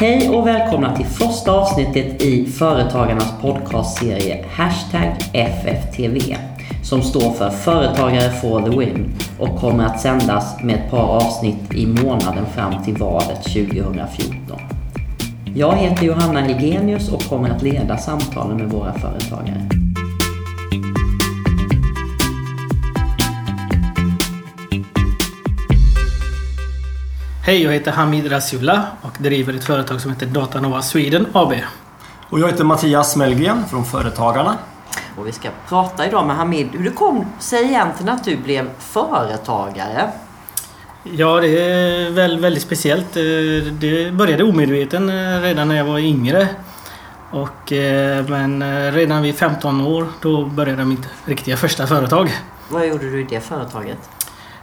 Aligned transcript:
Hej 0.00 0.28
och 0.28 0.46
välkomna 0.46 0.96
till 0.96 1.06
första 1.06 1.52
avsnittet 1.52 2.22
i 2.22 2.46
Företagarnas 2.46 3.32
podcastserie 3.42 4.44
Hashtag 4.50 5.16
FFTV 5.32 6.36
som 6.82 7.02
står 7.02 7.30
för 7.32 7.50
Företagare 7.50 8.30
for 8.30 8.62
the 8.62 8.78
Win 8.78 9.14
och 9.38 9.56
kommer 9.56 9.84
att 9.84 10.00
sändas 10.00 10.62
med 10.62 10.74
ett 10.74 10.90
par 10.90 11.16
avsnitt 11.16 11.74
i 11.74 11.86
månaden 11.86 12.46
fram 12.46 12.84
till 12.84 12.96
valet 12.96 13.42
2014. 13.42 14.58
Jag 15.54 15.76
heter 15.76 16.06
Johanna 16.06 16.46
Ligenius 16.46 17.12
och 17.12 17.22
kommer 17.22 17.50
att 17.50 17.62
leda 17.62 17.96
samtalen 17.96 18.56
med 18.56 18.70
våra 18.70 18.92
företagare. 18.92 19.77
Hej, 27.48 27.62
jag 27.62 27.72
heter 27.72 27.92
Hamid 27.92 28.32
Rasioula 28.32 28.86
och 29.02 29.12
driver 29.18 29.54
ett 29.54 29.64
företag 29.64 30.00
som 30.00 30.10
heter 30.10 30.26
Datanova 30.26 30.82
Sweden 30.82 31.26
AB. 31.32 31.52
Och 32.30 32.40
jag 32.40 32.48
heter 32.48 32.64
Mattias 32.64 33.16
Mellgren 33.16 33.64
från 33.70 33.84
Företagarna. 33.84 34.58
Och 35.16 35.26
vi 35.26 35.32
ska 35.32 35.48
prata 35.68 36.06
idag 36.06 36.26
med 36.26 36.36
Hamid 36.36 36.68
hur 36.72 36.84
det 36.84 36.90
kom 36.90 37.26
sig 37.38 37.64
egentligen 37.64 38.08
att 38.12 38.24
du 38.24 38.36
blev 38.36 38.70
företagare. 38.78 40.10
Ja, 41.02 41.40
det 41.40 41.48
är 41.48 42.10
väl 42.10 42.40
väldigt 42.40 42.62
speciellt. 42.62 43.16
Eh, 43.16 43.22
Det 43.72 44.12
började 44.12 44.44
omedveten 44.44 45.08
eh, 45.08 45.40
redan 45.40 45.68
när 45.68 45.76
jag 45.76 45.84
var 45.84 45.98
yngre. 45.98 46.48
Och, 47.30 47.72
eh, 47.72 48.24
men 48.28 48.92
redan 48.92 49.22
vid 49.22 49.34
15 49.34 49.80
år 49.80 50.06
då 50.22 50.44
började 50.44 50.84
mitt 50.84 51.08
riktiga 51.24 51.56
första 51.56 51.86
företag. 51.86 52.30
Vad 52.68 52.86
gjorde 52.86 53.10
du 53.10 53.20
i 53.20 53.26
det 53.30 53.40
företaget? 53.40 53.98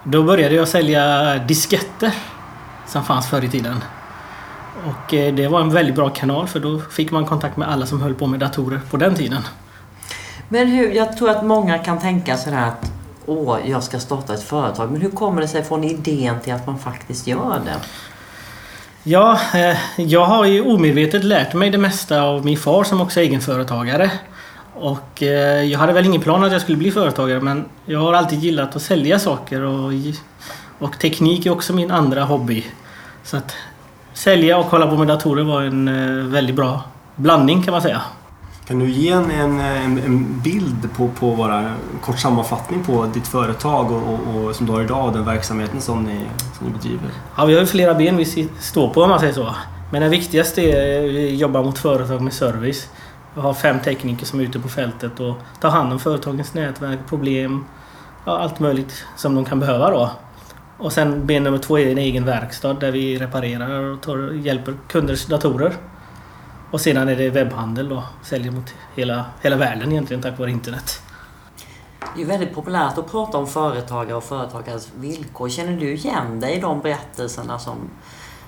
Då 0.03 0.23
började 0.23 0.55
jag 0.55 0.67
sälja 0.67 1.35
disketter 1.37 2.11
som 2.87 3.03
fanns 3.03 3.27
förr 3.29 3.43
i 3.43 3.49
tiden. 3.49 3.83
Och 4.85 5.11
det 5.11 5.47
var 5.47 5.61
en 5.61 5.69
väldigt 5.69 5.95
bra 5.95 6.09
kanal 6.09 6.47
för 6.47 6.59
då 6.59 6.79
fick 6.79 7.11
man 7.11 7.25
kontakt 7.25 7.57
med 7.57 7.67
alla 7.69 7.85
som 7.85 8.01
höll 8.01 8.13
på 8.13 8.27
med 8.27 8.39
datorer 8.39 8.81
på 8.89 8.97
den 8.97 9.15
tiden. 9.15 9.41
Men 10.49 10.67
hur, 10.67 10.91
jag 10.91 11.17
tror 11.17 11.29
att 11.29 11.45
många 11.45 11.77
kan 11.77 11.99
tänka 11.99 12.37
sådär 12.37 12.67
att 12.67 12.91
Åh, 13.25 13.57
jag 13.65 13.83
ska 13.83 13.99
starta 13.99 14.33
ett 14.33 14.43
företag. 14.43 14.91
Men 14.91 15.01
hur 15.01 15.09
kommer 15.09 15.41
det 15.41 15.47
sig 15.47 15.63
från 15.63 15.83
idén 15.83 16.39
till 16.39 16.53
att 16.53 16.67
man 16.67 16.79
faktiskt 16.79 17.27
gör 17.27 17.61
det? 17.65 17.75
Ja, 19.03 19.39
eh, 19.53 19.77
jag 19.97 20.25
har 20.25 20.45
ju 20.45 20.61
omedvetet 20.61 21.23
lärt 21.23 21.53
mig 21.53 21.69
det 21.69 21.77
mesta 21.77 22.21
av 22.21 22.45
min 22.45 22.57
far 22.57 22.83
som 22.83 23.01
också 23.01 23.19
är 23.19 23.23
egenföretagare. 23.23 24.11
Och 24.73 25.23
eh, 25.23 25.63
jag 25.63 25.79
hade 25.79 25.93
väl 25.93 26.05
ingen 26.05 26.21
plan 26.21 26.43
att 26.43 26.51
jag 26.51 26.61
skulle 26.61 26.77
bli 26.77 26.91
företagare 26.91 27.39
men 27.39 27.65
jag 27.85 27.99
har 27.99 28.13
alltid 28.13 28.39
gillat 28.39 28.75
att 28.75 28.81
sälja 28.81 29.19
saker 29.19 29.61
och, 29.61 29.93
och 30.79 30.99
teknik 30.99 31.45
är 31.45 31.51
också 31.51 31.73
min 31.73 31.91
andra 31.91 32.23
hobby. 32.23 32.65
Så 33.23 33.37
att 33.37 33.55
sälja 34.13 34.57
och 34.57 34.65
hålla 34.65 34.87
på 34.87 34.97
med 34.97 35.07
datorer 35.07 35.43
var 35.43 35.61
en 35.61 35.87
eh, 35.87 36.25
väldigt 36.25 36.55
bra 36.55 36.83
blandning 37.15 37.63
kan 37.63 37.71
man 37.71 37.81
säga. 37.81 38.01
Kan 38.67 38.79
du 38.79 38.89
ge 38.89 39.09
en, 39.09 39.31
en, 39.31 39.59
en 39.59 40.41
bild 40.43 40.89
på, 40.97 41.07
på 41.07 41.35
bara 41.35 41.73
kort 42.01 42.19
sammanfattning 42.19 42.83
på 42.83 43.05
ditt 43.05 43.27
företag 43.27 43.91
och, 43.91 44.01
och, 44.01 44.45
och 44.45 44.55
som 44.55 44.65
du 44.65 44.71
har 44.71 44.81
idag, 44.81 45.13
den 45.13 45.25
verksamheten 45.25 45.81
som 45.81 46.03
ni, 46.03 46.21
som 46.57 46.67
ni 46.67 46.73
bedriver? 46.73 47.09
Ja, 47.37 47.45
vi 47.45 47.53
har 47.53 47.61
ju 47.61 47.67
flera 47.67 47.93
ben 47.93 48.17
vi 48.17 48.49
står 48.59 48.93
på 48.93 49.03
om 49.03 49.09
man 49.09 49.19
säger 49.19 49.33
så. 49.33 49.55
Men 49.91 50.01
det 50.01 50.09
viktigaste 50.09 50.61
är 50.61 50.97
att 50.97 51.11
vi 51.11 51.35
jobbar 51.35 51.63
mot 51.63 51.77
företag 51.77 52.21
med 52.21 52.33
service. 52.33 52.89
Vi 53.33 53.41
har 53.41 53.53
fem 53.53 53.79
tekniker 53.79 54.25
som 54.25 54.39
är 54.39 54.43
ute 54.43 54.59
på 54.59 54.69
fältet 54.69 55.19
och 55.19 55.35
tar 55.59 55.69
hand 55.69 55.93
om 55.93 55.99
företagens 55.99 56.53
nätverk, 56.53 56.99
problem, 57.09 57.65
ja, 58.25 58.39
allt 58.39 58.59
möjligt 58.59 59.05
som 59.15 59.35
de 59.35 59.45
kan 59.45 59.59
behöva 59.59 59.89
då. 59.89 60.11
Och 60.77 60.93
sen 60.93 61.25
ben 61.25 61.43
nummer 61.43 61.57
två 61.57 61.79
är 61.79 61.91
en 61.91 61.97
egen 61.97 62.25
verkstad 62.25 62.73
där 62.73 62.91
vi 62.91 63.17
reparerar 63.17 63.83
och 63.83 64.01
tar, 64.01 64.31
hjälper 64.31 64.73
kunders 64.87 65.25
datorer. 65.25 65.73
Och 66.71 66.81
sedan 66.81 67.09
är 67.09 67.15
det 67.15 67.29
webbhandel 67.29 67.89
då. 67.89 68.03
Säljer 68.23 68.51
mot 68.51 68.73
hela, 68.95 69.25
hela 69.41 69.55
världen 69.55 69.91
egentligen 69.91 70.21
tack 70.21 70.39
vare 70.39 70.51
internet. 70.51 71.01
Det 72.15 72.21
är 72.21 72.25
väldigt 72.25 72.53
populärt 72.53 72.97
att 72.97 73.11
prata 73.11 73.37
om 73.37 73.47
företagare 73.47 74.15
och 74.15 74.23
företagares 74.23 74.89
villkor. 74.95 75.49
Känner 75.49 75.79
du 75.79 75.93
igen 75.93 76.39
dig 76.39 76.57
i 76.57 76.59
de 76.59 76.81
berättelserna 76.81 77.59
som, 77.59 77.77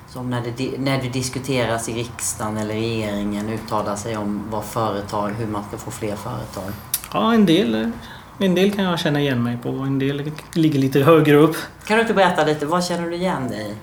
som 0.08 0.30
när, 0.30 0.42
det, 0.56 0.78
när 0.78 1.02
det 1.02 1.08
diskuteras 1.08 1.88
i 1.88 1.92
riksdagen 1.92 2.56
eller 2.56 2.74
regeringen 2.74 3.48
uttalar 3.48 3.96
sig 3.96 4.16
om 4.16 4.42
vad 4.50 4.64
företag, 4.64 5.28
hur 5.28 5.46
man 5.46 5.64
ska 5.68 5.76
få 5.76 5.90
fler 5.90 6.16
företag? 6.16 6.72
Ja, 7.12 7.34
en 7.34 7.46
del, 7.46 7.90
en 8.38 8.54
del 8.54 8.72
kan 8.72 8.84
jag 8.84 8.98
känna 8.98 9.20
igen 9.20 9.42
mig 9.42 9.58
på. 9.62 9.68
En 9.68 9.98
del 9.98 10.30
ligger 10.52 10.78
lite 10.78 11.00
högre 11.00 11.36
upp. 11.36 11.56
Kan 11.86 11.96
du 11.96 12.00
inte 12.00 12.14
berätta 12.14 12.44
lite, 12.44 12.66
vad 12.66 12.84
känner 12.84 13.10
du 13.10 13.16
igen 13.16 13.48
dig 13.48 13.70
i? 13.70 13.74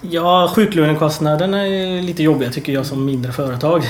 Ja, 0.00 0.52
sjuklönekostnaderna 0.54 1.66
är 1.66 2.02
lite 2.02 2.22
jobbiga 2.22 2.50
tycker 2.50 2.72
jag 2.72 2.86
som 2.86 3.04
mindre 3.04 3.32
företag. 3.32 3.82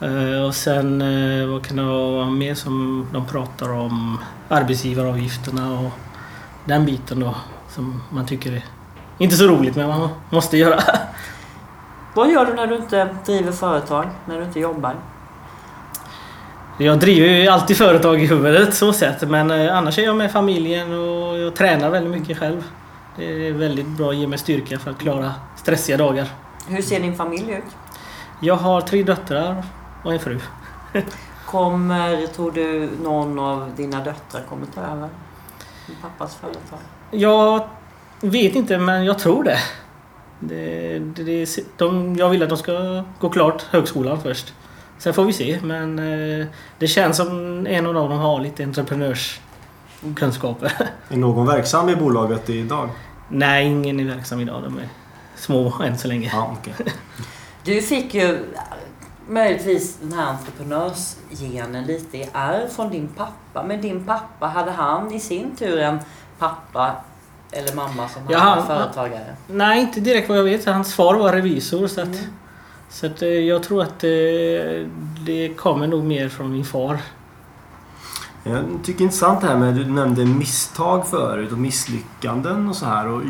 Eh, 0.00 0.46
och 0.46 0.54
sen 0.54 1.02
eh, 1.02 1.46
vad 1.46 1.66
kan 1.66 1.76
det 1.76 1.82
vara 1.82 2.30
mer 2.30 2.54
som 2.54 3.06
de 3.12 3.26
pratar 3.26 3.72
om? 3.72 4.18
Arbetsgivaravgifterna 4.48 5.80
och 5.80 5.90
den 6.64 6.86
biten 6.86 7.20
då 7.20 7.34
som 7.68 8.02
man 8.10 8.26
tycker 8.26 8.52
är 8.52 8.64
inte 9.18 9.36
så 9.36 9.46
roligt 9.46 9.76
men 9.76 9.88
man 9.88 10.08
måste 10.30 10.56
göra. 10.56 10.82
Vad 12.14 12.30
gör 12.30 12.46
du 12.46 12.54
när 12.54 12.66
du 12.66 12.76
inte 12.76 13.08
driver 13.26 13.52
företag? 13.52 14.06
När 14.26 14.38
du 14.38 14.44
inte 14.44 14.60
jobbar? 14.60 14.94
Jag 16.78 17.00
driver 17.00 17.28
ju 17.28 17.48
alltid 17.48 17.76
företag 17.76 18.22
i 18.22 18.26
huvudet 18.26 18.74
så 18.74 18.92
sett 18.92 19.28
men 19.28 19.50
eh, 19.50 19.76
annars 19.76 19.98
är 19.98 20.02
jag 20.02 20.16
med 20.16 20.32
familjen 20.32 20.92
och 20.92 21.38
jag 21.38 21.54
tränar 21.54 21.90
väldigt 21.90 22.20
mycket 22.20 22.38
själv. 22.38 22.64
Det 23.16 23.48
är 23.48 23.52
väldigt 23.52 23.86
bra 23.86 24.10
att 24.10 24.16
ge 24.16 24.26
mig 24.26 24.38
styrka 24.38 24.78
för 24.78 24.90
att 24.90 24.98
klara 24.98 25.32
stressiga 25.56 25.96
dagar. 25.96 26.28
Hur 26.68 26.82
ser 26.82 27.00
din 27.00 27.16
familj 27.16 27.52
ut? 27.52 27.64
Jag 28.40 28.56
har 28.56 28.80
tre 28.80 29.02
döttrar 29.02 29.64
och 30.04 30.12
en 30.12 30.18
fru. 30.20 30.40
Kommer, 31.46 32.26
tror 32.26 32.52
du, 32.52 32.88
någon 33.02 33.38
av 33.38 33.70
dina 33.76 34.04
döttrar 34.04 34.42
kommer 34.48 34.66
ta 34.66 34.80
över 34.80 35.08
din 35.86 35.96
pappas 36.02 36.36
företag? 36.36 36.78
Jag 37.10 37.68
vet 38.20 38.54
inte, 38.54 38.78
men 38.78 39.04
jag 39.04 39.18
tror 39.18 39.44
det. 39.44 39.58
det, 40.40 40.98
det 40.98 41.58
de, 41.76 42.16
jag 42.16 42.28
vill 42.28 42.42
att 42.42 42.48
de 42.48 42.58
ska 42.58 43.04
gå 43.20 43.28
klart 43.28 43.62
högskolan 43.62 44.20
först. 44.20 44.54
Sen 45.04 45.14
får 45.14 45.24
vi 45.24 45.32
se, 45.32 45.58
men 45.62 45.98
eh, 45.98 46.46
det 46.78 46.86
känns 46.86 47.16
som 47.16 47.66
en 47.66 47.86
av 47.86 47.94
dem 47.94 48.12
har 48.12 48.40
lite 48.40 48.64
entreprenörskunskaper. 48.64 50.72
Är 51.08 51.16
någon 51.16 51.46
verksam 51.46 51.88
i 51.88 51.96
bolaget 51.96 52.50
idag? 52.50 52.88
Nej, 53.28 53.66
ingen 53.66 54.00
är 54.00 54.04
verksam 54.04 54.40
idag. 54.40 54.62
De 54.62 54.78
är 54.78 54.88
små 55.36 55.82
än 55.82 55.98
så 55.98 56.08
länge. 56.08 56.30
Ja, 56.32 56.56
okay. 56.60 56.74
Du 57.64 57.82
fick 57.82 58.14
ju 58.14 58.38
möjligtvis 59.28 59.96
den 60.00 60.12
här 60.12 60.26
entreprenörsgenen 60.26 61.84
lite 61.84 62.18
i 62.18 62.28
arv 62.32 62.68
från 62.68 62.90
din 62.90 63.08
pappa. 63.08 63.62
Men 63.66 63.80
din 63.80 64.04
pappa, 64.04 64.46
hade 64.46 64.70
han 64.70 65.12
i 65.12 65.20
sin 65.20 65.56
tur 65.56 65.78
en 65.78 65.98
pappa 66.38 66.92
eller 67.52 67.74
mamma 67.74 68.08
som 68.08 68.22
Ja, 68.28 68.38
var 68.38 68.44
han- 68.46 68.66
företagare? 68.66 69.36
Nej, 69.46 69.80
inte 69.80 70.00
direkt 70.00 70.28
vad 70.28 70.38
jag 70.38 70.44
vet. 70.44 70.64
Hans 70.66 70.94
far 70.94 71.14
var 71.14 71.32
revisor. 71.32 71.86
Så, 71.86 72.00
att, 72.00 72.06
Mm. 72.06 72.18
Så 72.94 73.06
att, 73.06 73.22
eh, 73.22 73.28
jag 73.28 73.62
tror 73.62 73.82
att 73.82 74.04
eh, 74.04 74.10
det 75.26 75.56
kommer 75.56 75.86
nog 75.86 76.04
mer 76.04 76.28
från 76.28 76.52
min 76.52 76.64
far. 76.64 76.98
Jag 78.44 78.64
tycker 78.84 78.98
det 78.98 79.02
är 79.02 79.04
intressant 79.04 79.40
det 79.40 79.46
här 79.46 79.56
med 79.56 79.74
du 79.74 79.84
nämnde 79.84 80.24
misstag 80.24 81.06
förut 81.08 81.52
och 81.52 81.58
misslyckanden 81.58 82.68
och 82.68 82.76
så 82.76 82.86
här. 82.86 83.08
Och 83.08 83.22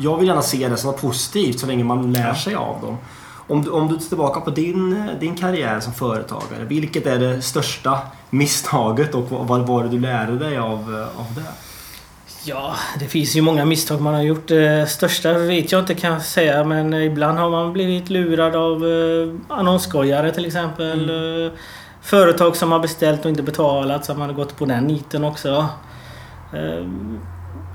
Jag 0.00 0.18
vill 0.18 0.28
gärna 0.28 0.42
se 0.42 0.68
det 0.68 0.76
som 0.76 0.90
något 0.90 1.00
positivt 1.00 1.60
så 1.60 1.66
länge 1.66 1.84
man 1.84 2.12
lär 2.12 2.34
sig 2.34 2.54
av 2.54 2.80
dem. 2.80 2.96
Om 3.46 3.62
du, 3.62 3.70
om 3.70 3.88
du 3.88 3.94
tittar 3.94 4.08
tillbaka 4.08 4.40
på 4.40 4.50
din, 4.50 5.08
din 5.20 5.36
karriär 5.36 5.80
som 5.80 5.92
företagare. 5.92 6.64
Vilket 6.64 7.06
är 7.06 7.18
det 7.18 7.42
största 7.42 7.98
misstaget 8.30 9.14
och 9.14 9.30
vad 9.30 9.66
var 9.66 9.82
det 9.82 9.88
du 9.88 9.98
lärde 9.98 10.38
dig 10.38 10.58
av, 10.58 11.06
av 11.16 11.34
det? 11.34 11.71
Ja, 12.44 12.74
det 12.98 13.06
finns 13.06 13.36
ju 13.36 13.42
många 13.42 13.64
misstag 13.64 14.00
man 14.00 14.14
har 14.14 14.22
gjort. 14.22 14.48
Det 14.48 14.86
största 14.90 15.32
vet 15.32 15.72
jag 15.72 15.80
inte 15.80 15.94
kan 15.94 16.12
jag 16.12 16.22
säga 16.22 16.64
men 16.64 16.94
ibland 16.94 17.38
har 17.38 17.50
man 17.50 17.72
blivit 17.72 18.10
lurad 18.10 18.56
av 18.56 18.84
eh, 18.86 19.56
annonsskojare 19.58 20.30
till 20.32 20.46
exempel. 20.46 21.10
Eh, 21.44 21.52
Företag 22.00 22.56
som 22.56 22.72
har 22.72 22.78
beställt 22.78 23.24
och 23.24 23.28
inte 23.30 23.42
betalat 23.42 24.04
så 24.04 24.14
man 24.14 24.28
har 24.28 24.36
gått 24.36 24.56
på 24.56 24.64
den 24.64 24.84
niten 24.84 25.24
också. 25.24 25.68
Eh, 26.52 26.86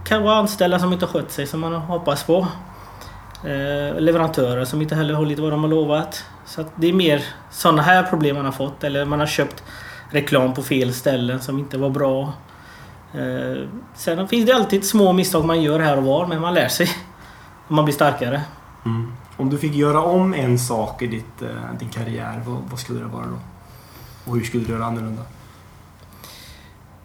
Kan 0.06 0.24
vara 0.24 0.36
anställda 0.36 0.80
som 0.80 0.94
inte 0.94 1.07
skött 1.07 1.31
sig 1.31 1.47
som 1.47 1.59
man 1.59 1.74
har 1.74 1.80
hoppats 1.80 2.24
på. 2.24 2.47
Eh, 3.44 4.00
Leverantörer 4.00 4.65
som 4.65 4.81
inte 4.81 4.95
heller 4.95 5.13
hållit 5.13 5.39
vad 5.39 5.51
de 5.51 5.62
har 5.63 5.69
lovat. 5.69 6.24
Så 6.45 6.63
det 6.75 6.88
är 6.89 6.94
mer 6.94 7.24
sådana 7.51 7.81
här 7.81 8.03
problem 8.03 8.36
man 8.36 8.45
har 8.45 8.51
fått. 8.51 8.83
Eller 8.83 9.06
man 9.06 9.19
har 9.19 9.27
köpt 9.27 9.63
reklam 10.12 10.53
på 10.53 10.63
fel 10.63 10.94
ställen 10.94 11.42
som 11.42 11.59
inte 11.59 11.77
var 11.77 11.89
bra. 11.89 12.33
Eh, 13.13 13.68
Sen 13.95 14.27
finns 14.27 14.45
det 14.45 14.56
alltid 14.56 14.86
små 14.86 15.13
misstag 15.13 15.45
man 15.45 15.62
gör 15.62 15.80
här 15.80 15.98
och 15.98 16.04
var, 16.04 16.25
men 16.27 16.42
man 16.42 16.54
lär 16.54 16.68
sig. 16.68 16.89
Och 17.68 17.71
man 17.75 17.86
blir 17.86 17.95
starkare. 17.95 18.42
Mm. 18.86 19.12
Om 19.38 19.50
du 19.50 19.57
fick 19.57 19.75
göra 19.75 20.01
om 20.01 20.33
en 20.33 20.59
sak 20.59 21.01
i 21.01 21.07
ditt, 21.07 21.42
eh, 21.42 21.77
din 21.80 21.89
karriär, 21.89 22.42
vad, 22.45 22.57
vad 22.69 22.80
skulle 22.80 23.00
det 23.00 23.06
vara 23.06 23.25
då? 23.25 23.39
Och 24.31 24.36
hur 24.38 24.44
skulle 24.44 24.63
du 24.63 24.71
göra 24.74 24.86
annorlunda? 24.86 25.21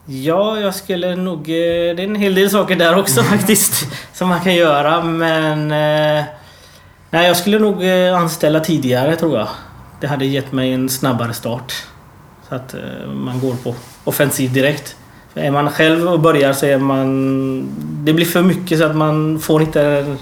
Ja, 0.07 0.59
jag 0.61 0.75
skulle 0.75 1.17
nog... 1.17 1.39
eh, 1.39 1.45
Det 1.45 2.03
är 2.03 2.05
en 2.05 2.15
hel 2.15 2.35
del 2.35 2.51
saker 2.51 2.77
där 2.77 2.99
också 2.99 3.23
faktiskt. 3.33 3.89
Som 4.13 4.29
man 4.29 4.41
kan 4.41 4.55
göra, 4.55 5.03
men... 5.05 5.69
Nej, 7.11 7.27
jag 7.27 7.37
skulle 7.37 7.59
nog 7.59 7.85
anställa 8.15 8.61
tidigare 8.61 9.17
tror 9.17 9.39
jag. 9.39 9.49
Det 10.01 10.07
hade 10.07 10.25
gett 10.25 10.53
mig 10.53 10.73
en 10.73 10.89
snabbare 10.89 11.33
start. 11.33 11.73
Så 12.49 12.55
att 12.55 12.75
man 13.15 13.41
går 13.41 13.55
på 13.55 13.75
offensiv 14.05 14.53
direkt. 14.53 14.97
Är 15.35 15.51
man 15.51 15.71
själv 15.71 16.09
och 16.09 16.21
börjar 16.21 16.53
så 16.53 16.67
är 16.67 16.79
man... 16.79 17.69
Det 18.05 18.13
blir 18.13 18.27
för 18.27 18.43
mycket 18.43 18.79
så 18.79 18.85
att 18.85 18.97
man 18.97 19.39
får 19.39 19.63
inte 19.63 20.17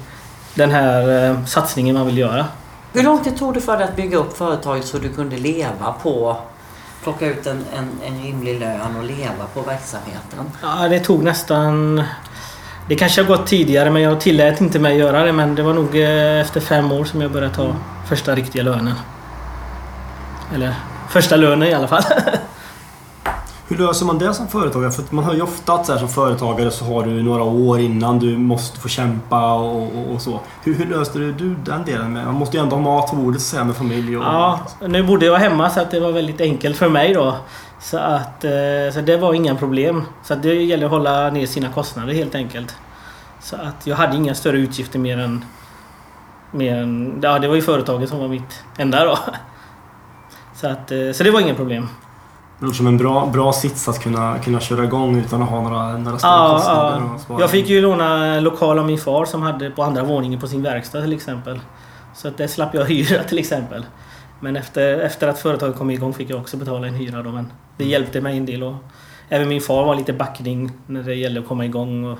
den 0.54 0.70
här 0.70 1.30
eh, 1.30 1.44
satsningen 1.44 1.96
man 1.96 2.06
vill 2.06 2.18
göra. 2.18 2.46
Hur 2.92 3.02
lång 3.02 3.24
tid 3.24 3.36
tog 3.38 3.54
det 3.54 3.60
för 3.60 3.76
dig 3.76 3.84
att 3.84 3.96
bygga 3.96 4.18
upp 4.18 4.36
företaget 4.36 4.84
så 4.84 4.98
du 4.98 5.08
kunde 5.08 5.36
leva 5.36 5.94
på 6.02 6.36
plocka 7.02 7.26
ut 7.26 7.46
en, 7.46 7.64
en, 7.76 7.88
en 8.06 8.22
rimlig 8.22 8.60
lön 8.60 8.96
och 8.98 9.04
leva 9.04 9.46
på 9.54 9.62
verksamheten? 9.62 10.50
Ja, 10.62 10.88
det 10.88 11.00
tog 11.00 11.24
nästan... 11.24 12.02
Det 12.88 12.96
kanske 12.96 13.22
har 13.22 13.28
gått 13.28 13.46
tidigare 13.46 13.90
men 13.90 14.02
jag 14.02 14.20
tillät 14.20 14.60
inte 14.60 14.78
mig 14.78 14.96
göra 14.96 15.24
det 15.24 15.32
men 15.32 15.54
det 15.54 15.62
var 15.62 15.74
nog 15.74 15.96
eh, 15.96 16.40
efter 16.40 16.60
fem 16.60 16.92
år 16.92 17.04
som 17.04 17.20
jag 17.20 17.30
började 17.30 17.54
ta 17.54 17.76
första 18.08 18.34
riktiga 18.34 18.62
lönen. 18.62 18.94
Eller 20.54 20.74
första 21.08 21.36
lönen 21.36 21.68
i 21.68 21.74
alla 21.74 21.88
fall. 21.88 22.02
Hur 23.70 23.76
löser 23.76 24.06
man 24.06 24.18
det 24.18 24.34
som 24.34 24.48
företagare? 24.48 24.90
För 24.90 25.04
man 25.10 25.24
hör 25.24 25.34
ju 25.34 25.42
ofta 25.42 25.72
att 25.72 25.86
så 25.86 25.92
här, 25.92 25.98
som 25.98 26.08
företagare 26.08 26.70
så 26.70 26.84
har 26.84 27.02
du 27.02 27.22
några 27.22 27.42
år 27.42 27.80
innan 27.80 28.18
du 28.18 28.38
måste 28.38 28.80
få 28.80 28.88
kämpa 28.88 29.54
och, 29.54 29.82
och, 29.82 30.14
och 30.14 30.22
så. 30.22 30.40
Hur, 30.62 30.74
hur 30.74 30.86
löste 30.86 31.18
du 31.18 31.54
den 31.64 31.84
delen? 31.84 32.12
Med? 32.12 32.26
Man 32.26 32.34
måste 32.34 32.56
ju 32.56 32.62
ändå 32.62 32.76
ha 32.76 32.82
mat 32.82 33.10
på 33.10 33.16
bordet 33.16 33.40
så 33.40 33.56
här, 33.56 33.64
med 33.64 33.76
familj 33.76 34.16
och... 34.16 34.24
Ja, 34.24 34.60
nu 34.80 35.02
bodde 35.02 35.26
jag 35.26 35.36
hemma 35.36 35.70
så 35.70 35.80
att 35.80 35.90
det 35.90 36.00
var 36.00 36.12
väldigt 36.12 36.40
enkelt 36.40 36.76
för 36.76 36.88
mig 36.88 37.14
då. 37.14 37.36
Så 37.80 37.98
att 37.98 38.44
eh, 38.44 38.50
så 38.94 39.00
det 39.00 39.16
var 39.16 39.34
inga 39.34 39.54
problem. 39.54 40.02
Så 40.22 40.34
att 40.34 40.42
det 40.42 40.54
gäller 40.54 40.84
att 40.84 40.92
hålla 40.92 41.30
ner 41.30 41.46
sina 41.46 41.68
kostnader 41.68 42.14
helt 42.14 42.34
enkelt. 42.34 42.76
Så 43.40 43.56
att 43.56 43.86
jag 43.86 43.96
hade 43.96 44.16
inga 44.16 44.34
större 44.34 44.58
utgifter 44.58 44.98
mer 44.98 45.18
än... 45.18 45.44
Mer 46.50 46.76
än 46.76 47.20
ja, 47.22 47.38
det 47.38 47.48
var 47.48 47.54
ju 47.54 47.62
företaget 47.62 48.08
som 48.08 48.18
var 48.18 48.28
mitt 48.28 48.64
enda 48.78 49.04
då. 49.04 49.18
Så, 50.54 50.68
att, 50.68 50.92
eh, 50.92 51.12
så 51.14 51.24
det 51.24 51.30
var 51.30 51.40
inga 51.40 51.54
problem. 51.54 51.88
Det 52.60 52.66
låter 52.66 52.76
som 52.76 52.86
en 52.86 52.96
bra, 52.98 53.26
bra 53.26 53.52
sits 53.52 53.88
att 53.88 54.02
kunna, 54.02 54.38
kunna 54.38 54.60
köra 54.60 54.84
igång 54.84 55.16
utan 55.18 55.42
att 55.42 55.48
ha 55.48 55.62
några, 55.62 55.98
några 55.98 56.18
stora 56.18 56.32
Ja, 56.32 56.54
kostnader. 56.56 57.02
ja. 57.28 57.40
Jag 57.40 57.50
fick 57.50 57.68
ju 57.68 57.80
låna 57.80 58.40
lokal 58.40 58.78
av 58.78 58.86
min 58.86 58.98
far 58.98 59.24
som 59.24 59.42
hade 59.42 59.70
på 59.70 59.82
andra 59.82 60.04
våningen 60.04 60.40
på 60.40 60.46
sin 60.46 60.62
verkstad 60.62 61.02
till 61.02 61.12
exempel. 61.12 61.60
Så 62.14 62.28
att 62.28 62.36
det 62.36 62.48
slapp 62.48 62.74
jag 62.74 62.84
hyra 62.84 63.22
till 63.22 63.38
exempel. 63.38 63.86
Men 64.40 64.56
efter, 64.56 64.98
efter 64.98 65.28
att 65.28 65.38
företaget 65.38 65.76
kom 65.78 65.90
igång 65.90 66.14
fick 66.14 66.30
jag 66.30 66.40
också 66.40 66.56
betala 66.56 66.86
en 66.86 66.94
hyra 66.94 67.22
då. 67.22 67.30
Men 67.32 67.52
det 67.76 67.84
hjälpte 67.84 68.20
mig 68.20 68.36
en 68.36 68.46
del. 68.46 68.62
Och 68.62 68.74
även 69.28 69.48
min 69.48 69.60
far 69.60 69.84
var 69.84 69.94
lite 69.94 70.12
backning 70.12 70.72
när 70.86 71.02
det 71.02 71.14
gällde 71.14 71.40
att 71.40 71.48
komma 71.48 71.64
igång. 71.64 72.04
Och 72.04 72.18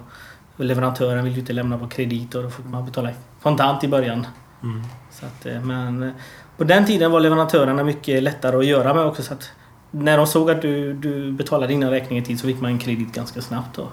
leverantören 0.56 1.24
ville 1.24 1.34
ju 1.36 1.40
inte 1.40 1.52
lämna 1.52 1.78
på 1.78 1.88
kredit 1.88 2.34
och 2.34 2.42
då 2.42 2.50
fick 2.50 2.66
man 2.66 2.84
betala 2.84 3.10
kontant 3.42 3.84
i 3.84 3.88
början. 3.88 4.26
Mm. 4.62 4.82
Så 5.10 5.26
att, 5.26 5.46
eh, 5.46 5.60
men 5.60 6.02
eh, 6.02 6.10
på 6.56 6.64
den 6.64 6.86
tiden 6.86 7.10
var 7.10 7.20
leverantörerna 7.20 7.84
mycket 7.84 8.22
lättare 8.22 8.56
att 8.56 8.66
göra 8.66 8.94
med 8.94 9.04
också. 9.04 9.22
Så 9.22 9.34
att 9.34 9.50
när 9.90 10.16
de 10.16 10.26
såg 10.26 10.50
att 10.50 10.62
du, 10.62 10.92
du 10.94 11.32
betalade 11.32 11.72
dina 11.72 11.90
räkningar 11.90 12.22
i 12.22 12.26
tid 12.26 12.40
så 12.40 12.46
fick 12.46 12.60
man 12.60 12.70
en 12.70 12.78
kredit 12.78 13.12
ganska 13.12 13.40
snabbt. 13.42 13.78
Och 13.78 13.90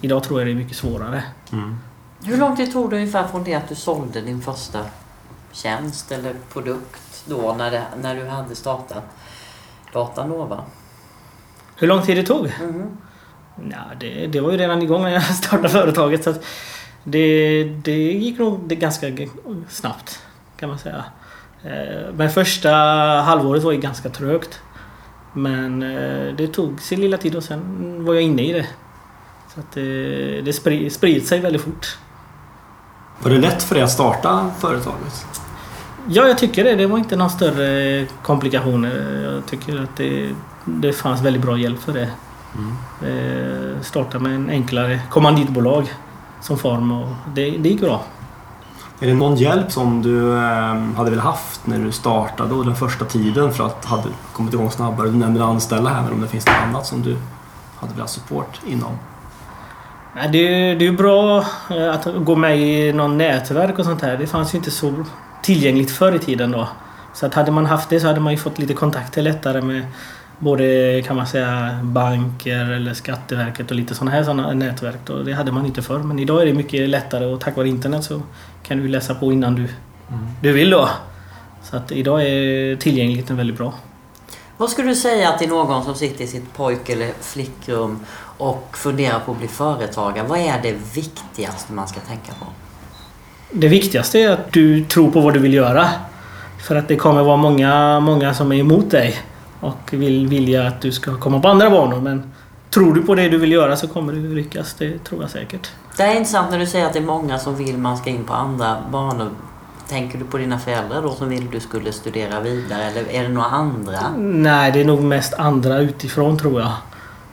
idag 0.00 0.22
tror 0.22 0.40
jag 0.40 0.46
det 0.46 0.52
är 0.52 0.54
mycket 0.54 0.76
svårare. 0.76 1.22
Mm. 1.52 1.76
Hur 2.24 2.36
lång 2.36 2.56
tid 2.56 2.72
tog 2.72 2.90
det 2.90 2.96
ungefär 2.96 3.26
från 3.28 3.44
det 3.44 3.54
att 3.54 3.68
du 3.68 3.74
sålde 3.74 4.20
din 4.20 4.40
första 4.42 4.78
tjänst 5.52 6.12
eller 6.12 6.34
produkt 6.52 7.24
då 7.26 7.54
när, 7.58 7.70
det, 7.70 7.82
när 8.02 8.14
du 8.14 8.26
hade 8.26 8.56
startat 8.56 9.04
Datanova? 9.92 10.64
Hur 11.76 11.86
lång 11.86 12.02
tid 12.02 12.16
det 12.16 12.22
tog? 12.22 12.52
Mm. 12.60 12.86
Ja, 13.70 13.78
det, 14.00 14.26
det 14.26 14.40
var 14.40 14.50
ju 14.52 14.58
redan 14.58 14.82
igång 14.82 15.02
när 15.02 15.10
jag 15.10 15.22
startade 15.34 15.68
företaget. 15.68 16.24
Så 16.24 16.30
att 16.30 16.44
det, 17.04 17.64
det 17.64 18.12
gick 18.12 18.38
nog 18.38 18.60
det 18.66 18.74
ganska 18.74 19.06
snabbt 19.68 20.22
kan 20.56 20.68
man 20.68 20.78
säga. 20.78 21.04
Eh, 21.64 22.12
Men 22.14 22.30
första 22.30 22.70
halvåret 23.24 23.62
var 23.62 23.72
ju 23.72 23.80
ganska 23.80 24.08
trögt. 24.08 24.60
Men 25.32 25.82
eh, 25.82 26.34
det 26.34 26.46
tog 26.46 26.80
sin 26.80 27.00
lilla 27.00 27.16
tid 27.16 27.36
och 27.36 27.44
sen 27.44 28.04
var 28.04 28.14
jag 28.14 28.22
inne 28.22 28.42
i 28.42 28.52
det. 28.52 28.66
Så 29.54 29.60
att 29.60 29.72
det, 29.72 30.40
det 30.40 30.52
sprid, 30.52 30.92
sprid 30.92 31.26
sig 31.26 31.40
väldigt 31.40 31.62
fort. 31.62 31.98
Var 33.22 33.30
det 33.30 33.38
lätt 33.38 33.62
för 33.62 33.74
dig 33.74 33.84
att 33.84 33.90
starta 33.90 34.50
företaget? 34.58 35.26
Ja, 36.08 36.26
jag 36.26 36.38
tycker 36.38 36.64
det. 36.64 36.74
Det 36.74 36.86
var 36.86 36.98
inte 36.98 37.16
några 37.16 37.30
större 37.30 38.06
komplikationer. 38.22 39.22
Jag 39.22 39.46
tycker 39.46 39.82
att 39.82 39.96
det, 39.96 40.34
det 40.64 40.92
fanns 40.92 41.22
väldigt 41.22 41.42
bra 41.42 41.58
hjälp 41.58 41.80
för 41.80 41.92
det. 41.92 42.10
Mm. 42.54 43.74
Eh, 43.74 43.80
starta 43.82 44.18
med 44.18 44.34
en 44.34 44.50
enklare 44.50 45.00
kommanditbolag 45.10 45.94
som 46.40 46.58
form 46.58 46.92
och 46.92 47.08
det, 47.34 47.50
det 47.50 47.68
gick 47.68 47.80
bra. 47.80 48.04
Är 49.00 49.06
det 49.06 49.14
någon 49.14 49.36
hjälp 49.36 49.72
som 49.72 50.02
du 50.02 50.38
ehm, 50.38 50.94
hade 50.96 51.10
velat 51.10 51.24
haft 51.24 51.66
när 51.66 51.78
du 51.78 51.92
startade 51.92 52.54
och 52.54 52.64
den 52.64 52.76
första 52.76 53.04
tiden 53.04 53.52
för 53.52 53.66
att 53.66 53.84
hade 53.84 54.08
kommit 54.32 54.54
igång 54.54 54.70
snabbare? 54.70 55.08
Du 55.08 55.16
nämnde 55.16 55.44
anställa 55.44 55.90
här 55.90 56.02
men 56.02 56.12
om 56.12 56.20
det 56.20 56.28
finns 56.28 56.46
något 56.46 56.56
annat 56.68 56.86
som 56.86 57.02
du 57.02 57.16
hade 57.76 57.92
velat 57.92 57.98
ha 57.98 58.06
support 58.14 58.60
inom? 58.66 58.98
Det, 60.32 60.38
är- 60.70 60.74
det 60.76 60.86
är 60.86 60.92
bra 60.92 61.44
eh, 61.70 61.90
att 61.94 62.06
gå 62.24 62.36
med 62.36 62.58
i 62.60 62.92
någon 62.92 63.18
nätverk 63.18 63.78
och 63.78 63.84
sånt 63.84 64.02
här. 64.02 64.16
Det 64.16 64.26
fanns 64.26 64.54
ju 64.54 64.58
inte 64.58 64.70
så 64.70 64.94
tillgängligt 65.42 65.90
förr 65.90 66.12
i 66.12 66.18
tiden 66.18 66.50
då. 66.50 66.68
Så 67.14 67.26
att 67.26 67.34
hade 67.34 67.50
man 67.50 67.66
haft 67.66 67.88
det 67.90 68.00
så 68.00 68.06
hade 68.06 68.20
man 68.20 68.32
ju 68.32 68.38
fått 68.38 68.58
lite 68.58 68.74
kontakter 68.74 69.22
lättare 69.22 69.60
med 69.60 69.86
både 70.40 71.02
kan 71.06 71.16
man 71.16 71.26
säga 71.26 71.80
banker 71.82 72.70
eller 72.70 72.94
Skatteverket 72.94 73.70
och 73.70 73.76
lite 73.76 73.94
sådana 73.94 74.10
här 74.10 74.24
såna 74.24 74.52
nätverk. 74.52 74.98
Då. 75.04 75.22
Det 75.22 75.32
hade 75.32 75.52
man 75.52 75.66
inte 75.66 75.82
förr. 75.82 75.98
Men 75.98 76.18
idag 76.18 76.42
är 76.42 76.46
det 76.46 76.52
mycket 76.52 76.88
lättare 76.88 77.26
och 77.26 77.40
tack 77.40 77.56
vare 77.56 77.68
internet 77.68 78.04
så 78.04 78.22
kan 78.62 78.78
du 78.78 78.88
läsa 78.88 79.14
på 79.14 79.32
innan 79.32 79.54
du, 79.54 79.68
du 80.42 80.52
vill 80.52 80.70
då. 80.70 80.88
Så 81.62 81.76
att 81.76 81.92
idag 81.92 82.22
är 82.22 82.76
tillgängligheten 82.76 83.36
väldigt 83.36 83.56
bra. 83.56 83.74
Vad 84.56 84.70
skulle 84.70 84.88
du 84.88 84.94
säga 84.94 85.38
till 85.38 85.48
någon 85.48 85.84
som 85.84 85.94
sitter 85.94 86.24
i 86.24 86.26
sitt 86.26 86.54
pojk 86.54 86.88
eller 86.88 87.12
flickrum 87.20 88.00
och 88.38 88.76
funderar 88.76 89.18
på 89.18 89.32
att 89.32 89.38
bli 89.38 89.48
företagare? 89.48 90.26
Vad 90.26 90.38
är 90.38 90.62
det 90.62 90.74
viktigaste 90.94 91.72
man 91.72 91.88
ska 91.88 92.00
tänka 92.00 92.32
på? 92.32 92.46
Det 93.52 93.68
viktigaste 93.68 94.18
är 94.18 94.30
att 94.30 94.52
du 94.52 94.84
tror 94.84 95.10
på 95.10 95.20
vad 95.20 95.34
du 95.34 95.40
vill 95.40 95.54
göra. 95.54 95.88
För 96.58 96.76
att 96.76 96.88
det 96.88 96.96
kommer 96.96 97.22
vara 97.22 97.36
många, 97.36 98.00
många 98.00 98.34
som 98.34 98.52
är 98.52 98.56
emot 98.56 98.90
dig 98.90 99.20
och 99.60 99.92
vill 99.92 100.26
vilja 100.26 100.66
att 100.66 100.80
du 100.80 100.92
ska 100.92 101.16
komma 101.16 101.40
på 101.40 101.48
andra 101.48 101.70
banor. 101.70 102.00
Men 102.00 102.32
tror 102.70 102.94
du 102.94 103.02
på 103.02 103.14
det 103.14 103.28
du 103.28 103.38
vill 103.38 103.52
göra 103.52 103.76
så 103.76 103.88
kommer 103.88 104.12
du 104.12 104.34
lyckas. 104.34 104.74
Det 104.78 105.04
tror 105.04 105.22
jag 105.22 105.30
säkert. 105.30 105.70
Det 105.96 106.02
är 106.02 106.16
intressant 106.16 106.50
när 106.50 106.58
du 106.58 106.66
säger 106.66 106.86
att 106.86 106.92
det 106.92 106.98
är 106.98 107.04
många 107.04 107.38
som 107.38 107.56
vill 107.56 107.78
man 107.78 107.96
ska 107.96 108.10
in 108.10 108.24
på 108.24 108.34
andra 108.34 108.76
banor. 108.92 109.30
Tänker 109.88 110.18
du 110.18 110.24
på 110.24 110.38
dina 110.38 110.58
föräldrar 110.58 111.02
då 111.02 111.12
som 111.12 111.28
vill 111.28 111.50
du 111.50 111.60
skulle 111.60 111.92
studera 111.92 112.40
vidare 112.40 112.84
eller 112.84 113.10
är 113.10 113.22
det 113.22 113.28
några 113.28 113.48
andra? 113.48 113.98
Nej, 114.18 114.72
det 114.72 114.80
är 114.80 114.84
nog 114.84 115.02
mest 115.02 115.34
andra 115.34 115.78
utifrån 115.78 116.38
tror 116.38 116.60
jag. 116.60 116.72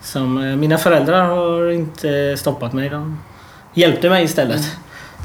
Som, 0.02 0.38
eh, 0.38 0.56
mina 0.56 0.78
föräldrar 0.78 1.30
har 1.30 1.72
inte 1.72 2.38
stoppat 2.38 2.74
mig. 2.74 2.90
De 2.90 3.20
hjälpte 3.74 4.10
mig 4.10 4.24
istället. 4.24 4.62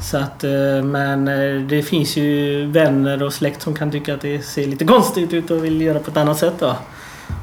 Så 0.02 0.16
att, 0.16 0.44
eh, 0.44 0.82
men 0.85 1.28
eh, 1.28 1.62
det 1.62 1.82
finns 1.82 2.16
ju 2.16 2.66
vänner 2.66 3.23
och 3.23 3.32
släkt 3.32 3.62
som 3.62 3.75
kan 3.75 3.90
tycka 3.90 4.14
att 4.14 4.21
det 4.21 4.42
ser 4.42 4.66
lite 4.66 4.85
konstigt 4.85 5.32
ut 5.32 5.50
och 5.50 5.64
vill 5.64 5.80
göra 5.80 5.99
på 5.99 6.11
ett 6.11 6.16
annat 6.16 6.38
sätt. 6.38 6.54
Då. 6.59 6.76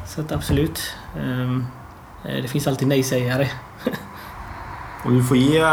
Så 0.08 0.22
att 0.22 0.32
absolut. 0.32 0.96
ehm, 1.20 1.66
eh, 2.26 2.42
Det 2.42 2.48
finns 2.48 2.68
alltid 2.68 2.88
nej-sägare. 2.88 3.48
Om 5.06 5.18
du 5.18 5.24
får 5.24 5.38
ge 5.38 5.64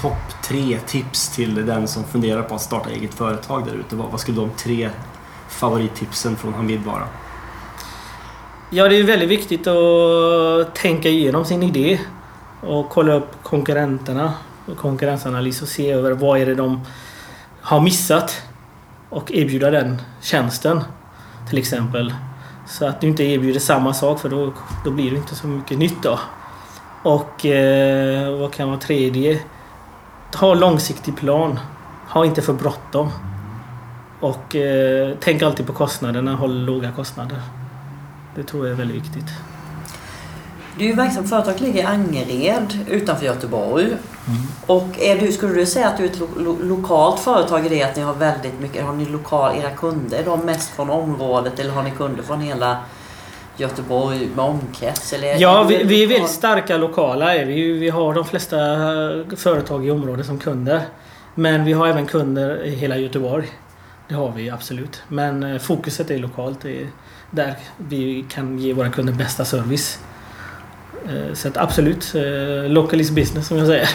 topp 0.00 0.42
tre 0.44 0.78
tips 0.86 1.28
till 1.28 1.66
den 1.66 1.88
som 1.88 2.04
funderar 2.04 2.42
på 2.42 2.54
att 2.54 2.60
starta 2.60 2.90
eget 2.90 3.14
företag 3.14 3.66
där 3.66 3.74
ute. 3.74 3.96
Vad, 3.96 4.20
skulle 4.20 4.40
de 4.40 4.50
tre 4.50 4.90
favorittipsen 5.48 6.36
från 6.36 6.54
Hamid 6.54 6.80
vara? 6.80 7.08
Ja, 8.70 8.88
det 8.88 8.96
är 8.96 9.02
väldigt 9.04 9.28
viktigt 9.28 9.66
att 9.66 10.74
tänka 10.74 11.08
igenom 11.08 11.44
sin 11.44 11.62
idé 11.62 12.00
och 12.60 12.88
kolla 12.88 13.12
upp 13.12 13.42
konkurrenterna 13.42 14.32
konkurrensanalys 14.76 15.62
och 15.62 15.68
se 15.68 15.90
över 15.90 16.12
vad 16.12 16.40
är 16.40 16.46
det 16.46 16.54
de 16.54 16.80
har 17.60 17.80
missat 17.80 18.42
och 19.08 19.32
erbjuda 19.32 19.70
den 19.70 20.02
tjänsten 20.20 20.84
till 21.48 21.58
exempel. 21.58 22.14
Så 22.66 22.86
att 22.86 23.00
du 23.00 23.06
inte 23.06 23.24
erbjuder 23.24 23.60
samma 23.60 23.94
sak 23.94 24.20
för 24.20 24.28
då, 24.28 24.52
då 24.84 24.90
blir 24.90 25.10
det 25.10 25.16
inte 25.16 25.34
så 25.34 25.46
mycket 25.46 25.78
nytt 25.78 26.02
då. 26.02 26.18
Och 27.02 27.46
eh, 27.46 28.38
vad 28.38 28.52
kan 28.52 28.68
vara 28.68 28.80
tredje? 28.80 29.40
Ha 30.34 30.54
långsiktig 30.54 31.16
plan. 31.16 31.60
Ha 32.08 32.24
inte 32.24 32.42
för 32.42 32.52
bråttom. 32.52 33.10
Och 34.20 34.56
eh, 34.56 35.14
tänk 35.20 35.42
alltid 35.42 35.66
på 35.66 35.72
kostnaderna. 35.72 36.34
Håll 36.34 36.64
låga 36.64 36.92
kostnader. 36.92 37.42
Det 38.34 38.42
tror 38.42 38.66
jag 38.66 38.72
är 38.72 38.76
väldigt 38.76 38.96
viktigt. 38.96 39.28
Du 40.78 40.90
är 40.90 40.96
verksam 40.96 41.24
företag 41.24 41.60
ligger 41.60 41.80
i 41.80 41.82
Angered 41.82 42.78
utanför 42.88 43.26
Göteborg. 43.26 43.96
Och 44.66 44.98
är 44.98 45.20
du, 45.20 45.32
skulle 45.32 45.54
du 45.54 45.66
säga 45.66 45.88
att 45.88 45.96
du 45.96 46.04
är 46.04 46.08
ett 46.08 46.18
lo 46.18 46.28
lo 46.36 46.56
lokalt 46.62 47.20
företag 47.20 47.66
i 47.66 47.68
det 47.68 47.82
att 47.82 47.96
ni 47.96 48.02
har 48.02 48.14
väldigt 48.14 48.60
mycket, 48.60 48.84
har 48.84 48.92
ni 48.92 49.04
lokal, 49.04 49.58
era 49.58 49.70
kunder, 49.70 50.18
är 50.18 50.24
de 50.24 50.40
mest 50.40 50.70
från 50.70 50.90
området 50.90 51.58
eller 51.58 51.70
har 51.70 51.82
ni 51.82 51.90
kunder 51.90 52.22
från 52.22 52.40
hela 52.40 52.76
Göteborg 53.56 54.28
med 54.36 54.44
omkrets? 54.44 55.12
Eller 55.12 55.40
Ja, 55.40 55.62
vi, 55.62 55.84
vi 55.84 56.02
är 56.02 56.08
väldigt 56.08 56.30
starka 56.30 56.76
lokala. 56.76 57.34
Är 57.34 57.44
vi, 57.44 57.72
vi 57.72 57.90
har 57.90 58.14
de 58.14 58.24
flesta 58.24 58.56
företag 59.36 59.86
i 59.86 59.90
området 59.90 60.26
som 60.26 60.38
kunder. 60.38 60.80
Men 61.34 61.64
vi 61.64 61.72
har 61.72 61.86
även 61.86 62.06
kunder 62.06 62.62
i 62.64 62.70
hela 62.74 62.96
Göteborg. 62.96 63.48
det 64.08 64.14
har 64.14 64.32
vi 64.36 64.50
absolut. 64.50 65.02
Men 65.08 65.42
eh, 65.42 65.58
fokuset 65.58 66.10
är 66.10 66.18
lokalt. 66.18 66.60
Det 66.62 66.82
är 66.82 66.86
där 67.30 67.54
vi 67.76 68.24
kan 68.28 68.58
ge 68.58 68.72
våra 68.72 68.90
kunder 68.90 69.12
bästa 69.12 69.44
service. 69.44 69.98
Eh, 71.06 71.34
Så 71.34 71.48
att 71.48 71.56
absolut, 71.56 72.14
eh, 72.14 72.70
local 72.70 73.00
is 73.00 73.10
business 73.10 73.46
som 73.46 73.58
jag 73.58 73.66
säger. 73.66 73.88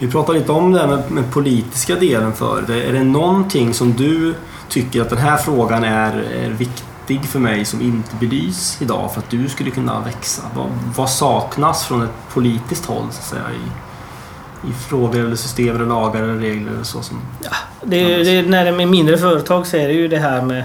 Vi 0.00 0.10
pratar 0.10 0.34
lite 0.34 0.52
om 0.52 0.72
det 0.72 0.78
här 0.78 0.86
med, 0.86 1.10
med 1.10 1.32
politiska 1.32 1.94
delen 1.94 2.32
för 2.32 2.64
det. 2.66 2.82
Är 2.82 2.92
det 2.92 3.04
någonting 3.04 3.74
som 3.74 3.92
du 3.92 4.34
tycker 4.68 5.00
att 5.00 5.08
den 5.10 5.18
här 5.18 5.36
frågan 5.36 5.84
är, 5.84 6.12
är 6.22 6.50
viktig 6.50 7.24
för 7.24 7.38
mig 7.38 7.64
som 7.64 7.80
inte 7.80 8.16
belys 8.20 8.82
idag 8.82 9.12
för 9.12 9.20
att 9.20 9.30
du 9.30 9.48
skulle 9.48 9.70
kunna 9.70 10.00
växa? 10.00 10.42
Vad, 10.54 10.66
vad 10.96 11.10
saknas 11.10 11.84
från 11.84 12.02
ett 12.02 12.10
politiskt 12.32 12.86
håll 12.86 13.06
så 13.10 13.18
att 13.18 13.24
säga 13.24 13.42
i, 13.50 14.70
i 14.70 14.72
frågor 14.72 15.20
eller 15.20 15.36
system 15.36 15.76
eller 15.76 15.86
lagar 15.86 16.22
eller 16.22 16.34
regler 16.34 16.72
eller 16.72 16.84
så 16.84 17.02
som... 17.02 17.20
Det, 17.82 18.22
det, 18.22 18.42
när 18.42 18.64
det 18.64 18.70
är 18.70 18.76
med 18.76 18.88
mindre 18.88 19.18
företag 19.18 19.66
så 19.66 19.76
är 19.76 19.88
det 19.88 19.94
ju 19.94 20.08
det 20.08 20.18
här 20.18 20.42
med 20.42 20.64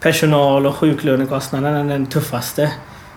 personal 0.00 0.66
och 0.66 0.76
sjuklönekostnaden 0.76 1.88
den 1.88 2.06
tuffaste. 2.06 2.72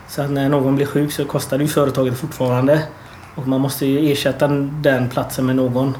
Så 0.08 0.22
att 0.22 0.30
när 0.30 0.48
någon 0.48 0.76
blir 0.76 0.86
sjuk 0.86 1.12
så 1.12 1.24
kostar 1.24 1.58
det 1.58 1.64
ju 1.64 1.70
företaget 1.70 2.18
fortfarande. 2.18 2.82
Och 3.36 3.48
man 3.48 3.60
måste 3.60 3.86
ju 3.86 4.12
ersätta 4.12 4.48
den 4.48 5.08
platsen 5.08 5.46
med 5.46 5.56
någon. 5.56 5.96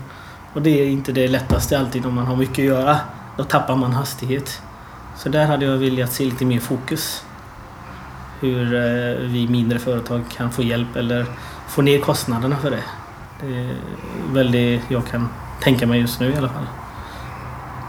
Och 0.53 0.63
det 0.63 0.71
är 0.71 0.87
inte 0.87 1.13
det 1.13 1.29
lättaste 1.29 1.79
alltid 1.79 2.07
om 2.07 2.15
man 2.15 2.27
har 2.27 2.37
mycket 2.37 2.59
att 2.59 2.65
göra. 2.65 2.97
Då 3.37 3.45
tappar 3.45 3.77
man 3.77 3.93
hastighet. 3.93 4.63
Så 5.17 5.29
där 5.29 5.47
hade 5.47 5.67
jag 5.67 5.77
velat 5.77 6.13
se 6.13 6.25
lite 6.25 6.45
mer 6.45 6.61
fokus. 6.61 7.25
Hur 8.41 8.75
eh, 8.75 9.29
vi 9.29 9.49
mindre 9.49 9.79
företag 9.79 10.23
kan 10.37 10.53
få 10.53 10.63
hjälp 10.63 10.97
eller 10.97 11.27
få 11.69 11.83
ner 11.83 11.99
kostnaderna 11.99 12.57
för 12.57 12.71
det. 12.71 12.83
Det 13.41 13.59
är 13.61 13.75
väl 14.33 14.53
det 14.53 14.81
jag 14.89 15.07
kan 15.07 15.29
tänka 15.61 15.87
mig 15.87 16.01
just 16.01 16.21
nu 16.21 16.31
i 16.31 16.37
alla 16.37 16.49
fall. 16.49 16.67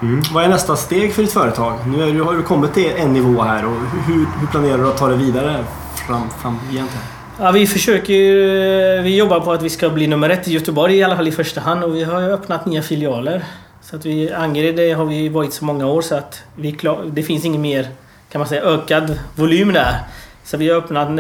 Mm. 0.01 0.21
Vad 0.33 0.43
är 0.43 0.47
nästa 0.47 0.75
steg 0.75 1.13
för 1.13 1.21
ditt 1.21 1.33
företag? 1.33 1.79
Nu 1.87 2.21
har 2.21 2.33
du 2.33 2.43
kommit 2.43 2.73
till 2.73 2.91
en 2.97 3.13
nivå 3.13 3.41
här 3.41 3.65
och 3.65 3.75
hur, 4.05 4.25
hur 4.39 4.47
planerar 4.47 4.77
du 4.77 4.87
att 4.87 4.97
ta 4.97 5.07
det 5.07 5.15
vidare 5.15 5.65
fram, 6.07 6.29
fram 6.29 6.59
egentligen? 6.71 7.16
Ja, 7.39 7.51
vi 7.51 7.67
försöker 7.67 8.13
ju... 8.13 9.01
Vi 9.01 9.17
jobbar 9.17 9.39
på 9.39 9.51
att 9.51 9.61
vi 9.61 9.69
ska 9.69 9.89
bli 9.89 10.07
nummer 10.07 10.29
ett 10.29 10.47
i 10.47 10.53
Göteborg 10.53 10.95
i 10.95 11.03
alla 11.03 11.15
fall 11.15 11.27
i 11.27 11.31
första 11.31 11.61
hand 11.61 11.83
och 11.83 11.95
vi 11.95 12.03
har 12.03 12.21
öppnat 12.21 12.65
nya 12.65 12.81
filialer. 12.81 13.43
Så 13.81 13.95
att 13.95 14.05
vi, 14.05 14.31
Angered 14.31 14.97
har 14.97 15.05
vi 15.05 15.29
varit 15.29 15.53
så 15.53 15.65
många 15.65 15.87
år 15.87 16.01
så 16.01 16.15
att 16.15 16.43
vi 16.55 16.71
klar, 16.71 17.03
det 17.11 17.23
finns 17.23 17.45
ingen 17.45 17.61
mer 17.61 17.87
kan 18.29 18.39
man 18.39 18.47
säga 18.47 18.61
ökad 18.61 19.19
volym 19.35 19.73
där. 19.73 19.99
Så 20.43 20.57
vi 20.57 20.69
har 20.69 20.77
öppnat 20.77 21.07
eh, 21.09 21.15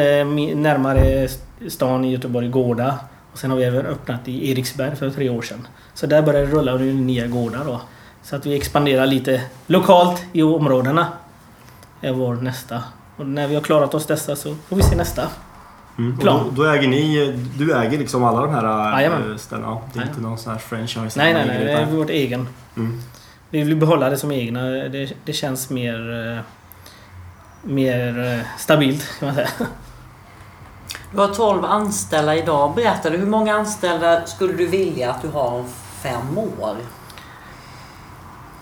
närmare 0.55 1.27
stan 1.67 2.05
i 2.05 2.11
Göteborg, 2.11 2.49
Gårda. 2.49 2.99
Och 3.31 3.39
sen 3.39 3.51
har 3.51 3.57
vi 3.57 3.63
även 3.63 3.85
öppnat 3.85 4.27
i 4.27 4.51
Eriksberg 4.51 4.95
för 4.95 5.09
tre 5.09 5.29
år 5.29 5.41
sedan. 5.41 5.67
Så 5.93 6.07
där 6.07 6.21
börjar 6.21 6.45
det 6.45 6.51
rulla 6.51 6.73
och 6.73 6.79
det 6.79 6.85
nya 6.85 7.27
gårdar 7.27 7.65
då. 7.65 7.81
Så 8.23 8.35
att 8.35 8.45
vi 8.45 8.55
expanderar 8.55 9.05
lite 9.05 9.41
lokalt 9.67 10.23
i 10.33 10.43
områdena. 10.43 11.07
Är 12.01 12.11
vår 12.11 12.35
nästa. 12.35 12.83
Och 13.17 13.27
när 13.27 13.47
vi 13.47 13.55
har 13.55 13.61
klarat 13.61 13.93
oss 13.93 14.05
dessa 14.05 14.35
så 14.35 14.55
får 14.69 14.75
vi 14.75 14.83
se 14.83 14.95
nästa. 14.95 15.27
Mm. 15.97 16.17
Plan. 16.17 16.51
Då, 16.55 16.63
då 16.63 16.69
äger 16.69 16.87
ni, 16.87 17.31
du 17.57 17.73
äger 17.73 17.97
liksom 17.97 18.23
alla 18.23 18.41
de 18.41 18.53
här 18.53 18.91
Jajamän. 18.91 19.31
äh, 19.31 19.37
ställena? 19.37 19.67
Ja, 19.67 19.81
det 19.93 19.99
är 19.99 20.03
inte 20.03 20.09
Jajamän. 20.13 20.29
någon 20.29 20.37
sån 20.37 20.51
här 20.51 20.59
franchise? 20.59 21.19
Nej, 21.19 21.33
nej, 21.33 21.45
nej. 21.47 21.65
Det 21.65 21.71
är 21.71 21.85
vårt 21.85 22.09
egen. 22.09 22.47
Mm. 22.77 22.99
Vi 23.49 23.63
vill 23.63 23.75
behålla 23.75 24.09
det 24.09 24.17
som 24.17 24.31
egna. 24.31 24.61
Det, 24.65 25.13
det 25.25 25.33
känns 25.33 25.69
mer... 25.69 26.33
eh, 26.37 26.41
Mer 27.61 28.33
eh, 28.33 28.39
stabilt 28.57 29.19
kan 29.19 29.25
man 29.27 29.35
säga. 29.35 29.47
Du 31.11 31.17
har 31.19 31.27
12 31.27 31.65
anställda 31.65 32.35
idag. 32.35 32.75
Berätta 32.75 33.09
du, 33.09 33.17
hur 33.17 33.25
många 33.25 33.53
anställda 33.55 34.25
skulle 34.25 34.53
du 34.53 34.67
vilja 34.67 35.11
att 35.11 35.21
du 35.21 35.27
har 35.27 35.47
om 35.51 35.65
fem 36.01 36.37
år? 36.37 36.75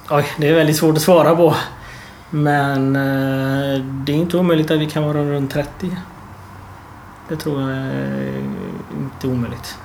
Oj, 0.10 0.26
det 0.38 0.48
är 0.50 0.54
väldigt 0.56 0.78
svårt 0.78 0.96
att 0.96 1.02
svara 1.02 1.36
på. 1.36 1.56
Men 2.30 2.96
eh, 2.96 3.82
det 3.84 4.12
är 4.12 4.16
inte 4.16 4.38
omöjligt 4.38 4.72
att 4.72 4.80
vi 4.80 4.86
kan 4.90 5.04
vara 5.04 5.18
runt 5.24 5.52
30. 5.52 5.98
Det 7.30 7.36
tror 7.36 7.62
jag 7.62 7.72
är 7.72 8.42
inte 8.98 9.28
omöjligt. 9.28 9.78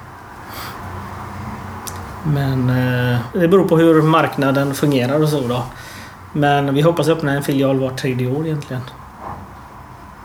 Men 2.25 2.71
eh, 2.71 3.19
det 3.33 3.49
beror 3.49 3.69
på 3.69 3.77
hur 3.77 4.03
marknaden 4.03 4.75
fungerar 4.75 5.23
och 5.23 5.29
så 5.29 5.41
då. 5.41 5.63
Men 6.33 6.75
vi 6.75 6.81
hoppas 6.81 7.09
öppna 7.09 7.33
en 7.33 7.43
filial 7.43 7.79
vart 7.79 7.97
tredje 7.97 8.27
år 8.27 8.47
egentligen. 8.47 8.83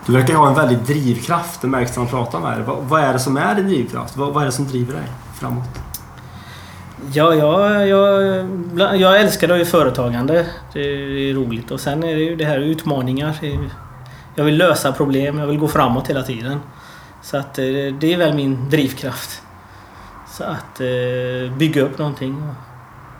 Du 0.06 0.12
verkar 0.12 0.34
ha 0.34 0.48
en 0.48 0.54
väldig 0.54 0.78
drivkraft, 0.78 1.60
det 1.60 1.68
märks 1.68 1.96
när 1.96 2.02
man 2.02 2.10
pratar 2.10 2.40
med 2.40 2.58
dig. 2.58 2.64
Vad, 2.66 2.76
vad 2.82 3.00
är 3.00 3.12
det 3.12 3.18
som 3.18 3.36
är 3.36 3.54
din 3.54 3.66
drivkraft? 3.66 4.16
Vad, 4.16 4.34
vad 4.34 4.42
är 4.42 4.46
det 4.46 4.52
som 4.52 4.68
driver 4.68 4.94
dig 4.94 5.04
framåt? 5.34 5.68
Ja, 7.12 7.34
jag, 7.34 7.88
jag, 7.88 8.46
jag 8.96 9.20
älskar 9.20 9.56
ju 9.56 9.64
företagande. 9.64 10.46
Det 10.72 10.80
är 10.80 11.34
roligt. 11.34 11.70
Och 11.70 11.80
sen 11.80 12.04
är 12.04 12.14
det 12.14 12.20
ju 12.20 12.36
det 12.36 12.44
här 12.44 12.58
utmaningar. 12.58 13.36
Det 13.40 13.58
Jag 14.34 14.44
vill 14.44 14.56
lösa 14.56 14.92
problem, 14.92 15.38
jag 15.38 15.46
vill 15.46 15.58
gå 15.58 15.68
framåt 15.68 16.10
hela 16.10 16.22
tiden. 16.22 16.60
Så 17.30 17.36
att 17.36 17.58
eh, 17.58 17.64
det 18.00 18.12
är 18.12 18.16
väl 18.16 18.34
min 18.34 18.70
drivkraft. 18.70 19.42
Så 20.28 20.44
att 20.44 20.80
eh, 20.80 21.56
bygga 21.56 21.82
upp 21.82 21.98
någonting. 21.98 22.42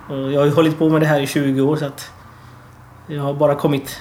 Och 0.08 0.32
jag 0.32 0.40
har 0.40 0.46
ju 0.46 0.52
hållit 0.52 0.78
på 0.78 0.88
med 0.88 1.00
det 1.02 1.06
här 1.06 1.20
i 1.20 1.26
20 1.26 1.60
år 1.60 1.76
så 1.76 1.84
att 1.84 2.10
jag 3.06 3.22
har 3.22 3.34
bara 3.34 3.54
kommit 3.54 4.00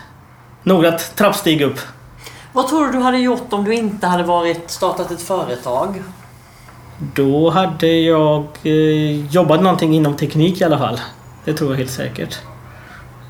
några 0.63 0.91
trappsteg 0.91 1.61
upp. 1.61 1.79
Vad 2.53 2.67
tror 2.67 2.85
du 2.85 2.91
du 2.91 2.99
hade 2.99 3.17
gjort 3.17 3.53
om 3.53 3.63
du 3.63 3.73
inte 3.73 4.07
hade 4.07 4.23
varit 4.23 4.71
startat 4.71 5.11
ett 5.11 5.21
företag? 5.21 6.03
Då 6.97 7.49
hade 7.49 7.87
jag 7.87 8.47
eh, 8.63 9.25
jobbat 9.33 9.61
någonting 9.61 9.95
inom 9.95 10.15
teknik 10.15 10.61
i 10.61 10.63
alla 10.63 10.77
fall. 10.77 11.01
Det 11.45 11.53
tror 11.53 11.71
jag 11.71 11.77
helt 11.77 11.91
säkert. 11.91 12.39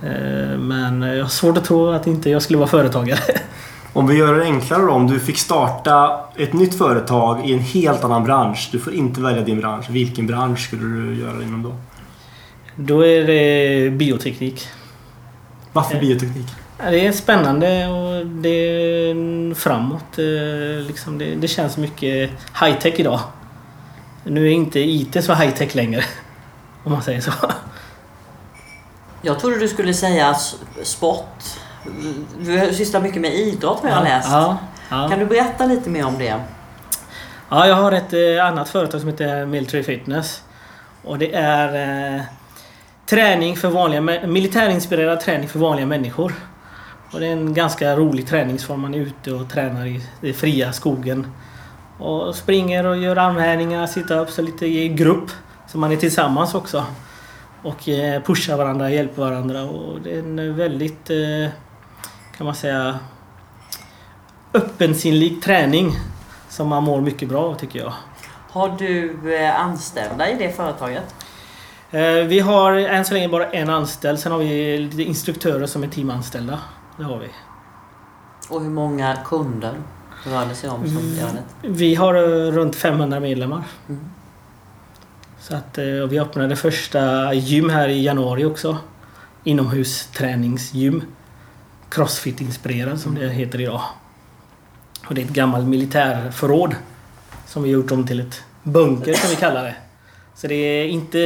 Eh, 0.04 0.58
men 0.58 1.02
jag 1.02 1.24
har 1.24 1.30
svårt 1.30 1.58
att 1.58 1.66
tro 1.66 1.90
att 1.90 2.08
inte 2.08 2.30
jag 2.30 2.42
skulle 2.42 2.60
vara 2.60 2.70
företagare. 2.70 3.20
Om 3.96 4.08
vi 4.08 4.16
gör 4.18 4.34
det 4.34 4.44
enklare 4.44 4.82
då. 4.82 4.92
Om 4.92 5.08
du 5.08 5.20
fick 5.20 5.38
starta 5.38 6.20
ett 6.38 6.54
nytt 6.54 6.78
företag 6.78 7.46
i 7.50 7.54
en 7.54 7.60
helt 7.60 8.04
annan 8.04 8.24
bransch. 8.24 8.70
Du 8.72 8.80
får 8.80 8.94
inte 8.94 9.22
välja 9.22 9.42
din 9.42 9.60
bransch. 9.60 9.90
Vilken 9.90 10.28
bransch 10.28 10.60
skulle 10.60 10.84
du 10.84 11.22
göra 11.22 11.44
inom 11.44 11.64
då? 11.64 11.76
Då 12.76 13.06
är 13.06 13.24
det 13.28 13.90
bioteknik. 13.90 14.68
Varför 15.74 15.96
Eh. 15.96 16.02
bioteknik? 16.02 16.46
Det 16.78 17.08
är 17.08 17.12
spännande 17.12 17.88
och 17.88 18.26
det 18.28 18.50
är 18.50 19.54
framåt. 19.54 20.18
eh, 20.20 20.88
Liksom 20.88 21.18
det, 21.18 21.36
det 21.36 21.48
känns 21.48 21.78
mycket 21.78 22.30
high-tech 22.62 22.94
idag. 23.00 23.20
Nu 24.24 24.48
är 24.48 24.52
inte 24.52 24.80
IT 24.80 25.24
så 25.24 25.34
high-tech 25.34 25.76
längre. 25.76 26.04
Om 26.84 26.92
man 26.92 27.04
säger 27.04 27.22
så. 27.22 27.32
Jag 29.22 29.40
trodde 29.40 29.60
du 29.60 29.68
skulle 29.68 29.94
säga 29.94 30.36
sport. 30.84 31.44
Du 32.40 32.74
sysslar 32.74 33.02
mycket 33.02 33.22
med 33.22 33.34
idrott 33.36 33.84
har 33.84 33.90
jag 33.90 34.04
läst. 34.04 34.30
Ja, 34.32 34.58
ja. 34.90 35.10
Kan 35.10 35.20
du 35.20 35.26
berätta 35.26 35.66
lite 35.66 35.90
mer 35.90 36.06
om 36.06 36.18
det? 36.18 36.36
Ja, 37.50 37.68
jag 37.68 37.76
har 37.76 37.92
ett 37.92 38.14
eh, 38.14 38.46
annat 38.46 38.70
företag 38.70 39.02
som 39.02 39.10
heter 39.10 39.46
Military 39.46 39.84
Fitness. 39.84 40.44
Och 41.04 41.18
det 41.18 41.34
är 41.36 42.16
eh, 42.16 42.22
träning 43.06 43.56
för 43.56 43.70
vanliga 43.70 44.02
militärinspirerad 44.28 45.20
träning 45.20 45.50
för 45.50 45.60
vanliga 45.60 45.86
människor. 45.86 46.34
Och 47.12 47.20
det 47.20 47.28
är 47.28 47.32
en 47.32 47.54
ganska 47.54 47.96
rolig 47.96 48.28
träningsform. 48.28 48.82
Man 48.82 48.94
är 48.94 49.00
ute 49.00 49.32
och 49.32 49.50
tränar 49.50 49.86
i 49.86 50.02
den 50.22 50.34
fria 50.34 50.74
skogen. 50.74 51.28
Och 52.00 52.36
springer 52.36 52.86
och 52.86 52.98
gör 52.98 53.16
armhävningar, 53.16 53.86
sit-ups 53.86 54.38
och 54.38 54.44
lite 54.44 54.66
i 54.66 54.90
grupp. 54.90 55.32
Så 55.68 55.78
man 55.78 55.92
är 55.92 55.96
tillsammans 55.96 56.56
också. 56.56 56.86
Och 57.64 57.90
eh, 57.90 58.22
pushar 58.22 58.58
varandra, 58.58 58.90
hjälper 58.90 59.22
varandra. 59.22 59.64
Och 59.64 60.02
det 60.02 60.16
är 60.16 60.20
en 60.20 60.56
väldigt, 60.56 61.10
eh, 61.10 61.50
kan 62.38 62.46
man 62.46 62.56
säga, 62.56 63.00
öppensinnlig 64.54 65.42
träning. 65.42 65.92
Som 66.50 66.68
man 66.68 66.84
mår 66.84 67.02
mycket 67.02 67.30
bra 67.30 67.44
av 67.44 67.56
tycker 67.56 67.80
jag. 67.80 67.94
Har 68.50 68.70
du 68.78 69.36
eh, 69.36 69.60
anställda 69.60 70.30
i 70.30 70.36
det 70.36 70.52
företaget? 70.56 71.16
Eh, 71.92 72.02
Vi 72.02 72.40
har 72.40 72.72
än 72.74 73.06
så 73.06 73.14
länge 73.14 73.30
bara 73.30 73.52
en 73.52 73.70
anställd. 73.70 74.20
Sen 74.20 74.32
har 74.32 74.40
vi 74.40 74.78
lite 74.78 75.04
instruktörer 75.04 75.66
som 75.66 75.84
är 75.84 75.88
teamanställda. 75.88 76.60
Det 76.98 77.04
har 77.04 77.18
vi. 77.18 77.28
Och 78.50 78.62
hur 78.62 78.70
många 78.70 79.16
kunder 79.26 79.74
rör 80.24 80.46
det 80.46 80.56
sig 80.56 80.70
om 80.70 80.88
som 80.88 81.16
gör 81.20 81.28
det? 81.62 81.68
Vi 81.70 81.96
har 81.96 82.14
eh, 82.16 82.52
runt 82.52 82.76
500 82.76 83.20
medlemmar. 83.20 83.64
Mm. 83.90 84.06
Så 85.40 85.56
att, 85.56 85.78
vi 86.10 86.20
öppnade 86.20 86.56
första 86.56 87.34
gym 87.34 87.70
här 87.70 87.90
i 87.90 88.04
januari 88.04 88.46
också. 88.46 88.78
Inomhusträningsgym. 89.44 91.04
Crossfit-inspirerad 91.90 92.98
som 92.98 93.16
det 93.16 93.30
heter 93.30 93.62
idag. 93.62 93.82
Och 95.08 95.16
det 95.16 95.22
är 95.22 95.26
ett 95.26 95.32
gammalt 95.32 95.68
militärförråd. 95.68 96.76
Som 97.48 97.64
vi 97.64 97.70
gjort 97.70 97.92
om 97.92 98.08
till 98.08 98.20
ett 98.20 98.44
bunker 98.64 99.14
som 99.14 99.30
vi 99.30 99.36
kallar 99.36 99.64
det. 99.64 99.76
Så 100.36 100.48
det 100.48 100.56
är 100.56 100.88
inte, 100.88 101.20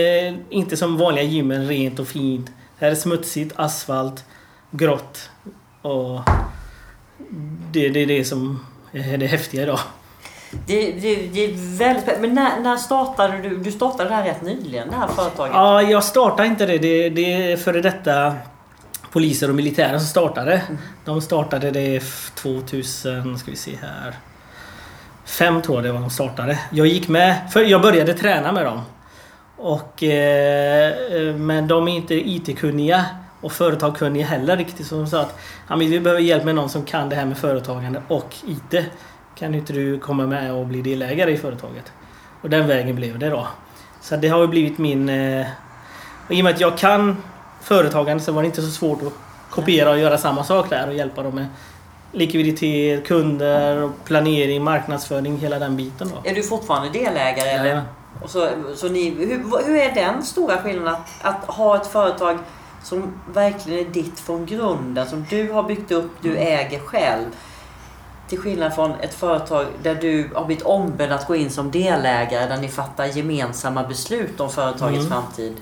inte 0.49 0.77
som 0.77 0.97
vanliga 0.97 1.23
gymmen 1.23 1.67
rent 1.67 1.99
och 1.99 2.07
fint. 2.07 2.45
Det 2.79 2.85
här 2.85 2.91
är 2.91 2.95
smutsigt, 2.95 3.53
asfalt, 3.55 4.25
grått. 4.71 5.29
Och 5.81 6.21
det, 7.71 7.89
det 7.89 7.99
är 7.99 8.05
det 8.05 8.25
som 8.25 8.65
är 8.91 9.17
det 9.17 9.27
häftiga 9.27 9.63
idag. 9.63 9.79
Det, 10.67 10.91
det, 10.91 11.15
det 11.15 11.45
är 11.45 11.77
väldigt 11.77 12.03
spännande. 12.03 12.27
Men 12.27 12.35
när, 12.35 12.59
när 12.59 12.77
startade 12.77 13.37
du? 13.37 13.57
Du 13.57 13.71
startade 13.71 14.09
det 14.09 14.15
här 14.15 14.23
rätt 14.23 14.41
nyligen, 14.41 14.89
det 14.89 14.95
här 14.95 15.07
företaget. 15.07 15.53
Ja, 15.53 15.81
jag 15.81 16.03
startade 16.03 16.47
inte 16.47 16.65
det. 16.65 16.77
Det, 16.77 17.09
det 17.09 17.51
är 17.51 17.57
före 17.57 17.81
detta 17.81 18.35
poliser 19.11 19.49
och 19.49 19.55
militärer 19.55 19.97
som 19.97 20.07
startade. 20.07 20.61
De 21.05 21.21
startade 21.21 21.71
det 21.71 22.03
2000, 22.35 23.39
ska 23.39 23.51
vi 23.51 23.57
se 23.57 23.75
här. 23.81 24.15
Fem 25.25 25.61
tror 25.61 25.77
jag 25.77 25.83
det 25.83 25.91
var 25.91 25.99
de 25.99 26.09
startade. 26.09 26.59
Jag 26.71 26.87
gick 26.87 27.07
med, 27.07 27.51
för 27.53 27.61
jag 27.61 27.81
började 27.81 28.13
träna 28.13 28.51
med 28.51 28.65
dem. 28.65 28.81
Och, 29.57 30.03
eh, 30.03 31.35
men 31.35 31.67
de 31.67 31.87
är 31.87 31.95
inte 31.95 32.29
IT-kunniga 32.29 33.05
och 33.41 33.51
företagkunniga 33.51 34.25
heller 34.25 34.57
riktigt. 34.57 34.87
Så 34.87 34.95
de 34.95 35.07
sa 35.07 35.21
att 35.21 35.79
vi 35.79 35.99
behöver 35.99 36.21
hjälp 36.21 36.43
med 36.43 36.55
någon 36.55 36.69
som 36.69 36.85
kan 36.85 37.09
det 37.09 37.15
här 37.15 37.25
med 37.25 37.37
företagande 37.37 38.01
och 38.07 38.35
IT. 38.47 38.85
Kan 39.35 39.55
inte 39.55 39.73
du 39.73 39.99
komma 39.99 40.25
med 40.27 40.53
och 40.53 40.65
bli 40.65 40.81
delägare 40.81 41.31
i 41.31 41.37
företaget? 41.37 41.91
Och 42.41 42.49
den 42.49 42.67
vägen 42.67 42.95
blev 42.95 43.19
det 43.19 43.29
då. 43.29 43.47
Så 44.01 44.15
det 44.15 44.27
har 44.27 44.41
ju 44.41 44.47
blivit 44.47 44.77
min... 44.77 45.09
Eh, 45.09 45.47
och 46.27 46.31
I 46.33 46.41
och 46.41 46.43
med 46.43 46.53
att 46.53 46.61
jag 46.61 46.77
kan 46.77 47.17
företagande 47.61 48.23
så 48.23 48.31
var 48.31 48.41
det 48.41 48.45
inte 48.45 48.61
så 48.61 48.71
svårt 48.71 49.01
att 49.01 49.13
kopiera 49.49 49.89
och 49.89 49.99
göra 49.99 50.17
samma 50.17 50.43
sak 50.43 50.69
där 50.69 50.87
och 50.87 50.93
hjälpa 50.93 51.23
dem 51.23 51.35
med 51.35 51.45
likviditet, 52.11 53.07
kunder, 53.07 53.83
och 53.83 53.91
planering, 54.05 54.63
marknadsföring, 54.63 55.37
hela 55.37 55.59
den 55.59 55.77
biten 55.77 56.11
då. 56.15 56.29
Är 56.29 56.35
du 56.35 56.43
fortfarande 56.43 56.99
delägare? 56.99 57.49
Eller? 57.49 57.81
Och 58.21 58.29
så, 58.29 58.49
så 58.75 58.89
ni, 58.89 59.09
hur, 59.09 59.65
hur 59.65 59.75
är 59.75 59.95
den 59.95 60.23
stora 60.23 60.57
skillnaden 60.57 60.93
att, 60.93 61.09
att 61.21 61.55
ha 61.55 61.75
ett 61.75 61.87
företag 61.87 62.37
som 62.83 63.13
verkligen 63.33 63.87
är 63.87 63.89
ditt 63.91 64.19
från 64.19 64.45
grunden, 64.45 65.07
som 65.07 65.25
du 65.29 65.51
har 65.51 65.63
byggt 65.63 65.91
upp, 65.91 66.11
du 66.21 66.37
äger 66.37 66.79
själv. 66.79 67.25
Till 68.27 68.39
skillnad 68.39 68.75
från 68.75 68.91
ett 69.01 69.13
företag 69.13 69.65
där 69.83 69.95
du 69.95 70.29
har 70.35 70.45
blivit 70.45 70.63
ombedd 70.63 71.11
att 71.11 71.27
gå 71.27 71.35
in 71.35 71.49
som 71.49 71.71
delägare, 71.71 72.47
där 72.47 72.57
ni 72.57 72.67
fattar 72.67 73.05
gemensamma 73.05 73.83
beslut 73.83 74.39
om 74.39 74.49
företagets 74.49 75.05
Mm. 75.05 75.09
framtid. 75.09 75.57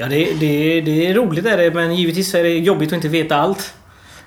Ja, 0.00 0.06
det, 0.06 0.32
det, 0.40 0.80
det 0.80 1.06
är 1.06 1.14
roligt 1.14 1.46
är 1.46 1.56
det, 1.56 1.70
men 1.70 1.94
givetvis 1.94 2.34
är 2.34 2.42
det 2.42 2.58
jobbigt 2.58 2.88
att 2.88 2.92
inte 2.92 3.08
veta 3.08 3.36
allt. 3.36 3.74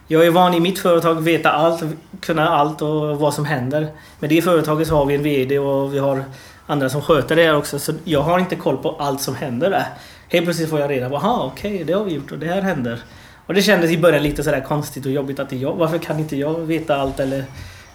Jag 0.07 0.25
är 0.25 0.31
van 0.31 0.53
i 0.53 0.59
mitt 0.59 0.79
företag 0.79 1.17
att 1.17 1.23
veta 1.23 1.51
allt, 1.51 1.83
kunna 2.21 2.49
allt 2.49 2.81
och 2.81 3.19
vad 3.19 3.33
som 3.33 3.45
händer. 3.45 3.87
Med 4.19 4.29
det 4.29 4.41
företaget 4.41 4.87
så 4.87 4.95
har 4.95 5.05
vi 5.05 5.15
en 5.15 5.23
VD 5.23 5.59
och 5.59 5.93
vi 5.93 5.99
har 5.99 6.23
andra 6.65 6.89
som 6.89 7.01
sköter 7.01 7.35
det 7.35 7.43
här 7.43 7.55
också. 7.55 7.79
Så 7.79 7.93
jag 8.03 8.21
har 8.21 8.39
inte 8.39 8.55
koll 8.55 8.77
på 8.77 8.95
allt 8.99 9.21
som 9.21 9.35
händer 9.35 9.69
där. 9.69 9.85
Helt 10.27 10.45
plötsligt 10.45 10.69
får 10.69 10.79
jag 10.79 10.89
reda 10.89 11.09
på 11.09 11.15
aha 11.15 11.51
okej, 11.53 11.83
det 11.83 11.93
har 11.93 12.03
vi 12.03 12.13
gjort 12.13 12.31
och 12.31 12.39
det 12.39 12.45
här 12.45 12.61
händer. 12.61 12.99
Och 13.45 13.53
det 13.53 13.61
kändes 13.61 13.91
i 13.91 13.97
början 13.97 14.23
lite 14.23 14.43
sådär 14.43 14.61
konstigt 14.61 15.05
och 15.05 15.11
jobbigt 15.11 15.39
att 15.39 15.49
det 15.49 15.55
är 15.55 15.59
jag, 15.59 15.73
varför 15.73 15.97
kan 15.97 16.19
inte 16.19 16.37
jag 16.37 16.59
veta 16.59 16.95
allt 16.95 17.19
eller... 17.19 17.43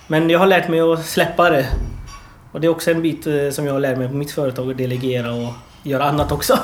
Men 0.07 0.31
jag 0.31 0.39
har 0.39 0.47
lärt 0.47 0.69
mig 0.69 0.81
att 0.81 1.07
släppa 1.07 1.51
det. 1.51 1.67
Och 2.53 2.61
det 2.61 2.67
är 2.67 2.69
också 2.69 2.91
en 2.91 3.03
bit 3.03 3.27
eh, 3.27 3.51
som 3.51 3.67
jag 3.67 3.73
har 3.73 3.81
lärt 3.81 3.99
mig 3.99 4.09
på 4.09 4.15
mitt 4.15 4.31
företag 4.31 4.71
att 4.71 4.77
delegera 4.77 5.33
och 5.33 5.53
göra 5.83 6.05
annat 6.05 6.33
också. 6.33 6.59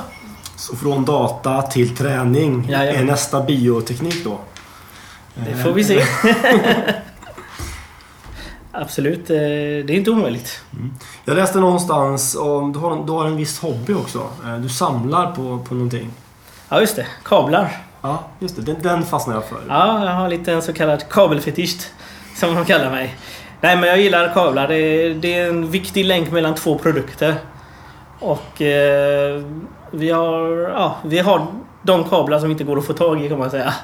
Så 0.62 0.76
från 0.76 1.04
data 1.04 1.62
till 1.62 1.96
träning 1.96 2.66
Jajamän. 2.70 3.00
är 3.00 3.04
nästa 3.04 3.40
bioteknik 3.42 4.24
då? 4.24 4.38
Det 5.34 5.54
får 5.56 5.72
vi 5.72 5.84
se. 5.84 6.04
Absolut, 8.72 9.30
eh, 9.30 9.36
det 9.36 9.90
är 9.90 9.90
inte 9.90 10.10
omöjligt. 10.10 10.60
Jag 11.24 11.36
läste 11.36 11.58
någonstans 11.58 12.34
om 12.36 12.72
du 12.72 12.78
har, 12.78 12.92
en- 12.92 13.06
du 13.06 13.12
har 13.12 13.24
en 13.26 13.36
viss 13.36 13.58
hobby 13.58 13.94
också. 13.94 14.26
Eh, 14.46 14.56
Du 14.56 14.68
samlar 14.68 15.26
på, 15.34 15.58
på 15.68 15.74
någonting. 15.74 16.10
Ja, 16.68 16.80
just 16.80 16.96
det. 16.96 17.06
Kablar. 17.24 17.76
Ja, 18.02 18.24
just 18.38 18.56
det. 18.56 18.62
Den, 18.62 18.76
den 18.82 19.02
fastnar 19.02 19.34
jag 19.34 19.44
för. 19.44 19.58
Ja, 19.68 20.04
jag 20.04 20.12
har 20.12 20.28
lite 20.28 20.52
en 20.52 20.62
så 20.62 20.72
kallad 20.72 21.08
kabelfetisch. 21.08 21.86
Som 22.36 22.54
de 22.54 22.64
kallar 22.64 22.90
mig. 22.90 23.16
Nej, 23.60 23.76
men 23.76 23.88
jag 23.88 24.00
gillar 24.00 24.34
kablar. 24.34 24.68
Det 24.68 24.74
är, 24.76 25.14
det 25.14 25.34
är 25.34 25.48
en 25.48 25.70
viktig 25.70 26.04
länk 26.04 26.30
mellan 26.30 26.54
två 26.54 26.78
produkter. 26.78 27.34
Och 28.22 28.62
eh, 28.62 29.42
vi, 29.90 30.10
har, 30.10 30.70
ja, 30.74 30.96
vi 31.04 31.18
har 31.18 31.46
de 31.82 32.04
kablar 32.04 32.38
som 32.38 32.50
inte 32.50 32.64
går 32.64 32.78
att 32.78 32.84
få 32.84 32.92
tag 32.92 33.24
i 33.24 33.28
kan 33.28 33.38
man 33.38 33.50
säga. 33.50 33.74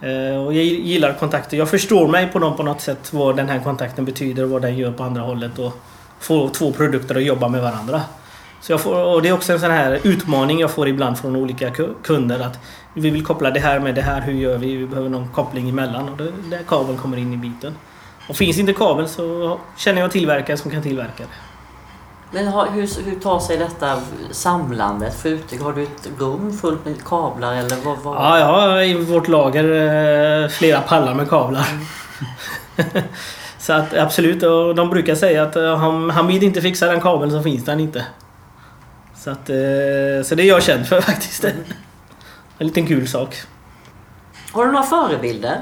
Eh, 0.00 0.44
och 0.44 0.54
jag 0.54 0.64
gillar 0.64 1.12
kontakter. 1.12 1.56
Jag 1.56 1.68
förstår 1.68 2.08
mig 2.08 2.28
på 2.32 2.38
dem 2.38 2.56
på 2.56 2.62
något 2.62 2.80
sätt. 2.80 3.12
Vad 3.12 3.36
den 3.36 3.48
här 3.48 3.60
kontakten 3.60 4.04
betyder 4.04 4.44
och 4.44 4.50
vad 4.50 4.62
den 4.62 4.76
gör 4.76 4.92
på 4.92 5.02
andra 5.02 5.22
hållet. 5.22 5.58
Och 5.58 5.72
få 6.18 6.48
två 6.48 6.72
produkter 6.72 7.14
att 7.14 7.24
jobba 7.24 7.48
med 7.48 7.62
varandra. 7.62 8.00
Så 8.60 8.72
jag 8.72 8.80
får, 8.80 9.04
och 9.04 9.22
det 9.22 9.28
är 9.28 9.32
också 9.32 9.52
en 9.52 9.60
sån 9.60 9.70
här 9.70 10.00
utmaning 10.02 10.60
jag 10.60 10.70
får 10.70 10.88
ibland 10.88 11.18
från 11.18 11.36
olika 11.36 11.70
kunder. 12.02 12.40
att 12.40 12.58
Vi 12.94 13.10
vill 13.10 13.24
koppla 13.24 13.50
det 13.50 13.60
här 13.60 13.80
med 13.80 13.94
det 13.94 14.02
här. 14.02 14.20
Hur 14.20 14.32
gör 14.32 14.58
vi? 14.58 14.76
Vi 14.76 14.86
behöver 14.86 15.08
någon 15.08 15.28
koppling 15.28 15.68
emellan. 15.68 16.08
Och 16.08 16.16
det, 16.16 16.32
där 16.50 16.62
kabeln 16.68 16.98
kommer 16.98 17.16
in 17.16 17.32
i 17.32 17.36
biten. 17.36 17.74
Och 18.28 18.36
finns 18.36 18.58
inte 18.58 18.72
kabel 18.72 19.08
så 19.08 19.58
känner 19.76 20.00
jag 20.00 20.10
tillverkare 20.10 20.56
som 20.56 20.70
kan 20.70 20.82
tillverka 20.82 21.22
det. 21.22 21.53
Men 22.34 22.48
har, 22.48 22.66
hur, 22.66 23.04
hur 23.04 23.20
tar 23.20 23.40
sig 23.40 23.56
detta 23.56 24.00
samlandet? 24.30 25.14
För 25.14 25.28
ute, 25.28 25.56
har 25.64 25.72
du 25.72 25.82
ett 25.82 26.08
rum 26.18 26.58
fullt 26.58 26.84
med 26.84 27.04
kablar 27.04 27.54
eller 27.54 27.76
vad? 27.84 27.98
vad? 27.98 28.16
Ja, 28.16 28.38
jag 28.38 28.46
har 28.46 28.82
i 28.82 28.94
vårt 28.94 29.28
lager 29.28 29.64
eh, 30.44 30.48
flera 30.48 30.80
pallar 30.80 31.14
med 31.14 31.28
kablar. 31.28 31.66
så 33.58 33.72
att 33.72 33.94
absolut, 33.94 34.42
och 34.42 34.74
de 34.74 34.90
brukar 34.90 35.14
säga 35.14 35.42
att 35.42 35.56
eh, 35.56 35.76
han, 35.76 36.10
han 36.10 36.26
vill 36.26 36.42
inte 36.42 36.60
fixa 36.60 36.86
den 36.86 37.00
kabeln 37.00 37.32
så 37.32 37.42
finns 37.42 37.64
den 37.64 37.80
inte. 37.80 38.06
Så, 39.16 39.30
att, 39.30 39.50
eh, 39.50 40.24
så 40.24 40.34
det 40.34 40.42
är 40.42 40.48
jag 40.48 40.62
känd 40.62 40.86
för 40.86 41.00
faktiskt. 41.10 41.44
En 42.58 42.66
liten 42.66 42.86
kul 42.86 43.08
sak. 43.08 43.36
Har 44.52 44.66
du 44.66 44.72
några 44.72 44.86
förebilder? 44.86 45.60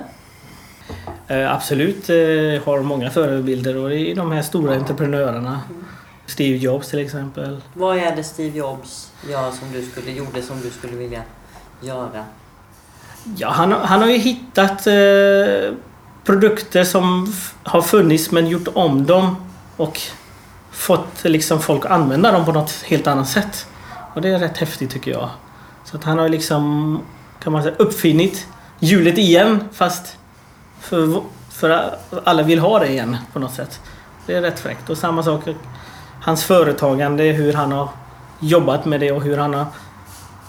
Eh, 1.27 1.55
absolut, 1.55 2.11
eh, 2.11 2.17
jag 2.17 2.63
har 2.63 2.83
många 2.83 3.11
förebilder 3.11 3.77
och 3.77 3.89
det 3.89 3.99
är 3.99 4.15
de 4.15 4.33
här 4.33 4.43
stora 4.43 4.75
entreprenörerna. 4.75 5.61
Steve 6.27 6.57
Jobs 6.57 6.89
till 6.89 6.99
exempel. 6.99 7.61
Vad 7.75 7.97
är 7.99 8.17
det 8.17 8.25
Steve 8.25 8.59
Jobs 8.59 9.13
gör 9.29 9.51
som 9.51 9.73
du 9.73 9.83
skulle, 9.83 10.11
gjorde 10.11 10.43
som 10.43 10.61
du 10.61 10.71
skulle 10.71 10.97
vilja 10.97 11.23
göra? 11.81 12.25
Ja, 13.37 13.51
han, 13.51 13.73
han 13.73 14.01
har 14.01 14.09
ju 14.09 14.19
hittat 14.19 14.87
eh, 14.87 15.75
produkter 16.25 16.85
som 16.85 17.33
har 17.63 17.83
funnits 17.83 18.31
men 18.31 18.47
gjort 18.47 18.69
om 18.75 19.07
dem 19.07 19.37
och 19.77 20.01
fått 20.71 21.25
liksom 21.25 21.61
folk 21.61 21.85
att 21.85 21.91
använda 21.91 22.33
dem 22.33 22.45
på 22.45 22.53
något 22.53 22.83
helt 22.83 23.07
annat 23.07 23.29
sätt. 23.29 23.67
Och 24.15 24.23
det 24.23 24.29
är 24.29 24.39
rätt 24.39 24.59
häftigt 24.59 24.91
tycker 24.91 25.11
jag. 25.11 25.31
Så 25.85 25.97
att 25.97 26.05
han 26.05 26.19
har 26.19 26.29
liksom, 26.29 27.01
kan 27.43 27.53
man 27.53 27.63
säga, 27.63 27.75
uppfinnit 27.79 28.47
hjulet 28.79 29.19
igen 29.19 29.69
fast 29.73 30.17
för, 30.81 31.23
för 31.51 31.97
alla 32.25 32.43
vill 32.43 32.59
ha 32.59 32.79
det 32.79 32.89
igen 32.89 33.17
på 33.33 33.39
något 33.39 33.55
sätt. 33.55 33.81
Det 34.27 34.35
är 34.35 34.43
rätt 34.43 34.61
fräckt. 34.61 34.91
Och 34.91 34.99
samma 34.99 35.23
sak, 35.23 35.45
hans 36.23 36.45
företagande, 36.45 37.25
hur 37.25 37.53
han 37.53 37.73
har 37.73 37.89
jobbat 38.41 38.85
med 38.85 39.01
det 39.01 39.13
och 39.13 39.23
hur 39.23 39.37
han 39.39 39.55
har 39.55 39.67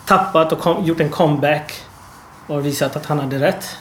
tappat 0.05 0.51
och 0.51 0.59
kom, 0.59 0.83
gjort 0.86 0.99
en 0.99 1.09
comeback 1.09 1.73
och 2.47 2.65
visat 2.65 2.95
att 2.95 3.05
han 3.05 3.19
hade 3.19 3.39
rätt. 3.39 3.77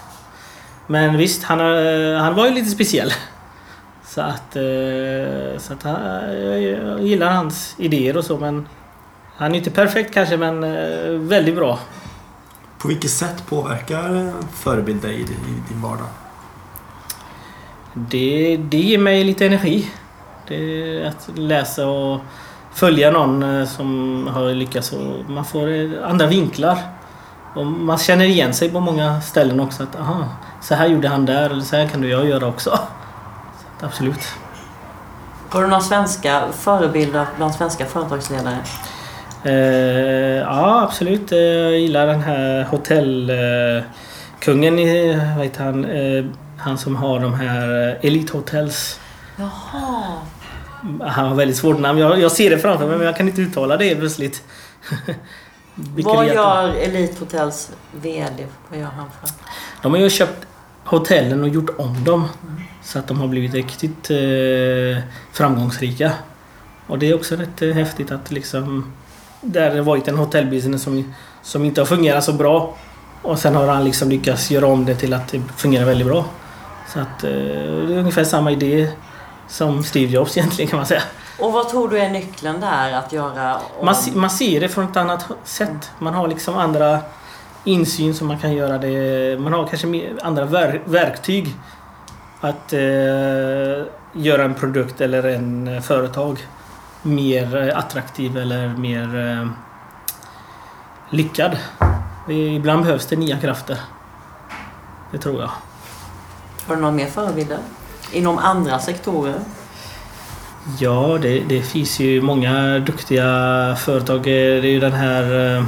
Men 0.87 1.17
visst, 1.17 1.43
han, 1.45 1.61
har- 1.61 2.15
han 2.19 2.35
var 2.35 2.47
ju 2.47 2.55
lite 2.55 2.71
speciell. 2.71 3.13
Så 4.07 4.21
att, 4.21 4.57
eh, 4.57 5.59
så 5.59 5.73
att 5.73 5.83
han, 5.83 5.95
jag, 6.53 7.03
gillar 7.03 7.31
hans 7.33 7.75
idéer 7.79 8.17
och 8.17 8.25
så 8.25 8.39
men 8.39 8.69
han 9.37 9.53
är 9.55 9.59
inte 9.59 9.71
perfekt 9.71 10.15
kanske 10.15 10.37
men 10.37 10.65
eh, 10.65 11.11
väldigt 11.11 11.55
bra. 11.57 11.79
På 12.79 12.89
vilket 12.89 13.11
sätt 13.11 13.47
påverkar 13.49 14.17
eh, 14.17 14.33
förebild 14.55 15.03
dig 15.03 15.15
i, 15.15 15.21
i 15.23 15.27
din 15.69 15.83
vardag? 15.83 16.07
Det, 17.95 18.57
det 18.57 18.77
ger 18.81 18.99
mig 18.99 19.25
lite 19.25 19.47
energi. 19.47 19.91
Det 20.49 20.55
är 20.57 21.07
att 21.09 21.29
läsa 21.35 21.87
och 21.87 22.21
följa 22.75 23.11
någon 23.11 23.43
eh, 23.61 23.67
som 23.67 24.29
har 24.35 24.55
lyckats. 24.55 24.93
Och 24.93 25.31
man 25.31 25.45
får 25.45 25.69
eh, 25.73 25.91
andra 26.11 26.27
vinklar. 26.27 26.79
Och 27.55 27.67
man 27.67 27.99
känner 27.99 28.25
igen 28.25 28.55
sig 28.55 28.71
på 28.71 28.81
många 28.81 29.21
ställen 29.21 29.61
också. 29.61 29.83
Att 29.83 29.97
aha, 30.01 30.25
så 30.61 30.75
här 30.75 30.87
gjorde 30.87 31.09
han 31.09 31.27
där 31.27 31.51
eller 31.51 31.63
så 31.63 31.77
här 31.77 31.89
kan 31.89 32.01
du 32.01 32.09
jag 32.09 32.29
göra 32.29 32.47
också. 32.47 32.79
Så 33.81 33.87
absolut. 33.87 34.21
Har 35.51 35.63
du 35.63 35.69
några 35.69 35.81
svenska 35.83 36.43
förebilder 36.53 37.27
bland 37.37 37.55
svenska 37.55 37.87
företagsledare? 37.87 38.57
Eh, 39.45 39.53
ja, 40.41 40.83
absolut. 40.83 41.33
Eh, 41.33 41.39
Jag 41.39 41.79
gillar 41.79 42.07
den 42.07 42.21
här 42.23 42.65
hotellkungen. 42.71 44.79
Eh, 44.79 45.37
vad 45.37 45.45
heter 45.45 45.65
han? 45.65 45.85
Eh, 45.85 46.25
han 46.59 46.79
som 46.79 46.97
har 46.97 47.21
de 47.21 47.35
här 47.35 47.99
Elite 48.03 48.33
Hotels. 48.37 49.01
Jaha. 49.37 50.03
Han 51.01 51.29
har 51.29 51.35
väldigt 51.35 51.57
svårt 51.57 51.79
namn. 51.79 51.99
Jag, 51.99 52.21
jag 52.21 52.33
ser 52.33 52.51
det 52.51 52.59
framför 52.59 52.87
mig 52.87 52.97
men 52.97 53.07
jag 53.07 53.17
kan 53.17 53.29
inte 53.29 53.43
uttala 53.43 53.77
det 53.77 53.97
plötsligt. 53.97 54.43
Vad 55.75 56.27
gör 56.27 56.75
Elite 56.75 57.15
Hotels 57.21 57.71
VD? 57.93 58.47
Vad 58.69 58.79
gör 58.79 58.87
han 58.87 59.07
för? 59.21 59.31
De 59.83 59.93
har 59.93 60.01
ju 60.01 60.11
köpt 60.11 60.47
hotellen 60.85 61.43
och 61.43 61.49
gjort 61.49 61.71
om 61.79 62.05
dem. 62.05 62.29
Så 62.83 62.99
att 62.99 63.07
de 63.07 63.21
har 63.21 63.29
blivit 63.29 63.55
riktigt 63.55 64.11
eh, 64.11 65.03
framgångsrika. 65.33 66.13
Och 66.87 66.99
det 66.99 67.11
är 67.11 67.15
också 67.15 67.37
rätt 67.37 67.63
eh, 67.63 67.71
häftigt 67.71 68.11
att 68.11 68.31
liksom... 68.31 68.93
Där 69.41 69.75
det 69.75 69.83
varit 69.83 70.09
en 70.09 70.17
hotellbusiness 70.17 70.83
som, 70.83 71.15
som 71.43 71.65
inte 71.65 71.81
har 71.81 71.87
fungerat 71.87 72.25
så 72.25 72.33
bra. 72.33 72.77
Och 73.23 73.39
sen 73.39 73.55
har 73.55 73.67
han 73.67 73.85
liksom 73.85 74.09
lyckats 74.09 74.51
göra 74.51 74.67
om 74.67 74.85
det 74.85 74.95
till 74.95 75.13
att 75.13 75.29
det 75.29 75.43
fungerar 75.57 75.85
väldigt 75.85 76.07
bra. 76.07 76.25
Så 76.93 77.01
att 77.01 77.25
eh, 77.25 77.31
det 77.31 77.95
är 77.95 77.99
ungefär 77.99 78.25
samma 78.25 78.53
idé 78.53 78.89
som 79.49 79.85
Steve 79.85 80.13
Jobs 80.13 80.37
egentligen 80.37 80.71
kan 80.71 80.77
man 80.77 80.87
säga. 80.87 81.03
Och 81.39 81.53
vad 81.53 81.69
tror 81.69 81.89
du 81.89 81.99
är 81.99 82.11
nyckeln 82.11 82.61
där 82.61 82.93
att 82.93 83.13
göra 83.13 83.57
om... 83.79 83.87
Man, 83.87 83.95
man 84.15 84.31
ser 84.31 84.61
det 84.61 84.69
från 84.69 84.85
ett 84.85 84.97
annat 84.97 85.27
sätt. 85.45 85.91
Man 85.99 86.15
har 86.15 86.29
liksom 86.29 86.57
andra 86.57 86.99
insyn 87.65 88.15
så 88.15 88.25
man 88.25 88.39
kan 88.39 88.53
göra 88.53 88.79
det. 88.79 89.39
Man 89.41 89.53
har 89.53 89.67
kanske 89.67 90.13
andra 90.23 90.45
ver, 90.45 90.83
verktyg 90.85 91.57
att 92.41 92.73
eh, 92.73 92.81
göra 94.13 94.45
en 94.45 94.55
produkt 94.55 95.01
eller 95.01 95.25
en 95.25 95.69
eh, 95.69 95.81
företag 95.81 96.47
mer 97.03 97.57
eh, 97.57 97.79
attraktiv 97.79 98.37
eller 98.37 98.69
mer 98.69 99.31
eh, 99.31 99.49
lyckad. 101.11 101.59
Ibland 102.29 102.83
behövs 102.83 103.07
det 103.07 103.17
nya 103.17 103.39
krafter. 103.39 103.79
Det 105.11 105.19
tror 105.19 105.41
jag. 105.41 105.51
Har 106.67 106.75
du 106.75 106.81
några 106.81 106.95
mer 106.95 107.07
förebilder? 107.07 107.59
Inom 108.13 108.39
andra 108.39 108.79
sektorer? 108.79 109.41
Ja, 110.79 111.19
det, 111.23 111.41
det 111.49 111.63
finns 111.63 112.01
ju 112.01 112.23
många 112.23 112.79
duktiga 112.79 113.77
företag. 113.79 114.19
Eh, 114.19 114.23
det 114.63 114.69
är 114.69 114.73
ju 114.73 114.81
den 114.81 114.93
här... 114.93 115.57
Eh, 115.57 115.65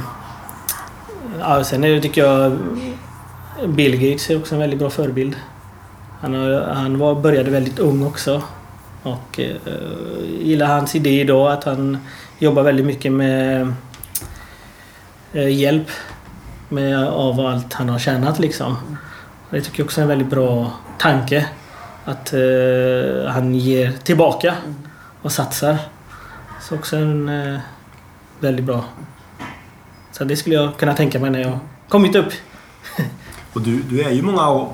ja, 1.39 1.63
sen 1.63 1.83
är 1.83 1.89
det, 1.89 2.01
tycker 2.01 2.23
jag 2.23 2.57
Bill 3.67 3.95
Gates 3.95 4.29
är 4.29 4.37
också 4.37 4.55
en 4.55 4.61
väldigt 4.61 4.79
bra 4.79 4.89
förebild. 4.89 5.35
Han, 6.21 6.33
har, 6.33 6.73
han 6.73 6.97
var, 6.99 7.15
började 7.15 7.51
väldigt 7.51 7.79
ung 7.79 8.05
också. 8.05 8.41
Och 9.03 9.39
eh, 9.39 9.55
gillar 10.41 10.67
hans 10.67 10.95
idé 10.95 11.21
idag 11.21 11.51
att 11.51 11.63
han 11.63 11.97
jobbar 12.39 12.63
väldigt 12.63 12.85
mycket 12.85 13.11
med 13.11 13.73
eh, 15.33 15.49
hjälp 15.49 15.87
med, 16.69 17.07
av 17.07 17.39
allt 17.39 17.73
han 17.73 17.89
har 17.89 17.99
tjänat 17.99 18.39
liksom. 18.39 18.77
Det 19.49 19.61
tycker 19.61 19.79
jag 19.79 19.85
också 19.85 20.01
är 20.01 20.03
en 20.03 20.09
väldigt 20.09 20.29
bra 20.29 20.71
tanke. 20.97 21.45
Att 22.05 22.33
eh, 22.33 23.31
han 23.31 23.55
ger 23.55 23.91
tillbaka 23.91 24.55
och 25.21 25.31
satsar. 25.31 25.77
Så 26.61 26.75
också 26.75 26.95
en 26.97 27.29
eh, 27.29 27.59
väldigt 28.39 28.65
bra. 28.65 28.83
Så 30.11 30.23
det 30.23 30.35
skulle 30.35 30.55
jag 30.55 30.77
kunna 30.77 30.93
tänka 30.93 31.19
mig 31.19 31.29
när 31.29 31.39
jag 31.39 31.59
kommit 31.89 32.15
upp. 32.15 32.31
Och 33.53 33.61
du, 33.61 33.81
du 33.81 34.01
är 34.01 34.11
ju 34.11 34.21
många 34.21 34.67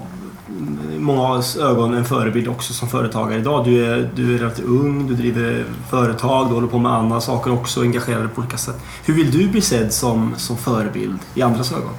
mångas 0.98 1.58
ögon 1.58 1.94
en 1.94 2.06
förebild 2.06 2.48
också 2.48 2.74
som 2.74 2.88
företagare 2.88 3.40
idag. 3.40 3.66
Du 3.66 3.86
är, 3.86 4.10
du 4.16 4.36
är 4.36 4.40
relativt 4.40 4.66
ung, 4.66 5.08
du 5.08 5.16
driver 5.16 5.66
företag, 5.90 6.50
du 6.50 6.54
håller 6.54 6.68
på 6.68 6.78
med 6.78 6.92
andra 6.92 7.22
saker 7.22 7.54
också, 7.54 7.82
engagerad 7.82 8.36
på 8.36 8.42
olika 8.42 8.58
sätt. 8.58 8.76
Hur 9.06 9.14
vill 9.14 9.32
du 9.32 9.48
bli 9.48 9.62
sedd 9.62 9.94
som, 9.94 10.34
som 10.38 10.58
förebild 10.58 11.20
i 11.34 11.42
andras 11.42 11.72
ögon? 11.72 11.94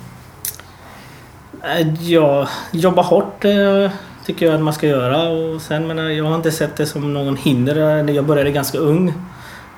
Eh, 1.63 2.03
Ja, 2.03 2.49
jobba 2.71 3.03
hårt 3.03 3.45
eh, 3.45 3.91
tycker 4.27 4.47
jag 4.47 4.55
att 4.55 4.61
man 4.61 4.75
ska 4.75 4.87
göra. 4.87 5.29
Och 5.29 5.63
sen, 5.63 5.87
menar, 5.87 6.03
jag 6.03 6.25
har 6.25 6.37
inte 6.37 6.53
sett 6.53 6.77
det 6.77 6.87
som 6.87 7.15
någon 7.15 7.37
hinder. 7.37 8.09
Jag 8.09 8.25
började 8.25 8.51
ganska 8.51 8.79
ung. 8.79 9.15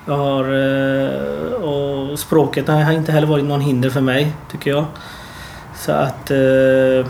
Jag 0.07 0.17
har, 0.17 0.43
eh, 0.43 1.53
och 1.53 2.19
språket 2.19 2.67
har 2.67 2.91
inte 2.91 3.11
heller 3.11 3.27
varit 3.27 3.45
någon 3.45 3.61
hinder 3.61 3.89
för 3.89 4.01
mig, 4.01 4.33
tycker 4.51 4.71
jag. 4.71 4.85
Så 5.75 5.91
att... 5.91 6.31
Eh, 6.31 7.07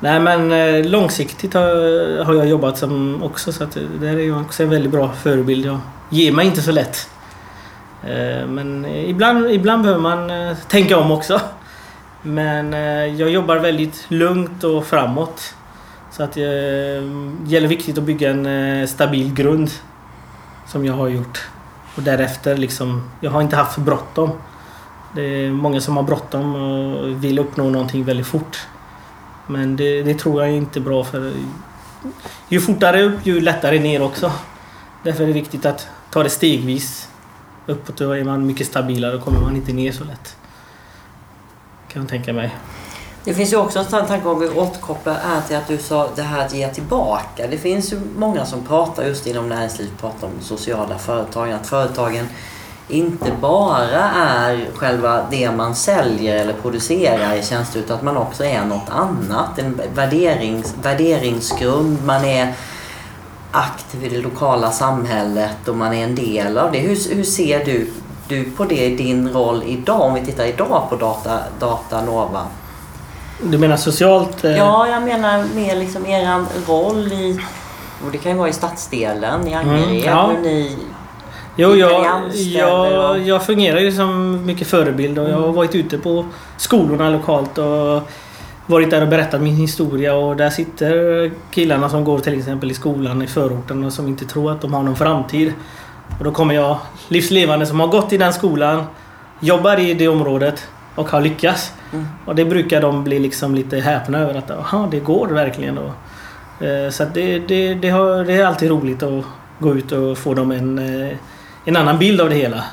nej 0.00 0.20
men 0.20 0.52
eh, 0.52 0.84
långsiktigt 0.84 1.54
har, 1.54 2.34
jag 2.34 2.48
jobbat 2.48 2.78
som 2.78 3.22
också 3.22 3.52
så 3.52 3.64
att 3.64 3.76
där 4.00 4.16
är 4.16 4.28
jag 4.28 4.40
också 4.40 4.62
en 4.62 4.70
väldigt 4.70 4.92
bra 4.92 5.12
förebild. 5.12 5.66
Jag 5.66 5.78
ger 6.10 6.32
mig 6.32 6.46
inte 6.46 6.62
så 6.62 6.72
lätt. 6.72 7.10
Men 8.48 8.84
ibland, 8.84 9.50
ibland 9.50 9.82
behöver 9.82 10.02
man 10.02 10.30
tänka 10.68 10.98
om 10.98 11.10
också. 11.10 11.40
Men 12.22 12.72
jag 13.16 13.30
jobbar 13.30 13.56
väldigt 13.56 14.04
lugnt 14.08 14.64
och 14.64 14.86
framåt. 14.86 15.55
Så 16.16 16.22
att 16.22 16.36
eh, 16.36 16.42
det 16.42 17.50
gäller 17.50 17.68
viktigt 17.68 17.98
att 17.98 18.04
bygga 18.04 18.30
en 18.30 18.46
eh, 18.46 18.86
stabil 18.86 19.34
grund. 19.34 19.70
Som 20.66 20.84
jag 20.84 20.92
har 20.92 21.08
gjort. 21.08 21.48
Och 21.96 22.02
därefter 22.02 22.56
liksom, 22.56 23.10
jag 23.20 23.30
har 23.30 23.42
inte 23.42 23.56
haft 23.56 23.74
för 23.74 23.80
bråttom. 23.80 24.30
Det 25.14 25.22
är 25.22 25.50
många 25.50 25.80
som 25.80 25.96
har 25.96 26.02
bråttom 26.02 26.54
och 26.54 27.24
vill 27.24 27.38
uppnå 27.38 27.70
någonting 27.70 28.04
väldigt 28.04 28.26
fort. 28.26 28.66
Men 29.46 29.76
det, 29.76 30.02
det 30.02 30.14
tror 30.14 30.42
jag 30.42 30.52
inte 30.52 30.78
är 30.78 30.82
bra 30.82 31.04
för 31.04 31.32
ju 32.48 32.60
fortare 32.60 33.02
upp 33.02 33.26
ju 33.26 33.40
lättare 33.40 33.78
ner 33.78 34.02
också. 34.02 34.32
Därför 35.02 35.22
är 35.22 35.26
det 35.26 35.32
viktigt 35.32 35.66
att 35.66 35.88
ta 36.10 36.22
det 36.22 36.30
stegvis. 36.30 37.08
Uppåt 37.66 37.96
då 37.96 38.12
är 38.12 38.24
man 38.24 38.46
mycket 38.46 38.66
stabilare 38.66 39.16
och 39.16 39.22
kommer 39.22 39.40
man 39.40 39.56
inte 39.56 39.72
ner 39.72 39.92
så 39.92 40.04
lätt. 40.04 40.36
Kan 41.88 42.02
jag 42.02 42.08
tänka 42.10 42.32
mig. 42.32 42.54
Det 43.26 43.34
finns 43.34 43.52
ju 43.52 43.56
också 43.56 43.78
en 43.78 43.84
sån 43.84 44.06
tanke 44.06 44.28
om 44.28 44.40
vi 44.40 44.48
återkopplar 44.48 45.14
här 45.14 45.40
till 45.40 45.56
att 45.56 45.68
du 45.68 45.78
sa 45.78 46.08
det 46.16 46.22
här 46.22 46.46
att 46.46 46.54
ge 46.54 46.68
tillbaka. 46.68 47.46
Det 47.50 47.58
finns 47.58 47.92
ju 47.92 48.00
många 48.16 48.46
som 48.46 48.64
pratar 48.64 49.04
just 49.04 49.26
inom 49.26 49.48
näringslivet, 49.48 49.98
pratar 50.00 50.26
om 50.26 50.32
sociala 50.40 50.98
företag. 50.98 51.52
Att 51.52 51.66
företagen 51.66 52.28
inte 52.88 53.32
bara 53.40 54.10
är 54.10 54.66
själva 54.74 55.26
det 55.30 55.50
man 55.50 55.74
säljer 55.74 56.36
eller 56.36 56.52
producerar 56.52 57.34
i 57.34 57.42
tjänster 57.42 57.80
utan 57.80 57.96
att 57.96 58.02
man 58.02 58.16
också 58.16 58.44
är 58.44 58.64
något 58.64 58.90
annat. 58.90 59.58
En 59.58 59.80
värderings, 59.94 60.74
värderingsgrund. 60.82 61.98
Man 62.04 62.24
är 62.24 62.54
aktiv 63.50 64.04
i 64.04 64.08
det 64.08 64.22
lokala 64.22 64.70
samhället 64.70 65.68
och 65.68 65.76
man 65.76 65.94
är 65.94 66.04
en 66.04 66.14
del 66.14 66.58
av 66.58 66.72
det. 66.72 66.78
Hur, 66.78 67.14
hur 67.14 67.24
ser 67.24 67.64
du, 67.64 67.90
du 68.28 68.50
på 68.50 68.64
det 68.64 68.84
i 68.84 68.96
din 68.96 69.28
roll 69.28 69.62
idag? 69.66 70.00
Om 70.00 70.14
vi 70.14 70.24
tittar 70.24 70.44
idag 70.44 70.86
på 70.90 70.96
Data, 70.96 71.38
Data 71.58 72.02
Nova. 72.02 72.46
Du 73.42 73.58
menar 73.58 73.76
socialt? 73.76 74.44
eh, 74.44 74.56
Ja, 74.56 74.88
jag 74.88 75.02
menar 75.02 75.44
mer 75.54 75.76
liksom 75.76 76.06
eran 76.06 76.46
roll 76.66 77.12
i... 77.12 77.40
Och 78.06 78.12
det 78.12 78.18
kan 78.18 78.32
ju 78.32 78.38
vara 78.38 78.48
i 78.48 78.52
stadsdelen 78.52 79.48
i 79.48 79.54
Angered. 79.54 79.82
Mm, 79.84 79.98
ja. 79.98 80.26
hur 80.26 80.42
ni... 80.42 80.76
Jo, 81.58 81.74
jag, 81.74 82.30
jag, 82.34 83.20
jag 83.20 83.46
fungerar 83.46 83.80
ju 83.80 83.92
som 83.92 84.44
mycket 84.46 84.66
förebild 84.66 85.18
och 85.18 85.30
jag 85.30 85.38
har 85.40 85.52
varit 85.52 85.74
ute 85.74 85.98
på 85.98 86.24
skolorna 86.56 87.10
lokalt 87.10 87.58
och 87.58 88.02
varit 88.66 88.90
där 88.90 89.02
och 89.02 89.08
berättat 89.08 89.40
min 89.40 89.56
historia 89.56 90.14
och 90.14 90.36
där 90.36 90.50
sitter 90.50 91.30
killarna 91.50 91.88
som 91.88 92.04
går 92.04 92.18
till 92.18 92.38
exempel 92.38 92.70
i 92.70 92.74
skolan 92.74 93.22
i 93.22 93.26
förorten 93.26 93.84
och 93.84 93.92
som 93.92 94.06
inte 94.08 94.24
tror 94.24 94.52
att 94.52 94.60
de 94.60 94.74
har 94.74 94.82
någon 94.82 94.96
framtid. 94.96 95.52
Och 96.18 96.24
då 96.24 96.30
kommer 96.30 96.54
jag 96.54 96.78
livslevande 97.08 97.66
som 97.66 97.80
har 97.80 97.86
gått 97.86 98.12
i 98.12 98.18
den 98.18 98.32
skolan, 98.32 98.84
jobbar 99.40 99.80
i 99.80 99.94
det 99.94 100.08
området 100.08 100.68
och 100.96 101.08
har 101.08 101.20
lyckats. 101.20 101.72
Mm. 101.92 102.06
Och 102.24 102.34
det 102.34 102.44
brukar 102.44 102.80
de 102.80 103.04
bli 103.04 103.18
liksom 103.18 103.54
lite 103.54 103.80
häpna 103.80 104.18
över 104.18 104.34
att 104.34 104.50
aha, 104.50 104.88
det 104.90 105.00
går 105.00 105.28
verkligen. 105.28 105.78
Och, 105.78 105.92
eh, 106.64 106.90
så 106.90 107.04
det, 107.14 107.38
det, 107.38 107.74
det, 107.74 107.88
har, 107.88 108.24
det 108.24 108.32
är 108.32 108.46
alltid 108.46 108.70
roligt 108.70 109.02
att 109.02 109.24
gå 109.58 109.74
ut 109.74 109.92
och 109.92 110.18
få 110.18 110.34
dem 110.34 110.50
en, 110.50 110.78
eh, 110.78 111.16
en 111.64 111.76
annan 111.76 111.98
bild 111.98 112.20
av 112.20 112.28
det 112.28 112.34
hela. 112.34 112.64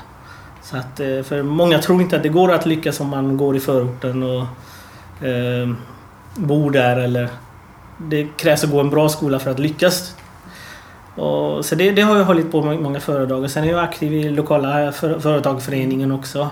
Så 0.62 0.78
att, 0.78 1.00
eh, 1.00 1.22
för 1.24 1.44
många 1.44 1.80
tror 1.80 2.02
inte 2.02 2.16
att 2.16 2.24
det 2.24 2.30
går 2.30 2.52
att 2.52 2.66
lyckas 2.66 3.00
om 3.00 3.10
man 3.10 3.38
går 3.38 3.56
i 3.56 3.60
förorten 3.60 4.24
och 4.24 4.42
eh, 5.28 5.70
bor 6.36 6.72
där 6.72 6.98
eller 6.98 7.30
det 7.98 8.28
krävs 8.38 8.64
att 8.64 8.72
gå 8.72 8.80
en 8.80 8.90
bra 8.90 9.10
skola 9.10 9.40
för 9.40 9.52
att 9.52 9.60
lyckas. 9.60 10.16
Och, 11.16 11.66
så 11.66 11.76
det, 11.76 11.92
det 11.92 12.02
har 12.02 12.18
jag 12.18 12.26
hållit 12.26 12.52
på 12.52 12.62
med 12.62 12.80
många 12.80 13.00
föredrag. 13.00 13.44
Och 13.44 13.52
sen 13.52 13.64
är 13.64 13.72
jag 13.72 13.84
aktiv 13.84 14.14
i 14.14 14.30
lokala 14.30 14.92
för, 14.92 15.20
företagsföreningen 15.20 16.12
också. 16.12 16.50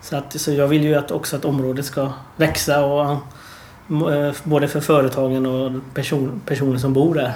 Så, 0.00 0.16
att, 0.16 0.40
så 0.40 0.52
jag 0.52 0.68
vill 0.68 0.84
ju 0.84 0.94
att 0.94 1.10
också 1.10 1.36
att 1.36 1.44
området 1.44 1.84
ska 1.84 2.12
växa 2.36 2.84
och 2.84 3.10
eh, 4.12 4.32
både 4.44 4.68
för 4.68 4.80
företagen 4.80 5.46
och 5.46 5.72
person, 5.94 6.40
personer 6.46 6.78
som 6.78 6.92
bor 6.92 7.14
där. 7.14 7.32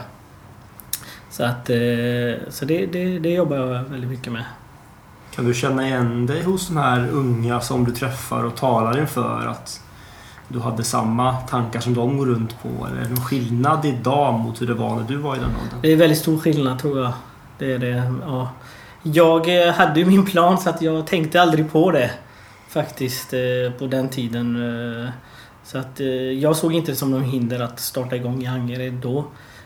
Så, 1.31 1.45
att, 1.45 1.71
eh, 1.71 2.51
så 2.51 2.65
det, 2.65 2.87
det, 2.87 3.19
det 3.19 3.31
jobbar 3.31 3.57
jag 3.57 3.85
väldigt 3.85 4.11
mycket 4.11 4.33
med. 4.33 4.45
Kan 5.35 5.45
du 5.45 5.55
känna 5.55 5.87
igen 5.87 6.27
dig 6.27 6.43
hos 6.43 6.69
de 6.69 6.77
här 6.77 7.09
unga 7.09 7.61
som 7.61 7.85
du 7.85 7.93
träffar 7.93 8.45
och 8.45 8.57
talar 8.57 8.99
inför? 8.99 9.47
Att 9.47 9.81
du 10.49 10.61
hade 10.61 10.85
samma 10.85 11.37
tankar 11.37 11.81
som 11.81 11.95
de 11.95 12.19
går 12.19 12.27
runt 12.27 12.63
på? 12.63 12.87
Eller 12.87 13.01
är 13.01 13.05
det 13.05 13.09
någon 13.11 13.25
skillnad 13.25 13.85
idag 13.85 14.35
mot 14.41 14.61
hur 14.61 14.67
det 14.67 14.75
var 14.75 14.97
när 14.97 15.05
du 15.09 15.17
var 15.17 15.37
i 15.37 15.39
den 15.39 15.49
åldern? 15.49 15.79
Det 15.83 15.93
är 15.93 15.97
väldigt 15.97 16.19
stor 16.19 16.39
skillnad 16.39 16.79
tror 16.79 17.03
jag. 17.03 17.13
Det 17.59 17.73
är 17.73 17.79
det. 17.79 18.13
Ja. 18.27 18.49
Jag 19.03 19.67
eh, 19.67 19.75
hade 19.75 20.01
ju 20.01 20.07
min 20.07 20.27
plan 20.27 20.59
så 20.59 20.71
att 20.71 20.83
jag 20.83 21.07
tänkte 21.07 21.43
aldrig 21.43 21.73
på 21.73 21.91
det. 21.91 22.11
Faktiskt 22.73 23.33
eh, 23.33 23.73
på 23.79 23.87
den 23.87 24.09
tiden. 24.09 24.57
Eh, 24.57 25.09
så 25.65 25.79
att 25.79 26.01
eh, 26.01 26.07
jag 26.07 26.57
såg 26.57 26.75
inte 26.75 26.93
det 26.93 26.97
som 26.97 27.11
någon 27.11 27.25
hinder 27.25 27.61
att 27.61 27.81
starta 27.81 28.17
igång 28.17 28.43
i 28.43 28.47
Angered 28.47 28.93
då. 28.93 29.25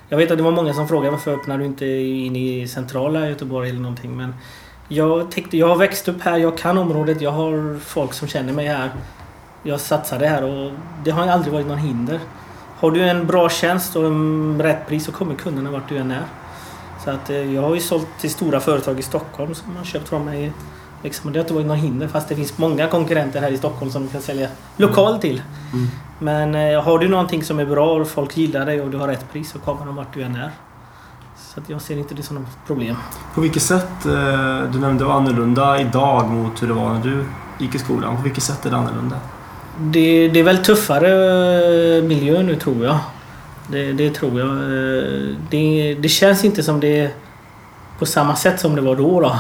Jag 0.09 0.19
vet 0.19 0.31
att 0.31 0.39
det 0.39 0.45
var 0.45 0.51
många 0.51 0.75
som 0.75 0.89
frågade 0.89 1.11
varför 1.11 1.35
öppnar 1.35 1.59
du 1.59 1.65
inte 1.65 1.87
in 1.87 2.37
i 2.37 2.69
centrala 2.69 3.29
Göteborg 3.29 3.71
eller 3.71 3.81
någonting. 3.81 4.17
Men 4.17 4.35
jag 4.89 5.31
tänkte, 5.31 5.57
jag 5.57 5.69
har 5.69 5.77
växt 5.77 6.09
upp 6.09 6.21
här, 6.21 6.39
jag 6.39 6.59
kan 6.59 6.79
området, 6.79 7.21
jag 7.21 7.31
har 7.31 7.79
folk 7.79 8.13
som 8.13 8.29
känner 8.29 8.53
mig 8.53 8.67
här. 8.67 8.91
Jag 9.63 9.81
satsade 9.81 10.27
här 10.27 10.45
och 10.45 10.73
det 11.05 11.11
har 11.11 11.27
aldrig 11.27 11.53
varit 11.53 11.67
någon 11.67 11.79
hinder. 11.79 12.21
Har 12.77 12.91
du 12.91 13.03
en 13.03 13.27
bra 13.27 13.49
tjänst 13.49 13.97
och 13.97 14.07
en 14.07 14.63
rätt 14.63 14.89
pris 14.89 15.05
så 15.05 15.13
kommer 15.13 15.35
kunderna 15.35 15.71
vart 15.71 15.89
du 15.89 15.97
än 15.97 16.11
är. 16.11 16.25
Så 17.05 17.11
att 17.11 17.29
jag 17.29 17.63
har 17.63 17.75
ju 17.75 17.81
sålt 17.81 18.09
till 18.21 18.31
stora 18.31 18.61
företag 18.61 18.99
i 18.99 19.03
Stockholm 19.03 19.55
som 19.55 19.77
har 19.77 19.85
köpt 19.85 20.09
från 20.09 20.25
mig. 20.25 20.53
Liksom, 21.07 21.33
det 21.33 21.39
har 21.39 21.45
inte 21.45 21.55
varit 21.55 21.67
någon 21.67 21.77
hinder 21.77 22.09
fast 22.09 22.29
det 22.29 22.37
finns 22.37 22.59
många 22.59 22.87
konkurrenter 22.87 23.41
här 23.41 23.51
i 23.51 23.59
Stockholm 23.59 23.91
som 23.91 24.03
du 24.03 24.09
kan 24.09 24.23
sälja 24.23 24.49
lokal 24.77 25.19
till. 25.19 25.43
Mm. 25.73 25.89
Men 26.19 26.55
eh, 26.55 26.83
har 26.83 26.99
du 26.99 27.09
någonting 27.09 27.45
som 27.45 27.59
är 27.59 27.67
bra 27.67 27.93
och 27.93 28.09
folk 28.09 28.37
gillar 28.37 28.67
dig 28.67 28.81
och 28.81 28.91
du 28.91 28.97
har 28.97 29.09
rätt 29.09 29.33
pris 29.33 29.51
så 29.51 29.59
kommer 29.59 29.87
de 29.87 29.97
vart 29.97 30.15
du 30.15 30.23
än 30.23 30.37
är. 30.37 30.51
Så 31.37 31.61
jag 31.67 31.81
ser 31.81 31.99
inte 31.99 32.15
det 32.15 32.23
som 32.23 32.37
något 32.37 32.67
problem. 32.67 32.97
På 33.35 33.41
vilket 33.41 33.63
sätt, 33.63 34.07
eh, 34.07 34.63
du 34.73 34.79
nämnde 34.79 35.05
var 35.05 35.15
annorlunda 35.15 35.81
idag 35.81 36.31
mot 36.31 36.63
hur 36.63 36.69
det 36.69 36.75
var 36.75 36.93
när 36.93 37.03
du 37.03 37.25
gick 37.59 37.75
i 37.75 37.79
skolan. 37.79 38.17
På 38.17 38.23
vilket 38.23 38.43
sätt 38.43 38.67
är 38.67 38.71
det 38.71 38.77
annorlunda? 38.77 39.17
det, 39.79 40.29
det 40.29 40.41
är 40.41 40.45
väl 40.45 40.65
tuffare 40.65 41.09
eh, 41.97 42.03
miljö 42.03 42.43
nu 42.43 42.57
tror 42.57 42.85
jag. 42.85 42.99
Det, 43.69 43.93
det 43.93 44.11
tror 44.11 44.41
jag. 44.41 44.49
Eh, 44.49 45.37
det, 45.51 45.95
det 45.95 46.09
känns 46.09 46.45
inte 46.45 46.63
som 46.63 46.81
det 46.81 47.01
är 47.01 47.11
på 47.99 48.07
samma 48.07 48.37
sätt 48.37 48.61
som 48.61 48.77
det 48.77 48.83
var 48.83 48.97
då. 48.97 49.21
då. 49.21 49.37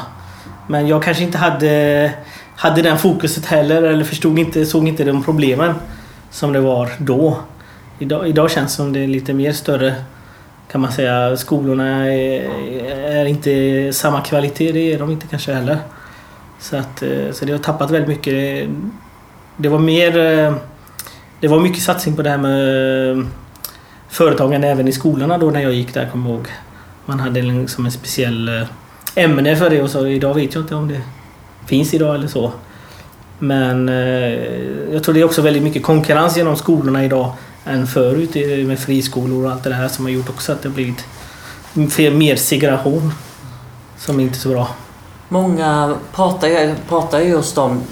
Men 0.66 0.88
jag 0.88 1.02
kanske 1.02 1.22
inte 1.22 1.38
hade, 1.38 2.12
hade 2.56 2.82
den 2.82 2.98
fokuset 2.98 3.46
heller 3.46 3.82
eller 3.82 4.04
förstod 4.04 4.38
inte, 4.38 4.66
såg 4.66 4.88
inte 4.88 5.04
de 5.04 5.22
problemen 5.22 5.74
som 6.30 6.52
det 6.52 6.60
var 6.60 6.90
då. 6.98 7.38
Idag, 7.98 8.28
idag 8.28 8.50
känns 8.50 8.72
det 8.72 8.76
som 8.76 8.92
det 8.92 9.00
är 9.00 9.06
lite 9.06 9.32
mer 9.32 9.52
större 9.52 9.94
kan 10.72 10.80
man 10.80 10.92
säga. 10.92 11.36
Skolorna 11.36 12.12
är, 12.12 12.44
är 13.10 13.24
inte 13.26 13.92
samma 13.92 14.20
kvalitet, 14.20 14.72
det 14.72 14.92
är 14.92 14.98
de 14.98 15.10
inte 15.10 15.26
kanske 15.26 15.52
heller. 15.54 15.78
Så, 16.60 16.76
att, 16.76 17.02
eh, 17.02 17.32
så 17.32 17.44
det 17.44 17.52
har 17.52 17.58
tappat 17.58 17.90
väldigt 17.90 18.08
mycket. 18.08 18.68
Det 19.56 19.68
var 19.68 19.78
mer... 19.78 20.18
Eh, 20.18 20.54
det 21.40 21.48
var 21.48 21.60
mycket 21.60 21.82
satsning 21.82 22.16
på 22.16 22.22
det 22.22 22.30
här 22.30 22.38
med 22.38 23.10
eh, 23.10 23.24
företagande 24.08 24.68
även 24.68 24.88
i 24.88 24.92
skolorna 24.92 25.38
då 25.38 25.50
när 25.50 25.60
jag 25.60 25.72
gick 25.72 25.94
där, 25.94 26.08
kommer 26.08 26.30
jag 26.30 26.36
ihåg. 26.36 26.48
Man 27.04 27.20
hade 27.20 27.42
liksom 27.42 27.86
en 27.86 27.92
speciell 27.92 28.66
ämne 29.16 29.56
för 29.56 29.70
det 29.70 29.82
och 29.82 29.90
så. 29.90 30.06
Idag 30.06 30.34
vet 30.34 30.54
jag 30.54 30.62
inte 30.62 30.74
om 30.74 30.88
det 30.88 31.00
finns 31.66 31.94
idag 31.94 32.14
eller 32.14 32.28
så. 32.28 32.52
Men 33.38 33.88
eh, 33.88 33.94
jag 34.92 35.02
tror 35.04 35.14
det 35.14 35.20
är 35.20 35.24
också 35.24 35.42
väldigt 35.42 35.62
mycket 35.62 35.82
konkurrens 35.82 36.36
genom 36.36 36.56
skolorna 36.56 37.04
idag 37.04 37.32
än 37.64 37.86
förut 37.86 38.34
med 38.68 38.78
friskolor 38.78 39.44
och 39.44 39.50
allt 39.52 39.64
det 39.64 39.74
här 39.74 39.88
som 39.88 40.04
har 40.04 40.12
gjort 40.12 40.28
också 40.28 40.52
att 40.52 40.62
det 40.62 40.68
har 40.68 40.74
blivit 40.74 41.04
mer 42.14 42.36
segregation. 42.36 43.12
Som 43.98 44.20
inte 44.20 44.34
är 44.36 44.38
så 44.38 44.48
bra. 44.48 44.68
Många 45.28 45.94
pratar, 46.12 46.48
ju- 46.48 46.74
pratar 46.88 47.20
just 47.20 47.58
om 47.58 47.82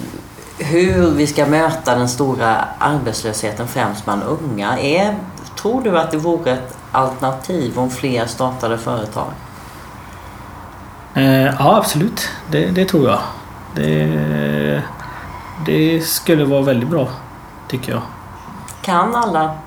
hur 0.58 1.10
vi 1.10 1.26
ska 1.26 1.46
möta 1.46 1.94
den 1.94 2.08
stora 2.08 2.64
arbetslösheten 2.78 3.68
främst 3.68 4.04
bland 4.04 4.22
unga. 4.22 4.78
Är, 4.78 5.14
tror 5.62 5.82
du 5.82 5.98
att 5.98 6.10
det 6.10 6.16
vore 6.16 6.52
ett 6.52 6.76
alternativ 6.92 7.78
om 7.78 7.90
fler 7.90 8.26
startade 8.26 8.78
företag? 8.78 9.26
Eh, 11.44 11.54
ja, 11.58 11.76
absolut. 11.76 12.28
Det, 12.50 12.66
det 12.66 12.84
tror 12.84 13.08
jag. 13.08 13.20
Det, 13.74 14.82
det 15.66 16.00
skulle 16.00 16.44
vara 16.44 16.62
väldigt 16.62 16.88
bra, 16.88 17.08
tycker 17.68 17.92
jag. 17.92 18.02
Kan 18.82 19.14
alla 19.14 19.58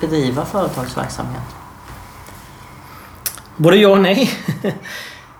bedriva 0.00 0.44
företagsverksamhet? 0.44 1.42
Både 3.56 3.76
ja 3.76 3.88
och 3.88 4.00
nej. 4.00 4.30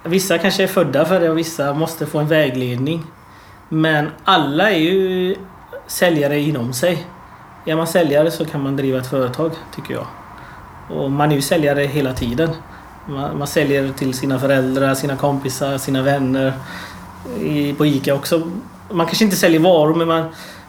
Vissa 0.03 0.39
kanske 0.39 0.63
är 0.63 0.67
födda 0.67 1.05
för 1.05 1.21
det 1.21 1.31
och 1.31 1.39
vissa 1.39 1.75
måste 1.75 2.07
få 2.07 2.19
en 2.19 2.29
vägledning. 2.29 3.05
Men 3.69 4.11
alla 4.25 4.71
är 4.71 4.79
ju 4.79 5.37
säljare 5.87 6.41
inom 6.41 6.73
sig. 6.73 7.07
Är 7.65 7.77
man 7.77 7.87
säljare 7.87 8.31
så 8.31 8.45
kan 8.45 8.63
man 8.63 8.77
driva 8.77 8.99
ett 8.99 9.07
företag, 9.07 9.53
tycker 9.75 9.95
jag. 9.95 10.07
Och 10.89 11.11
man 11.11 11.31
är 11.31 11.35
ju 11.37 11.43
säljare 11.43 11.81
hela 11.83 12.13
tiden. 12.13 12.51
Man, 13.09 13.39
man 13.39 13.47
säljer 13.47 13.93
till 13.93 14.15
sina 14.15 14.39
föräldrar, 14.39 14.95
sina 14.95 15.17
kompisar, 15.17 15.79
sina 15.79 16.03
vänner. 16.03 16.53
I, 17.41 17.73
på 17.73 17.87
ICA 17.87 18.15
också. 18.15 18.51
Man 18.91 19.07
kanske 19.07 19.25
inte 19.25 19.37
säljer 19.37 19.61
varor 19.61 19.95
men 19.95 20.09
man, 20.09 20.29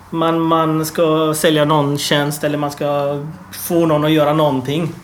man, 0.09 0.39
man 0.39 0.85
ska 0.85 1.33
sälja 1.33 1.65
någon 1.65 1.97
tjänst 1.97 2.43
eller 2.43 2.57
man 2.57 2.71
ska 2.71 3.19
få 3.51 3.85
någon 3.85 4.05
att 4.05 4.11
göra 4.11 4.33
någonting. 4.33 4.95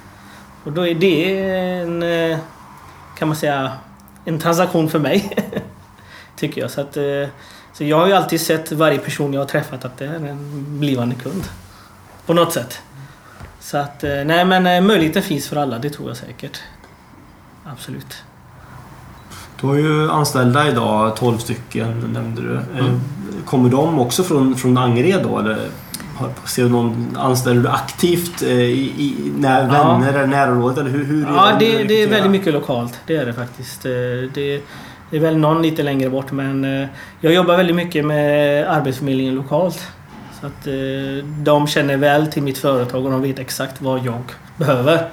Och 0.63 0.71
då 0.71 0.87
är 0.87 0.95
det 0.95 1.49
en, 1.79 2.03
eh, 2.03 2.37
kan 3.17 3.27
man 3.27 3.37
säga, 3.37 3.71
en 4.25 4.39
transaktion 4.39 4.89
för 4.89 4.99
mig. 4.99 5.35
Tycker 6.35 6.61
jag. 6.61 6.71
Så, 6.71 6.81
att, 6.81 6.97
eh, 6.97 7.27
så 7.73 7.83
jag 7.83 7.97
har 7.97 8.07
ju 8.07 8.13
alltid 8.13 8.41
sett 8.41 8.71
varje 8.71 8.97
person 8.97 9.33
jag 9.33 9.41
har 9.41 9.47
träffat 9.47 9.85
att 9.85 9.97
det 9.97 10.05
är 10.05 10.15
en 10.15 10.65
blivande 10.79 11.15
kund. 11.15 11.43
På 12.25 12.33
något 12.33 12.53
sätt. 12.53 12.81
Så 13.59 13.77
att, 13.77 14.03
eh, 14.03 14.23
nej 14.25 14.45
men 14.45 14.85
möjligheten 14.85 15.23
finns 15.23 15.47
för 15.47 15.55
alla, 15.55 15.79
det 15.79 15.89
tror 15.89 16.07
jag 16.07 16.17
säkert. 16.17 16.61
Absolut. 17.71 18.23
Du 19.61 19.67
har 19.67 19.75
ju 19.75 20.11
anställda 20.11 20.67
idag, 20.67 21.15
12 21.15 21.37
stycken 21.37 22.09
nämnde 22.13 22.41
du. 22.41 22.55
Eh, 22.55 22.93
Kommer 23.45 23.69
de 23.69 23.99
också 23.99 24.23
från, 24.23 24.55
från 24.55 24.77
Angered 24.77 25.23
då? 25.23 25.39
Eller 25.39 25.57
ser 26.45 26.63
du 26.63 26.69
någon, 26.69 27.17
anställer 27.19 27.61
du 27.61 27.69
aktivt 27.69 28.41
eh, 28.41 28.49
i, 28.49 28.81
i 28.97 29.31
när, 29.37 29.67
vänner 29.67 30.13
eller 30.13 30.27
närområdet? 30.27 30.77
Eller 30.77 30.89
hur, 30.89 31.05
hur 31.05 31.21
Ja, 31.35 31.51
du 31.59 31.65
det, 31.65 31.83
det 31.83 32.03
är 32.03 32.07
väldigt 32.07 32.31
mycket 32.31 32.53
lokalt. 32.53 32.99
Det 33.07 33.15
är 33.15 33.25
det 33.25 33.33
faktiskt. 33.33 33.85
Eh, 33.85 33.91
Det, 34.33 34.61
det 35.09 35.17
är 35.17 35.19
väl 35.19 35.37
någon 35.37 35.61
lite 35.61 35.83
längre 35.83 36.09
bort 36.09 36.31
men 36.31 36.87
jag 37.21 37.33
jobbar 37.33 37.57
väldigt 37.57 37.75
mycket 37.75 38.05
med 38.05 38.67
Arbetsförmedlingen 38.67 39.35
lokalt. 39.35 39.87
Så 40.41 40.47
att 40.47 40.67
de 41.43 41.67
känner 41.67 41.97
väl 41.97 42.27
till 42.27 42.43
mitt 42.43 42.57
företag 42.57 43.05
och 43.05 43.11
de 43.11 43.21
vet 43.21 43.39
exakt 43.39 43.81
vad 43.81 43.99
jag 44.05 44.21
behöver. 44.57 45.09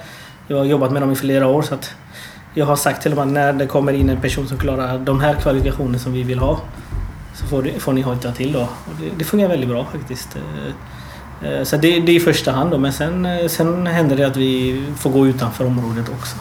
Jag 0.48 0.56
har 0.56 0.64
jobbat 0.64 0.92
med 0.92 1.02
dem 1.02 1.10
i 1.10 1.16
flera 1.16 1.46
år 1.46 1.62
så 1.62 1.74
att 1.74 1.94
jag 2.58 2.66
har 2.66 2.76
sagt 2.76 3.02
till 3.02 3.10
dem 3.10 3.20
att 3.20 3.28
när 3.28 3.52
det 3.52 3.66
kommer 3.66 3.92
in 3.92 4.08
en 4.08 4.20
person 4.20 4.48
som 4.48 4.58
klarar 4.58 4.98
de 4.98 5.20
här 5.20 5.34
kvalifikationerna 5.34 5.98
som 5.98 6.12
vi 6.12 6.22
vill 6.22 6.38
ha 6.38 6.60
så 7.34 7.46
får, 7.46 7.62
det, 7.62 7.80
får 7.80 7.92
ni 7.92 8.02
hojta 8.02 8.32
till 8.32 8.52
då. 8.52 8.60
Och 8.60 8.94
det, 9.00 9.10
det 9.18 9.24
fungerar 9.24 9.50
väldigt 9.50 9.68
bra 9.68 9.86
faktiskt. 9.92 10.36
Eh, 10.36 11.50
eh, 11.50 11.64
Så 11.64 11.76
det, 11.76 12.00
det 12.00 12.12
är 12.12 12.16
i 12.16 12.20
första 12.20 12.52
hand 12.52 12.70
då, 12.70 12.78
men 12.78 12.92
sen, 12.92 13.26
eh, 13.26 13.48
sen 13.48 13.86
händer 13.86 14.16
det 14.16 14.24
att 14.24 14.36
vi 14.36 14.82
får 14.98 15.10
gå 15.10 15.26
utanför 15.26 15.66
området 15.66 16.08
också. 16.08 16.36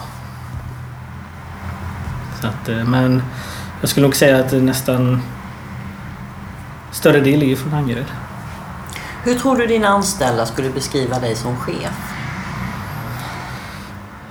Så 2.40 2.46
att, 2.46 2.86
men 2.86 3.22
jag 3.80 3.90
skulle 3.90 4.06
nog 4.06 4.16
säga 4.16 4.38
att 4.38 4.52
nästan 4.52 5.22
större 6.92 7.20
del 7.20 7.38
ligger 7.38 7.56
från 7.56 7.74
Angered. 7.74 8.06
Hur 9.24 9.34
tror 9.34 9.56
du 9.56 9.66
dina 9.66 9.88
anställda 9.88 10.46
skulle 10.46 10.70
beskriva 10.70 11.18
dig 11.18 11.36
som 11.36 11.56
chef? 11.56 12.12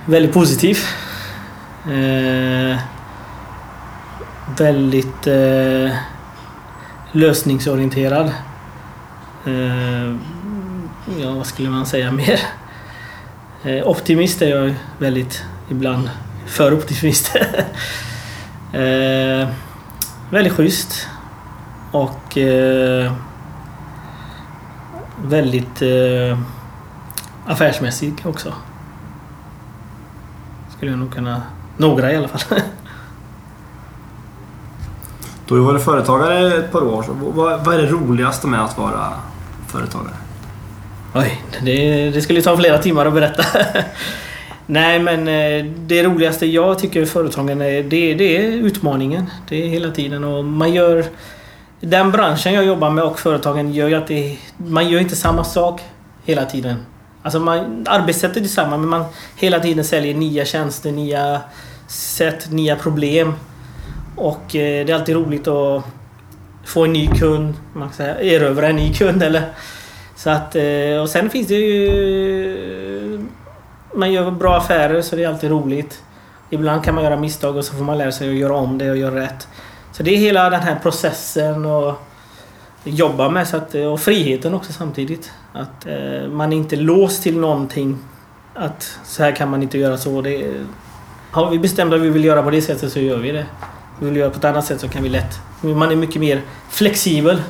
Väldigt 0.04 0.32
positiv. 0.32 0.78
Eh, 1.90 2.78
väldigt 4.58 5.26
eh, 5.26 5.96
lösningsorienterad. 7.12 8.32
Eh, 9.44 10.14
ja, 11.20 11.30
vad 11.30 11.46
skulle 11.46 11.70
man 11.70 11.86
säga 11.86 12.12
mer? 12.12 12.40
Eh, 13.64 13.88
optimist 13.88 14.42
är 14.42 14.48
jag 14.48 14.74
väldigt 14.98 15.44
ibland. 15.68 16.10
För 16.46 16.74
optimist. 16.74 17.36
eh, 18.72 19.48
väldigt 20.30 20.52
schysst. 20.52 21.08
Och 21.90 22.38
eh, 22.38 23.12
väldigt 25.24 25.82
eh, 25.82 26.38
affärsmässig 27.46 28.14
också. 28.24 28.54
Skulle 30.76 30.90
jag 30.90 30.98
nog 30.98 31.14
kunna... 31.14 31.42
Några 31.76 32.12
i 32.12 32.16
alla 32.16 32.28
fall. 32.28 32.58
Du 35.46 35.54
har 35.54 35.60
ju 35.60 35.66
varit 35.66 35.82
företagare 35.82 36.56
ett 36.56 36.72
par 36.72 36.82
år. 36.82 37.04
Vad, 37.08 37.64
vad 37.64 37.74
är 37.74 37.82
det 37.82 37.88
roligaste 37.88 38.46
med 38.46 38.64
att 38.64 38.78
vara 38.78 39.12
företagare? 39.68 40.14
Oj, 41.14 41.42
det, 41.62 42.10
det 42.10 42.20
skulle 42.20 42.42
ta 42.42 42.56
flera 42.56 42.78
timmar 42.78 43.06
att 43.06 43.14
berätta. 43.14 43.44
Nej 44.66 44.98
men 44.98 45.28
eh, 45.28 45.64
det 45.64 46.02
roligaste 46.02 46.46
jag 46.46 46.78
tycker 46.78 47.02
i 47.02 47.06
företagen 47.06 47.60
är, 47.60 47.82
det, 47.82 48.14
det 48.14 48.36
är 48.36 48.42
utmaningen. 48.42 49.30
Det 49.48 49.64
är 49.64 49.68
hela 49.68 49.90
tiden 49.90 50.24
och 50.24 50.44
man 50.44 50.74
gör... 50.74 51.04
Den 51.80 52.10
branschen 52.10 52.52
jag 52.52 52.64
jobbar 52.64 52.90
med 52.90 53.04
och 53.04 53.18
företagen 53.18 53.72
gör 53.72 53.88
ju 53.88 53.94
att 53.94 54.06
det, 54.06 54.38
man 54.56 54.88
gör 54.88 55.00
inte 55.00 55.16
samma 55.16 55.44
sak 55.44 55.80
hela 56.24 56.44
tiden. 56.44 56.76
Alltså 57.26 57.40
man, 57.40 57.86
arbetssättet 57.88 58.36
är 58.36 58.40
detsamma 58.40 58.76
men 58.76 58.88
man 58.88 59.04
hela 59.36 59.60
tiden 59.60 59.84
säljer 59.84 60.14
nya 60.14 60.44
tjänster, 60.44 60.92
nya 60.92 61.40
sätt, 61.88 62.50
nya 62.50 62.76
problem. 62.76 63.32
Och 64.16 64.56
eh, 64.56 64.86
det 64.86 64.92
är 64.92 64.94
alltid 64.94 65.14
roligt 65.14 65.48
att 65.48 65.84
få 66.64 66.84
en 66.84 66.92
ny 66.92 67.06
kund, 67.06 67.54
man 67.72 67.88
kan 67.88 67.96
säga 67.96 68.20
erövra 68.20 68.68
en 68.68 68.76
ny 68.76 68.94
kund 68.94 69.22
eller 69.22 69.42
så 70.16 70.30
att, 70.30 70.56
eh, 70.56 71.00
och 71.02 71.08
sen 71.08 71.30
finns 71.30 71.48
det 71.48 71.54
ju... 71.54 73.26
Man 73.94 74.12
gör 74.12 74.30
bra 74.30 74.56
affärer 74.56 75.02
så 75.02 75.16
det 75.16 75.24
är 75.24 75.28
alltid 75.28 75.50
roligt. 75.50 76.02
Ibland 76.50 76.84
kan 76.84 76.94
man 76.94 77.04
göra 77.04 77.16
misstag 77.16 77.56
och 77.56 77.64
så 77.64 77.74
får 77.74 77.84
man 77.84 77.98
lära 77.98 78.12
sig 78.12 78.30
att 78.30 78.36
göra 78.36 78.54
om 78.54 78.78
det 78.78 78.90
och 78.90 78.96
göra 78.96 79.20
rätt. 79.20 79.48
Så 79.92 80.02
det 80.02 80.14
är 80.14 80.18
hela 80.18 80.50
den 80.50 80.60
här 80.60 80.78
processen 80.82 81.64
och 81.64 81.94
jobba 82.86 83.28
med 83.28 83.48
så 83.48 83.56
att, 83.56 83.74
eh, 83.74 83.84
och 83.84 84.00
friheten 84.00 84.54
också 84.54 84.72
samtidigt. 84.72 85.32
Att 85.52 85.86
eh, 85.86 86.28
man 86.30 86.52
är 86.52 86.56
inte 86.56 86.76
låst 86.76 87.22
till 87.22 87.38
någonting. 87.38 87.98
Att 88.54 88.98
så 89.04 89.22
här 89.22 89.32
kan 89.32 89.50
man 89.50 89.62
inte 89.62 89.78
göra 89.78 89.96
så. 89.96 90.20
Det, 90.22 90.54
har 91.30 91.50
vi 91.50 91.58
bestämt 91.58 91.92
att 91.92 92.00
vi 92.00 92.10
vill 92.10 92.24
göra 92.24 92.42
på 92.42 92.50
det 92.50 92.62
sättet 92.62 92.92
så 92.92 93.00
gör 93.00 93.16
vi 93.16 93.32
det. 93.32 93.46
Vi 93.98 94.06
vill 94.06 94.16
göra 94.16 94.30
på 94.30 94.38
ett 94.38 94.44
annat 94.44 94.64
sätt 94.64 94.80
så 94.80 94.88
kan 94.88 95.02
vi 95.02 95.08
lätt. 95.08 95.40
Man 95.60 95.90
är 95.90 95.96
mycket 95.96 96.20
mer 96.20 96.42
flexibel. 96.70 97.42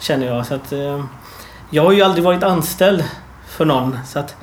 Känner 0.00 0.26
jag. 0.26 0.46
Så 0.46 0.54
att, 0.54 0.72
eh, 0.72 1.04
jag 1.70 1.82
har 1.82 1.92
ju 1.92 2.02
aldrig 2.02 2.24
varit 2.24 2.42
anställd 2.42 3.04
för 3.46 3.64
någon. 3.64 3.98
Så 4.06 4.18
att 4.18 4.36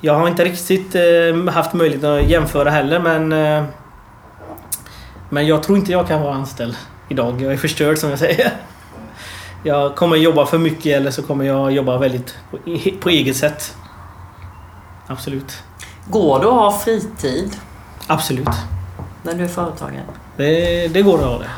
jag 0.00 0.14
har 0.14 0.28
inte 0.28 0.44
riktigt 0.44 0.94
eh, 0.94 1.52
haft 1.54 1.72
möjlighet 1.72 2.04
att 2.04 2.30
jämföra 2.30 2.70
heller 2.70 2.98
men... 2.98 3.32
Eh, 3.32 3.64
men 5.28 5.46
jag 5.46 5.62
tror 5.62 5.78
inte 5.78 5.92
jag 5.92 6.08
kan 6.08 6.22
vara 6.22 6.34
anställd 6.34 6.76
idag. 7.08 7.42
Jag 7.42 7.52
är 7.52 7.56
förstörd 7.56 7.98
som 7.98 8.10
jag 8.10 8.18
säger 8.18 8.52
jag 9.66 9.96
kommer 9.96 10.16
jobba 10.16 10.46
för 10.46 10.58
mycket 10.58 10.96
eller 10.96 11.10
så 11.10 11.22
kommer 11.22 11.44
jag 11.44 11.72
jobba 11.72 11.98
väldigt 11.98 12.38
på, 12.50 12.58
på 13.00 13.08
eget 13.08 13.36
sätt. 13.36 13.76
Absolut. 15.06 15.62
Går 16.10 16.38
det 16.38 16.46
att 16.46 16.52
ha 16.52 16.78
fritid 16.78 17.56
Absolut. 18.06 18.48
när 19.22 19.34
du 19.34 19.44
är 19.44 19.48
företagare? 19.48 20.04
Det, 20.36 20.88
det 20.88 21.02
går 21.02 21.18
att 21.18 21.24
ha 21.24 21.38
det. 21.38 21.50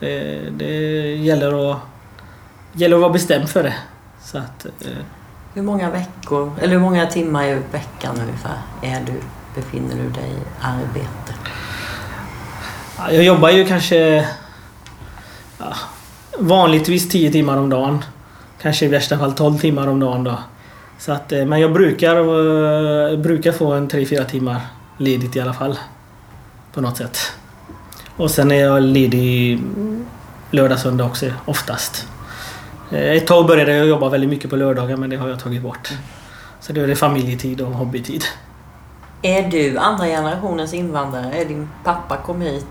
Det, 0.00 0.50
det 0.50 1.14
gäller, 1.16 1.70
att, 1.70 1.78
gäller 2.72 2.96
att 2.96 3.02
vara 3.02 3.12
bestämd 3.12 3.48
för 3.48 3.62
det. 3.62 3.74
Så 4.22 4.38
att, 4.38 4.66
eh, 4.66 4.90
Hur 5.54 5.62
många 5.62 5.90
veckor, 5.90 6.52
eller 6.60 6.72
hur 6.72 6.80
många 6.80 7.06
timmar 7.06 7.44
i 7.44 7.54
veckan 7.72 8.20
ungefär 8.20 8.58
är 8.82 9.00
du, 9.06 9.20
befinner 9.54 9.96
du 9.96 10.10
dig 10.10 10.30
i 10.30 10.62
arbete? 10.62 11.34
ja, 12.98 13.10
jag 13.10 13.24
jobbar 13.24 13.50
ju 13.50 13.66
kanske 13.66 14.28
ja, 15.58 15.74
vanligtvis 16.38 17.08
10 17.08 17.32
timmar 17.32 17.56
om 17.56 17.70
dagen. 17.70 18.04
Kanske 18.62 18.84
i 18.84 18.88
värsta 18.88 19.18
fall 19.18 19.32
12 19.32 19.58
timmar 19.58 19.86
om 19.86 20.00
dagen 20.00 20.24
då. 20.24 20.38
Så 20.98 21.12
att, 21.12 21.32
eh, 21.32 21.44
men 21.46 21.60
jag 21.60 21.72
brukar, 21.72 22.16
eh, 22.16 23.18
brukar 23.18 23.52
få 23.52 23.72
en 23.72 23.88
3-4 23.88 24.24
timmar 24.24 24.60
ledigt 24.98 25.36
i 25.36 25.40
alla 25.40 25.52
fall. 25.52 25.78
På 26.72 26.80
något 26.80 26.96
sätt. 26.96 27.18
Och 28.16 28.30
sen 28.30 28.50
är 28.50 28.60
jag 28.60 28.82
ledig 28.82 29.60
lördag, 30.50 30.78
söndag 30.78 31.04
också 31.04 31.26
oftast. 31.44 32.06
Eh, 32.90 32.98
Ett 33.12 33.26
tag 33.26 33.46
började 33.46 33.72
jag 33.76 33.86
jobba 33.86 34.08
väldigt 34.08 34.30
mycket 34.30 34.50
på 34.50 34.56
lördagar 34.56 34.96
men 34.96 35.10
det 35.10 35.16
har 35.16 35.28
jag 35.28 35.40
tagit 35.40 35.62
bort. 35.62 35.92
Så 36.60 36.72
då 36.72 36.80
är 36.80 36.86
det 36.86 36.96
familjetid 36.96 37.60
och 37.60 37.72
hobbytid. 37.72 38.24
Är 39.22 39.42
du 39.42 39.78
andra 39.78 40.06
generationens 40.06 40.74
invandrare? 40.74 41.32
Är 41.34 41.44
din 41.44 41.68
pappa 41.84 42.16
kom 42.16 42.40
hit? 42.40 42.66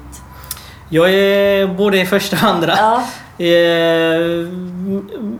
Jag 0.89 1.13
är 1.13 1.67
både 1.67 2.05
första 2.05 2.35
och 2.35 2.43
andra. 2.43 2.73
Ja. 2.77 3.03
Eh, 3.37 3.47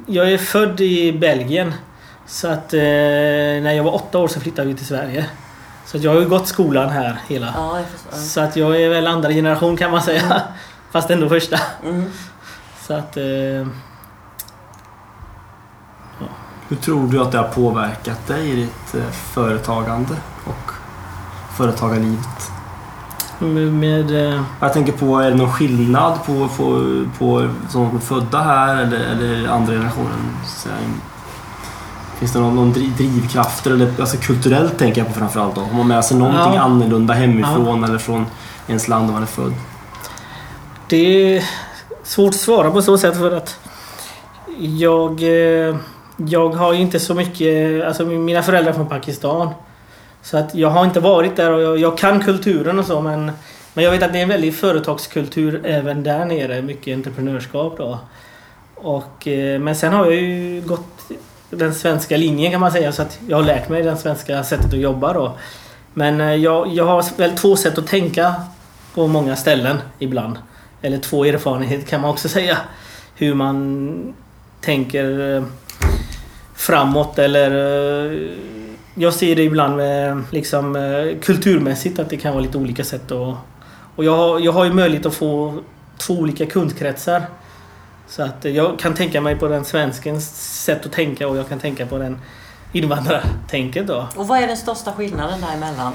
Jag 0.07 0.31
är 0.33 0.37
född 0.37 0.81
i 0.81 1.13
Belgien. 1.19 1.73
Så 2.25 2.47
att 2.47 2.73
eh, 2.73 2.79
när 3.61 3.73
jag 3.73 3.83
var 3.83 3.95
åtta 3.95 4.17
år 4.19 4.27
så 4.27 4.39
flyttade 4.39 4.67
vi 4.67 4.73
till 4.75 4.85
Sverige. 4.85 5.25
Så 5.85 5.97
att 5.97 6.03
jag 6.03 6.13
har 6.13 6.19
ju 6.19 6.29
gått 6.29 6.47
skolan 6.47 6.89
här 6.89 7.17
hela. 7.27 7.53
Ja. 7.55 7.79
Så 8.17 8.41
att 8.41 8.55
jag 8.55 8.81
är 8.81 8.89
väl 8.89 9.07
andra 9.07 9.29
generation 9.29 9.77
kan 9.77 9.91
man 9.91 10.01
säga. 10.01 10.41
Fast 10.91 11.09
ändå 11.09 11.29
första. 11.29 11.59
Mm. 11.83 12.11
Så 12.87 12.93
att... 12.93 13.17
Eh, 13.17 13.67
Hur 16.69 16.75
tror 16.81 17.07
du 17.07 17.21
att 17.21 17.31
det 17.31 17.37
har 17.37 17.47
påverkat 17.47 18.27
dig 18.27 18.49
i 18.49 18.55
ditt 18.55 18.95
eh, 18.95 19.11
företagande 19.11 20.15
och 20.45 20.71
företagarlivet? 21.57 22.51
Med... 23.43 24.33
eh, 24.33 24.41
Jag 24.59 24.73
tänker 24.73 24.91
på, 24.91 25.19
är 25.19 25.29
det 25.29 25.35
någon 25.35 25.51
skillnad 25.51 26.19
på, 26.25 26.47
på, 26.57 26.83
på 27.19 27.49
som 27.69 27.87
som 27.89 27.95
är 27.95 27.99
födda 27.99 28.37
här 28.39 28.75
eller, 28.77 28.99
eller 28.99 29.47
andra 29.49 29.73
generationen? 29.73 30.35
Finns 32.19 32.31
det 32.33 32.39
någon, 32.39 32.55
någon 32.55 32.71
driv, 32.73 32.95
drivkrafter 32.97 33.71
eller 33.71 33.91
alltså 33.99 34.17
kulturellt 34.17 34.77
tänker 34.77 35.01
jag 35.01 35.07
på 35.13 35.19
framförallt 35.19 35.55
då? 35.55 35.61
Har 35.61 35.73
man 35.77 35.87
med 35.87 36.05
sig 36.05 36.17
någonting 36.17 36.53
Ja. 36.53 36.61
annorlunda 36.61 37.13
hemifrån 37.13 37.83
eller 37.83 37.97
från 37.97 38.25
ens 38.67 38.87
land 38.87 39.07
där 39.07 39.13
man 39.13 39.21
är 39.21 39.27
född? 39.27 39.53
Det 40.87 41.35
är 41.37 41.43
svårt 42.03 42.29
att 42.33 42.39
svara 42.39 42.71
på 42.71 42.81
så 42.81 42.97
sätt 42.97 43.17
för 43.17 43.37
att 43.37 43.59
jag, 44.59 45.21
eh, 45.23 45.75
jag 46.17 46.49
har 46.49 46.73
inte 46.73 46.99
så 46.99 47.13
mycket... 47.13 47.83
Alltså 47.87 48.05
mina 48.05 48.41
föräldrar 48.43 48.71
är 48.71 48.75
från 48.75 48.87
Pakistan. 48.89 49.49
Så 50.23 50.37
att 50.37 50.55
jag 50.55 50.69
har 50.69 50.85
inte 50.85 50.99
varit 50.99 51.35
där 51.35 51.51
och 51.51 51.61
jag, 51.61 51.77
jag 51.77 51.97
kan 51.97 52.19
kulturen 52.19 52.79
och 52.79 52.85
så 52.85 53.01
men, 53.01 53.31
men 53.73 53.83
jag 53.83 53.91
vet 53.91 54.03
att 54.03 54.13
det 54.13 54.19
är 54.19 54.23
en 54.23 54.29
väldig 54.29 54.55
företagskultur 54.55 55.61
även 55.65 56.03
där 56.03 56.25
nere. 56.25 56.61
Mycket 56.61 56.93
entreprenörskap 56.93 57.77
då. 57.77 57.99
Och, 58.75 59.27
eh, 59.27 59.59
men 59.59 59.75
sen 59.75 59.93
har 59.93 60.05
jag 60.05 60.15
ju 60.15 60.61
gått 60.61 61.11
den 61.49 61.73
svenska 61.73 62.17
linjen 62.17 62.51
kan 62.51 62.61
man 62.61 62.71
säga 62.71 62.91
så 62.91 63.01
att 63.01 63.19
jag 63.27 63.37
har 63.37 63.43
lärt 63.43 63.69
mig 63.69 63.83
det 63.83 63.97
svenska 63.97 64.43
sättet 64.43 64.73
att 64.73 64.79
jobba 64.79 65.13
då. 65.13 65.37
Men 65.93 66.21
eh, 66.21 66.35
jag, 66.35 66.67
jag 66.67 66.85
har 66.85 67.17
väl 67.17 67.31
två 67.31 67.55
sätt 67.55 67.77
att 67.77 67.87
tänka 67.87 68.35
på 68.93 69.07
många 69.07 69.35
ställen 69.35 69.77
ibland. 69.99 70.37
Eller 70.81 70.97
två 70.97 71.25
erfarenheter 71.25 71.87
kan 71.87 72.01
man 72.01 72.09
också 72.09 72.29
säga. 72.29 72.57
Hur 73.15 73.33
man 73.33 74.13
tänker 74.61 75.35
eh, 75.35 75.43
framåt 76.55 77.19
eller... 77.19 77.51
Jag 78.95 79.13
ser 79.13 79.35
det 79.35 79.43
ibland 79.43 79.75
med 79.75 80.23
liksom 80.31 80.75
eh, 80.75 81.19
kulturmässigt 81.21 81.99
att 81.99 82.09
det 82.09 82.17
kan 82.17 82.33
vara 82.33 82.43
lite 82.43 82.57
olika 82.57 82.83
sätt 82.83 83.11
att... 83.11 83.35
Och 83.95 84.03
jag 84.03 84.17
har, 84.17 84.39
jag 84.39 84.51
har 84.51 84.65
ju 84.65 84.73
möjlighet 84.73 85.05
att 85.05 85.13
få 85.13 85.59
två 85.97 86.13
olika 86.13 86.45
kundkretsar. 86.45 87.23
Så 88.07 88.23
att 88.23 88.45
jag 88.45 88.79
kan 88.79 88.93
tänka 88.93 89.21
mig 89.21 89.35
på 89.35 89.47
den 89.47 89.65
svenskens 89.65 90.63
sätt 90.63 90.85
att 90.85 90.91
tänka 90.91 91.27
och 91.27 91.37
jag 91.37 91.49
kan 91.49 91.59
tänka 91.59 91.85
på 91.85 91.97
den 91.97 92.19
invandrartänket 92.71 93.87
då. 93.87 94.07
Och 94.15 94.27
vad 94.27 94.43
är 94.43 94.47
den 94.47 94.57
största 94.57 94.91
skillnaden 94.91 95.41
däremellan? 95.41 95.93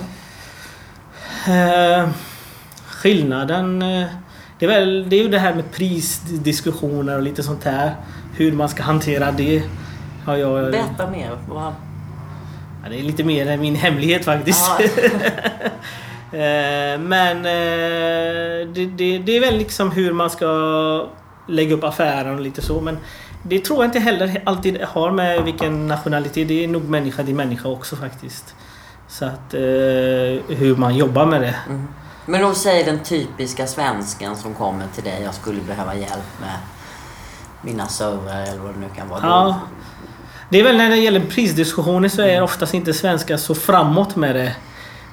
Eh, 1.47 2.09
skillnaden... 2.87 3.83
Eh, 3.83 4.07
det, 4.59 4.65
är 4.65 4.69
väl, 4.69 5.11
det 5.11 5.17
är 5.17 5.23
ju 5.23 5.29
det 5.29 5.39
här 5.39 5.55
med 5.55 5.73
prisdiskussioner 5.73 7.17
och 7.17 7.23
lite 7.23 7.43
sånt 7.43 7.65
här. 7.65 7.95
Hur 8.37 8.53
man 8.53 8.69
ska 8.69 8.83
hantera 8.83 9.33
det. 9.33 9.63
Har 10.25 10.37
jag, 10.37 10.71
Berätta 10.71 11.11
mer. 11.11 11.39
Vad... 11.49 11.73
ja, 12.89 12.95
det 12.95 13.01
är 13.01 13.05
lite 13.05 13.25
mer 13.25 13.57
min 13.57 13.75
hemlighet 13.75 14.25
faktiskt. 14.25 14.71
Ja. 14.79 14.89
Eh, 16.33 17.01
Men 17.01 17.37
eh, 17.37 18.69
det, 18.75 18.87
det, 18.87 19.19
det 19.19 19.37
är 19.37 19.41
väl 19.41 19.57
liksom 19.57 19.91
hur 19.91 20.13
man 20.13 20.31
ska 20.31 21.09
lägga 21.47 21.75
upp 21.75 21.85
affären 21.85 22.35
och 22.35 22.41
lite 22.41 22.63
så. 22.63 22.81
Men 22.81 22.99
det 23.43 23.59
tror 23.65 23.79
jag 23.79 23.89
inte 23.89 23.99
heller 23.99 24.43
alltid 24.47 24.81
har 24.83 25.11
med 25.11 25.45
vilken 25.45 25.87
nationalitet. 25.87 26.49
Det 26.49 26.65
är 26.65 26.69
nog 26.69 26.89
människa 26.89 27.23
till 27.23 27.35
människa 27.35 27.69
också 27.69 27.97
faktiskt. 27.97 28.55
Så 29.09 29.25
att 29.25 29.55
eh, 29.55 29.61
hur 30.57 30.77
man 30.77 30.97
jobbar 30.97 31.27
med 31.27 31.41
det. 31.41 31.55
Mm. 31.69 31.89
Men 32.27 32.43
då 32.43 32.55
säger 32.55 32.85
den 32.85 33.03
typiska 33.05 33.67
svensken 33.67 34.37
som 34.37 34.55
kommer 34.55 34.87
till 34.95 35.05
dig, 35.05 35.23
jag 35.23 35.35
skulle 35.35 35.61
behöva 35.61 35.95
hjälp 35.95 36.41
med 36.41 36.59
mina 37.63 37.87
servrar 37.87 38.43
eller 38.43 38.59
vad 38.59 38.75
det 38.75 38.81
nu 38.81 38.89
kan 38.97 39.09
vara. 39.09 39.21
Ja. 39.23 39.61
Det 40.51 40.61
är 40.61 40.65
väl 40.65 40.77
när 40.77 40.91
det 40.91 40.97
gäller 40.97 41.21
prisdiskussioner 41.21 42.09
så 42.09 42.23
är 42.23 42.43
oftast 42.43 42.75
inte 42.75 42.95
svenskar 42.95 43.37
så 43.37 43.55
framåt 43.55 44.17
med 44.17 44.35
det. 44.35 44.57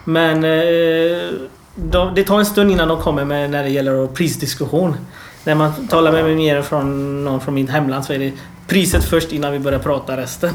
Men 0.03 0.43
eh, 0.43 1.29
de, 1.75 2.15
det 2.15 2.23
tar 2.23 2.39
en 2.39 2.45
stund 2.45 2.71
innan 2.71 2.87
de 2.87 3.01
kommer 3.01 3.25
med 3.25 3.49
när 3.49 3.63
det 3.63 3.69
gäller 3.69 4.07
prisdiskussion. 4.07 4.95
När 5.43 5.55
man 5.55 5.87
talar 5.87 6.11
med 6.11 6.23
mig 6.23 6.35
mer 6.35 6.61
från 6.61 7.23
någon 7.23 7.41
från 7.41 7.53
mitt 7.53 7.69
hemland 7.69 8.05
så 8.05 8.13
är 8.13 8.19
det 8.19 8.33
priset 8.67 9.03
först 9.03 9.31
innan 9.31 9.51
vi 9.51 9.59
börjar 9.59 9.79
prata 9.79 10.17
resten. 10.17 10.49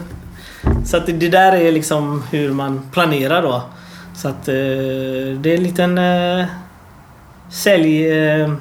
Så 0.84 0.96
att 0.96 1.06
det, 1.06 1.28
där 1.28 1.52
är 1.52 1.72
liksom 1.72 2.22
hur 2.30 2.52
man 2.52 2.90
planerar 2.92 3.42
då. 3.42 3.62
Så 4.16 4.28
att 4.28 4.48
eh, 4.48 4.54
det 5.38 5.46
är 5.46 5.56
en 5.56 5.62
liten 5.62 5.98
eh, 5.98 6.46
säljspel 7.50 8.40
eh, 8.40 8.54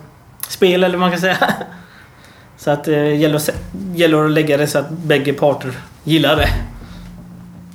spel, 0.47 0.83
eller 0.83 0.97
vad 0.97 0.99
man 0.99 1.11
kan 1.11 1.19
säga. 1.19 1.37
Så 2.57 2.71
att 2.71 2.83
det 2.83 3.15
gäller 3.95 4.25
att 4.25 4.31
lägga 4.31 4.57
det 4.57 4.67
så 4.67 4.79
att 4.79 4.89
bägge 4.89 5.33
parter 5.33 5.73
gillar 6.03 6.35
det. 6.35 6.49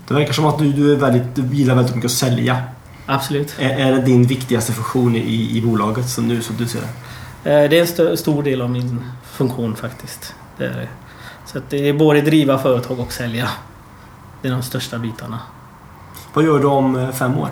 Det 0.08 0.14
verkar 0.14 0.32
som 0.32 0.46
att 0.46 0.58
du, 0.58 0.72
du, 0.72 0.92
är 0.92 0.96
väldigt, 0.96 1.34
du 1.34 1.42
gillar 1.56 1.74
väldigt 1.74 1.94
mycket 1.94 2.08
att 2.10 2.16
sälja. 2.16 2.62
Absolut. 3.06 3.54
Är, 3.58 3.70
är 3.70 3.92
det 3.92 4.00
din 4.02 4.24
viktigaste 4.24 4.72
funktion 4.72 5.16
i, 5.16 5.56
i 5.58 5.62
bolaget 5.66 6.08
som 6.08 6.28
nu 6.28 6.42
som 6.42 6.56
du 6.56 6.66
ser 6.66 6.80
det? 6.80 7.50
Eh, 7.64 7.70
Det 7.70 7.76
är 7.76 7.80
en 7.80 7.84
st- 7.84 8.16
stor 8.16 8.42
del 8.42 8.62
av 8.62 8.70
min 8.70 9.04
funktion 9.24 9.76
faktiskt. 9.76 10.34
Det 10.58 10.64
är 10.64 10.70
det. 10.72 10.88
Så 11.46 11.58
att 11.58 11.70
det 11.70 11.88
är 11.88 11.92
både 11.92 12.20
driva 12.20 12.58
företag 12.58 13.00
och 13.00 13.12
sälja. 13.12 13.48
Det 14.42 14.48
är 14.48 14.52
de 14.52 14.62
största 14.62 14.98
bitarna. 14.98 15.38
Vad 16.32 16.44
gör 16.44 16.58
du 16.58 16.66
om 16.66 16.96
eh, 16.96 17.10
fem 17.10 17.38
år? 17.38 17.48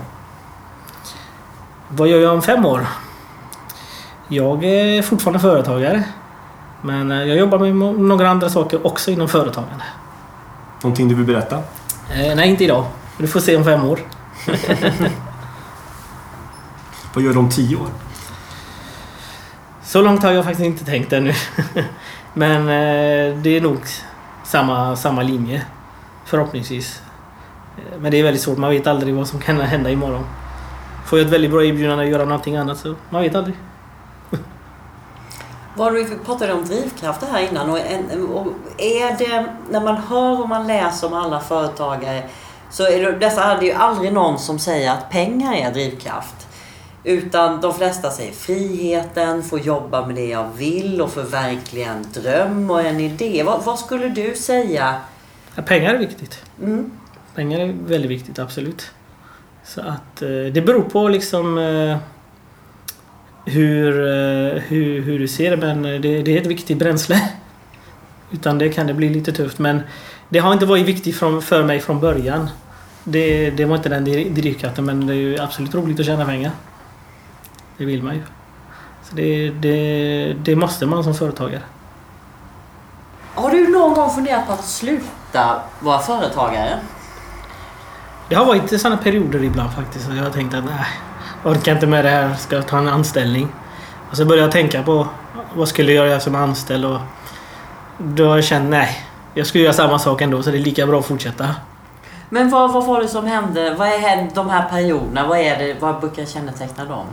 Vad 1.89 2.09
gör 2.09 2.19
jag 2.21 2.33
om 2.35 2.43
fem 2.43 2.67
år? 2.67 2.87
Jag 4.29 4.65
är 4.65 5.03
fortfarande 5.03 5.41
företagare. 5.41 6.05
Men 6.83 7.11
eh, 7.13 7.19
jag 7.19 7.37
jobbar 7.37 7.59
med 7.59 7.75
några 8.01 8.31
andra 8.31 8.49
saker 8.51 8.87
också 8.87 9.11
inom 9.11 9.29
företagande. 9.29 9.85
Någonting 10.83 11.09
du 11.09 11.15
vill 11.15 11.27
berätta? 11.27 11.57
Eh, 12.11 12.37
nej, 12.37 12.51
inte 12.51 12.65
idag. 12.65 12.87
Du 13.19 13.29
får 13.29 13.41
se 13.41 13.57
om 13.57 13.65
fem 13.65 13.85
år. 13.85 13.99
Vad 17.15 17.25
gör 17.25 17.33
du 17.33 17.39
om 17.39 17.51
tio 17.51 17.77
år? 17.77 17.89
Så 19.83 20.03
långt 20.03 20.23
har 20.23 20.33
jag 20.33 20.45
faktiskt 20.45 20.67
inte 20.67 20.85
tänkt 20.85 21.13
ännu. 21.13 21.33
Men 22.35 22.61
eh, 22.61 23.37
det 23.39 23.57
är 23.57 23.61
nog 23.61 23.79
samma, 24.45 24.97
samma 24.97 25.23
linje. 25.23 25.63
Förhoppningsvis. 26.25 27.03
Eh, 27.79 27.99
Men 28.01 28.11
det 28.11 28.17
är 28.17 28.23
väldigt 28.23 28.43
svårt. 28.43 28.59
Man 28.59 28.71
vet 28.71 28.87
aldrig 28.87 29.15
vad 29.15 29.29
som 29.29 29.41
kan 29.41 29.61
hända 29.61 29.91
imorgon. 29.91 30.25
Får 31.05 31.19
jag 31.19 31.27
ett 31.27 31.33
väldigt 31.33 31.51
bra 31.51 31.65
erbjudande 31.65 32.05
att 32.05 32.11
göra 32.11 32.25
någonting 32.25 32.57
annat 32.57 32.79
så 32.79 32.95
man 33.11 33.23
vet 33.23 33.35
aldrig. 33.35 33.57
Vad 35.77 35.93
vi 35.93 36.05
pratade 36.05 36.53
om 36.53 36.65
drivkrafter 36.65 37.27
här 37.27 37.49
innan 37.51 37.71
och, 37.71 37.79
är 38.79 39.19
det 39.19 39.47
när 39.71 39.81
man 39.81 39.97
hör 39.97 40.43
och 40.43 40.49
man 40.49 40.67
läser 40.67 41.07
om 41.07 41.13
alla 41.13 41.41
företagare 41.41 42.23
så 42.71 42.87
är 42.87 43.03
det, 43.03 43.19
dessa 43.19 43.55
det 43.61 43.67
ju 43.67 43.73
aldrig 43.73 44.13
någon 44.13 44.39
som 44.39 44.59
säger 44.59 44.93
att 44.93 45.11
pengar 45.11 45.55
är 45.55 45.73
drivkraft. 45.73 46.49
Utan 47.05 47.61
de 47.61 47.75
flesta 47.75 48.11
säger 48.11 48.33
friheten, 48.33 49.43
få 49.43 49.59
jobba 49.59 50.07
med 50.07 50.15
det 50.15 50.27
jag 50.27 50.49
vill 50.57 51.01
och 51.01 51.11
förverkliga 51.11 51.91
en 51.91 52.07
dröm 52.13 52.71
och 52.71 52.81
en 52.81 53.01
idé. 53.01 53.43
Vad, 53.43 53.65
vad 53.65 53.79
skulle 53.79 54.09
du 54.09 54.35
säga? 54.35 54.95
Ja, 55.55 55.63
pengar 55.63 55.95
är 55.95 55.99
viktigt. 55.99 56.45
Mm. 56.63 56.91
Pengar 57.35 57.61
är 57.61 57.75
väldigt 57.87 58.11
viktigt, 58.11 58.39
absolut. 58.39 58.91
Så 59.65 59.81
att 59.81 60.23
eh, 60.23 60.29
det 60.29 60.67
beror 60.67 60.83
på 60.83 61.09
liksom 61.09 61.59
eh, 61.59 61.97
hur, 63.45 64.01
eh, 64.01 64.63
hur, 64.63 65.03
hur 65.03 65.19
du 65.19 65.29
ser 65.29 65.51
det 65.51 65.57
men 65.57 65.83
det, 65.83 66.23
det 66.23 66.37
är 66.37 66.41
ett 66.41 66.47
viktigt 66.47 66.79
bränsle. 66.79 67.21
Utan 68.31 68.59
det 68.59 68.69
kan 68.69 68.87
det 68.87 68.95
bli 68.95 69.09
lite 69.09 69.33
tufft 69.33 69.59
men 69.59 69.81
det 70.29 70.39
har 70.39 70.53
inte 70.53 70.67
varit 70.67 70.87
viktigt 70.87 71.17
från, 71.17 71.43
för 71.43 71.65
mig 71.65 71.81
från 71.81 72.01
början. 72.01 72.51
Det, 73.05 73.51
det 73.51 73.65
var 73.65 73.77
inte 73.77 73.89
den 73.89 74.05
drivkraften 74.35 74.85
men 74.85 75.07
det 75.07 75.13
är 75.13 75.17
ju 75.17 75.39
absolut 75.39 75.75
roligt 75.75 76.01
att 76.01 76.07
tjäna 76.07 76.25
pengar. 76.25 76.51
Det 77.79 77.85
vill 77.85 78.03
man 78.03 78.15
ju. 78.15 78.23
Så 79.03 79.15
det, 79.15 79.51
det, 79.51 80.37
det 80.45 80.57
måste 80.57 80.87
man 80.87 81.05
som 81.05 81.15
företagare. 81.15 81.63
Har 83.35 83.51
du 83.51 83.69
någon 83.69 83.95
gång 83.95 84.11
funderat 84.11 84.47
på 84.47 84.53
att 84.53 84.65
sluta 84.65 85.63
vara 85.81 85.99
företagare? 85.99 86.79
Det 88.29 88.35
har 88.35 88.45
varit 88.45 88.81
sådana 88.81 88.97
perioder 88.97 89.45
ibland 89.45 89.73
faktiskt. 89.73 90.09
Jag 90.17 90.23
har 90.23 90.31
tänkt 90.31 90.55
att 90.55 90.65
nej, 90.65 90.75
jag 90.75 91.12
orkar 91.45 91.73
inte 91.73 91.87
med 91.87 92.05
det 92.05 92.11
här. 92.11 92.35
Ska 92.35 92.63
ta 92.63 92.79
en 92.79 92.89
anställning? 92.89 93.49
Och 94.11 94.17
så 94.17 94.25
började 94.25 94.43
jag 94.47 94.53
tänka 94.53 94.83
på 94.83 95.09
vad 95.55 95.69
skulle 95.69 95.93
jag 95.93 96.07
göra 96.09 96.21
som 96.21 96.35
anställd? 96.35 96.85
Och 96.85 96.99
då 97.99 98.29
har 98.29 98.37
jag 98.37 98.45
känt 98.45 98.71
nej. 98.71 99.07
Jag 99.35 99.47
skulle 99.47 99.65
göra 99.65 99.75
samma 99.75 99.99
sak 99.99 100.21
ändå 100.23 100.43
så 100.43 100.51
det 100.51 100.57
är 100.57 100.61
lika 100.61 100.87
bra 100.87 100.99
att 100.99 101.07
fortsätta. 101.07 101.49
Men 102.29 102.51
vad, 102.51 102.73
vad 102.73 102.87
var 102.87 103.01
det 103.01 103.09
som 103.09 103.27
hände? 103.27 103.75
Vad 103.79 103.89
är 103.89 104.35
de 104.35 104.51
här 104.51 104.69
perioderna? 104.69 105.27
Vad, 105.27 105.39
är 105.39 105.59
det, 105.59 105.77
vad 105.81 106.01
brukar 106.01 106.25
känneteckna 106.25 106.85
dem? 106.85 107.07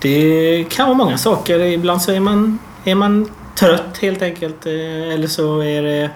Det 0.00 0.64
kan 0.70 0.86
vara 0.86 0.96
många 0.96 1.18
saker. 1.18 1.60
Ibland 1.60 2.02
så 2.02 2.12
är 2.12 2.20
man, 2.20 2.58
är 2.84 2.94
man 2.94 3.30
trött 3.54 3.98
helt 4.00 4.22
enkelt. 4.22 4.66
Eh, 4.66 4.72
Eller 5.14 5.26
så 5.26 5.62
är 5.62 5.82
det, 5.82 6.10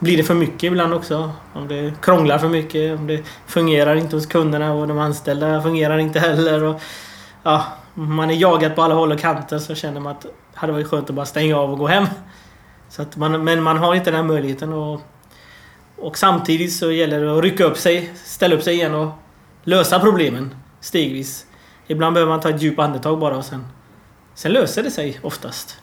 blir 0.00 0.16
det 0.16 0.22
för 0.22 0.34
mycket 0.34 0.62
ibland 0.62 0.94
också. 0.94 1.30
Om 1.52 1.68
det 1.68 1.92
krånglar 2.02 2.38
för 2.38 2.48
mycket. 2.48 2.98
Om 2.98 3.06
det 3.06 3.22
fungerar 3.46 3.96
inte 3.96 4.16
hos 4.16 4.26
kunderna 4.26 4.72
och 4.72 4.88
de 4.88 4.98
anställda 4.98 5.62
fungerar 5.62 5.98
inte 5.98 6.20
heller. 6.20 6.62
Och, 6.64 6.80
ja, 7.42 7.64
man 7.94 8.30
är 8.30 8.34
jagad 8.34 8.74
på 8.74 8.82
alla 8.82 8.94
håll 8.94 9.12
och 9.12 9.18
kanter 9.18 9.58
så 9.58 9.74
känner 9.74 10.00
man 10.00 10.12
att 10.12 10.20
det 10.22 10.28
hade 10.54 10.72
varit 10.72 10.86
skönt 10.88 11.10
att 11.10 11.16
bara 11.16 11.26
stänga 11.26 11.56
av 11.56 11.72
och 11.72 11.78
gå 11.78 11.86
hem. 11.86 12.06
Så 12.88 13.02
att 13.02 13.16
man, 13.16 13.44
men 13.44 13.62
man 13.62 13.76
har 13.78 13.94
inte 13.94 14.10
den 14.10 14.20
här 14.20 14.28
möjligheten. 14.28 14.72
Och, 14.72 15.00
och 15.96 16.18
samtidigt 16.18 16.72
så 16.72 16.92
gäller 16.92 17.20
det 17.20 17.36
att 17.38 17.42
rycka 17.44 17.64
upp 17.64 17.76
sig, 17.78 18.12
ställa 18.24 18.54
upp 18.54 18.62
sig 18.62 18.74
igen 18.74 18.94
och 18.94 19.08
lösa 19.64 20.00
problemen 20.00 20.54
stegvis. 20.80 21.46
Ibland 21.86 22.14
behöver 22.14 22.32
man 22.32 22.40
ta 22.40 22.48
ett 22.50 22.62
djupt 22.62 22.78
andetag 22.78 23.18
bara 23.18 23.36
och 23.36 23.44
sen, 23.44 23.64
sen 24.34 24.52
löser 24.52 24.82
det 24.82 24.90
sig 24.90 25.18
oftast. 25.22 25.76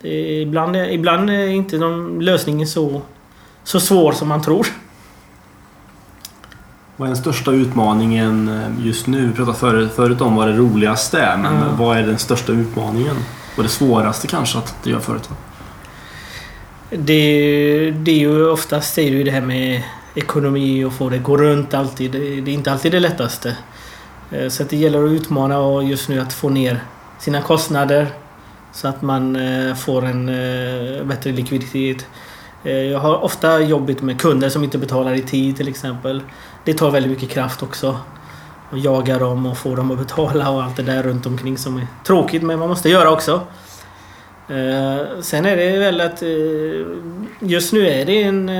Det 0.00 0.08
är, 0.08 0.40
ibland, 0.40 0.76
är- 0.76 0.90
ibland 0.90 1.30
är 1.30 1.46
inte 1.48 1.78
någon 1.78 2.24
lösningen 2.24 2.66
så, 2.66 3.02
så 3.64 3.80
svår 3.80 4.12
som 4.12 4.28
man 4.28 4.42
tror. 4.42 4.66
Vad 6.96 7.06
är 7.08 7.12
den 7.14 7.22
största 7.22 7.50
utmaningen 7.50 8.48
eh, 8.48 8.86
just 8.86 9.06
nu? 9.06 9.26
Vi 9.26 9.32
pratade 9.32 9.58
förut, 9.58 9.92
förut 9.96 10.20
om 10.20 10.36
vad 10.36 10.48
det 10.48 10.54
roligaste 10.56 11.20
är. 11.20 11.36
Men 11.36 11.54
Ja. 11.54 11.64
vad 11.78 11.98
är 11.98 12.02
den 12.02 12.18
största 12.18 12.52
utmaningen? 12.52 13.16
Och 13.56 13.62
det 13.62 13.68
svåraste 13.68 14.26
kanske 14.26 14.58
att 14.58 14.82
driva 14.84 15.00
företag? 15.00 15.36
Det, 16.90 17.90
det 17.90 18.10
är 18.10 18.18
ju 18.18 18.46
oftast 18.50 18.98
är 18.98 19.10
det 19.10 19.16
ju 19.16 19.24
det 19.24 19.30
här 19.30 19.40
med 19.40 19.82
ekonomi 20.14 20.84
och 20.84 20.92
få 20.92 21.08
det 21.08 21.16
att 21.16 21.22
gå 21.22 21.36
runt 21.36 21.74
alltid. 21.74 22.10
Det, 22.12 22.18
det 22.40 22.50
är 22.50 22.54
inte 22.54 22.72
alltid 22.72 22.92
det 22.92 23.00
lättaste. 23.00 23.56
Eh, 24.30 24.48
Så 24.48 24.62
det 24.64 24.76
gäller 24.76 25.04
att 25.04 25.10
utmana 25.10 25.58
och 25.58 25.84
just 25.84 26.08
nu 26.08 26.20
att 26.20 26.32
få 26.32 26.48
ner 26.48 26.80
sina 27.18 27.40
kostnader 27.42 28.06
så 28.72 28.88
att 28.88 29.02
man 29.02 29.36
eh, 29.36 29.74
får 29.74 30.04
en 30.04 30.26
bättre 31.08 31.32
likviditet. 31.32 32.06
Eh, 32.64 32.72
jag 32.72 32.98
har 32.98 33.24
ofta 33.24 33.60
jobbat 33.60 34.02
med 34.02 34.20
kunder 34.20 34.48
som 34.48 34.64
inte 34.64 34.78
betalar 34.78 35.14
i 35.14 35.22
tid 35.22 35.56
till 35.56 35.68
exempel. 35.68 36.22
Det 36.64 36.74
tar 36.74 36.90
väldigt 36.90 37.10
mycket 37.10 37.30
kraft 37.30 37.62
också. 37.62 37.96
Att 38.70 38.84
jaga 38.84 39.18
dem 39.18 39.46
och 39.46 39.58
få 39.58 39.74
dem 39.74 39.90
att 39.90 39.98
betala 39.98 40.50
och 40.50 40.62
allt 40.62 40.76
det 40.76 40.82
där 40.82 41.02
runt 41.02 41.26
omkring 41.26 41.58
som 41.58 41.76
är 41.76 41.86
tråkigt 42.04 42.42
men 42.42 42.58
man 42.58 42.68
måste 42.68 42.88
göra 42.88 43.10
också. 43.10 43.32
Eh, 44.48 45.20
sen 45.20 45.46
är 45.46 45.56
det 45.56 45.78
väl 45.78 46.00
att 46.00 46.22
eh, 46.22 46.28
just 47.40 47.72
nu 47.72 47.88
är 47.88 48.06
det 48.06 48.22
en 48.22 48.50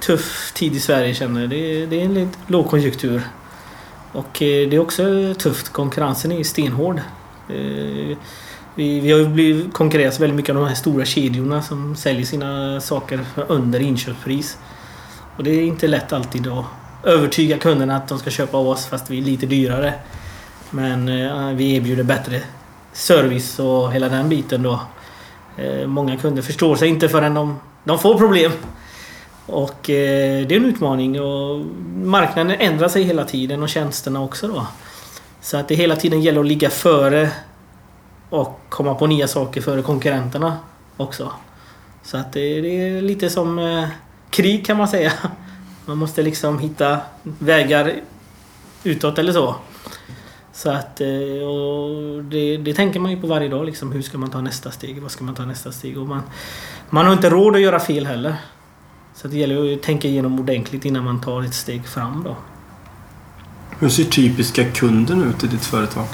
tuff 0.00 0.52
tid 0.54 0.74
i 0.74 0.80
Sverige 0.80 1.14
känner 1.14 1.40
jag. 1.40 1.50
Det, 1.50 2.00
är 2.00 2.04
en 2.04 2.30
lågkonjunktur. 2.46 3.22
Och 4.12 4.36
det 4.38 4.74
är 4.74 4.78
också 4.78 5.34
tufft. 5.38 5.68
Konkurrensen 5.68 6.32
är 6.32 6.44
stenhård. 6.44 7.00
Vi, 8.76 9.00
vi 9.00 9.12
har 9.12 9.18
ju 9.18 9.28
blivit 9.28 9.72
konkurrerat 9.72 10.20
väldigt 10.20 10.36
mycket 10.36 10.54
av 10.54 10.62
de 10.62 10.68
här 10.68 10.74
stora 10.74 11.04
kedjorna 11.04 11.62
som 11.62 11.96
säljer 11.96 12.24
sina 12.24 12.80
saker 12.80 13.20
under 13.48 13.80
inköpspris. 13.80 14.58
Och 15.36 15.44
det 15.44 15.50
är 15.50 15.62
inte 15.62 15.86
lätt 15.86 16.12
alltid 16.12 16.46
att 16.46 16.64
övertyga 17.04 17.58
kunderna 17.58 17.96
att 17.96 18.08
de 18.08 18.18
ska 18.18 18.30
köpa 18.30 18.56
av 18.56 18.68
oss 18.68 18.86
fast 18.86 19.10
vi 19.10 19.18
är 19.18 19.22
lite 19.22 19.46
dyrare. 19.46 19.94
Men 20.70 21.08
eh, 21.08 21.48
vi 21.48 21.76
erbjuder 21.76 22.04
bättre 22.04 22.40
service 22.92 23.58
och 23.58 23.92
hela 23.92 24.08
den 24.08 24.28
biten 24.28 24.62
då. 24.62 24.80
Eh, 25.56 25.86
många 25.86 26.16
kunder 26.16 26.42
förstår 26.42 26.76
sig 26.76 26.88
inte 26.88 27.08
förrän 27.08 27.34
de, 27.34 27.60
de 27.84 27.98
får 27.98 28.18
problem. 28.18 28.52
Och 29.46 29.90
eh, 29.90 30.46
det 30.46 30.54
är 30.54 30.56
en 30.56 30.64
utmaning 30.64 31.20
och 31.20 31.60
marknaden 31.94 32.56
ändrar 32.60 32.88
sig 32.88 33.02
hela 33.02 33.24
tiden 33.24 33.62
och 33.62 33.68
tjänsterna 33.68 34.22
också 34.22 34.48
då. 34.48 34.66
Så 35.40 35.56
att 35.56 35.68
det 35.68 35.74
hela 35.74 35.96
tiden 35.96 36.22
gäller 36.22 36.40
att 36.40 36.46
ligga 36.46 36.70
före 36.70 37.30
och 38.34 38.60
komma 38.68 38.94
på 38.94 39.06
nya 39.06 39.28
saker 39.28 39.60
före 39.60 39.82
konkurrenterna 39.82 40.58
också. 40.96 41.32
Så 42.02 42.16
att 42.16 42.32
det, 42.32 42.60
det 42.60 42.68
är 42.68 43.02
lite 43.02 43.30
som 43.30 43.58
eh, 43.58 43.88
krig 44.30 44.66
kan 44.66 44.76
man 44.76 44.88
säga. 44.88 45.12
Man 45.86 45.98
måste 45.98 46.22
liksom 46.22 46.58
hitta 46.58 47.00
vägar 47.22 47.92
utåt 48.84 49.18
eller 49.18 49.32
så. 49.32 49.54
Så 50.52 50.70
att, 50.70 51.00
eh, 51.00 51.48
och 51.48 52.24
det, 52.24 52.56
det 52.56 52.74
tänker 52.74 53.00
man 53.00 53.10
ju 53.10 53.20
på 53.20 53.26
varje 53.26 53.48
dag. 53.48 53.66
Liksom, 53.66 53.92
hur 53.92 54.02
ska 54.02 54.18
man 54.18 54.30
ta 54.30 54.40
nästa 54.40 54.70
steg? 54.70 55.02
Vad 55.02 55.10
ska 55.10 55.24
man 55.24 55.34
ta 55.34 55.44
nästa 55.44 55.72
steg? 55.72 55.98
Och 55.98 56.08
man, 56.08 56.22
man 56.90 57.06
har 57.06 57.12
inte 57.12 57.30
råd 57.30 57.56
att 57.56 57.62
göra 57.62 57.80
fel 57.80 58.06
heller. 58.06 58.36
Så 59.14 59.26
att 59.26 59.32
det 59.32 59.38
gäller 59.38 59.74
att 59.74 59.82
tänka 59.82 60.08
igenom 60.08 60.40
ordentligt 60.40 60.84
innan 60.84 61.04
man 61.04 61.20
tar 61.20 61.42
ett 61.42 61.54
steg 61.54 61.86
fram 61.86 62.22
då. 62.24 62.36
Hur 63.78 63.88
ser 63.88 64.04
typiska 64.04 64.64
kunden 64.64 65.22
ut 65.22 65.44
i 65.44 65.46
ditt 65.46 65.64
företag? 65.64 66.06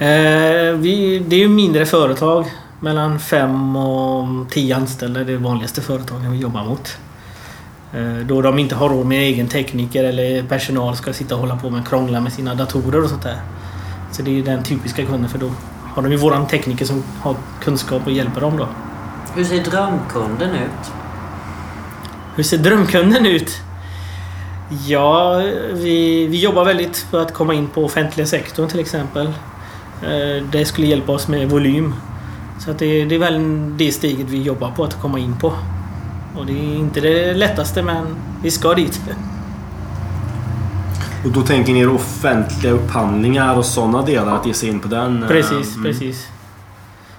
Eh, 0.00 0.74
vi, 0.76 1.24
det 1.28 1.36
är 1.36 1.40
ju 1.40 1.48
mindre 1.48 1.86
företag. 1.86 2.44
Mellan 2.80 3.18
5 3.18 3.76
och 3.76 4.50
10 4.50 4.76
anställda. 4.76 5.20
Är 5.20 5.24
det 5.24 5.36
vanligaste 5.36 5.80
företagen 5.80 6.32
vi 6.32 6.38
jobbar 6.38 6.64
mot. 6.64 6.98
Eh, 7.92 8.26
då 8.26 8.42
de 8.42 8.58
inte 8.58 8.74
har 8.74 8.88
råd 8.88 9.06
med 9.06 9.22
egen 9.22 9.48
tekniker 9.48 10.04
eller 10.04 10.42
personal 10.42 10.96
ska 10.96 11.12
sitta 11.12 11.34
och 11.34 11.40
hålla 11.40 11.56
på 11.56 11.70
med 11.70 11.88
krångla 11.88 12.20
med 12.20 12.32
sina 12.32 12.54
datorer 12.54 13.02
och 13.02 13.10
sånt 13.10 13.22
där. 13.22 13.40
Så 14.12 14.22
det 14.22 14.38
är 14.38 14.42
den 14.42 14.62
typiska 14.62 15.04
kunden 15.06 15.28
för 15.28 15.38
då 15.38 15.50
har 15.94 16.02
de 16.02 16.12
ju 16.12 16.18
våran 16.18 16.46
tekniker 16.46 16.84
som 16.84 17.02
har 17.20 17.36
kunskap 17.60 18.02
och 18.06 18.12
hjälper 18.12 18.40
dem 18.40 18.56
då. 18.56 18.68
Hur 19.34 19.44
ser 19.44 19.64
drömkunden 19.64 20.50
ut? 20.50 20.92
Hur 22.36 22.42
ser 22.42 22.58
drömkunden 22.58 23.26
ut? 23.26 23.62
Ja, 24.86 25.36
vi, 25.72 26.26
vi 26.26 26.40
jobbar 26.40 26.64
väldigt 26.64 26.96
för 26.96 27.22
att 27.22 27.34
komma 27.34 27.54
in 27.54 27.66
på 27.68 27.84
offentliga 27.84 28.26
sektorn 28.26 28.68
till 28.68 28.80
exempel. 28.80 29.32
Eh, 30.02 30.44
Det 30.52 30.64
skulle 30.64 30.86
hjälpa 30.86 31.12
oss 31.12 31.28
med 31.28 31.50
volym. 31.50 31.94
Så 32.58 32.70
att 32.70 32.78
det, 32.78 33.04
det 33.04 33.14
är 33.14 33.18
väl 33.18 33.76
det 33.76 33.92
steget 33.92 34.26
vi 34.28 34.42
jobbar 34.42 34.70
på 34.70 34.84
att 34.84 35.00
komma 35.00 35.18
in 35.18 35.36
på. 35.40 35.52
Och 36.36 36.46
det 36.46 36.52
är 36.52 36.76
inte 36.76 37.00
det 37.00 37.34
lättaste 37.34 37.82
men 37.82 38.06
vi 38.42 38.50
ska 38.50 38.74
dit. 38.74 39.00
Och 41.24 41.30
då 41.30 41.42
tänker 41.42 41.72
ni 41.72 41.80
er 41.80 41.88
offentliga 41.94 42.72
upphandlingar 42.72 43.56
och 43.56 43.64
sådana 43.64 44.02
delar 44.02 44.36
att 44.36 44.46
ge 44.46 44.54
sig 44.54 44.68
in 44.68 44.80
på 44.80 44.88
den? 44.88 45.22
eh, 45.22 45.28
Precis, 45.28 45.74
mm. 45.76 45.84
precis. 45.84 46.28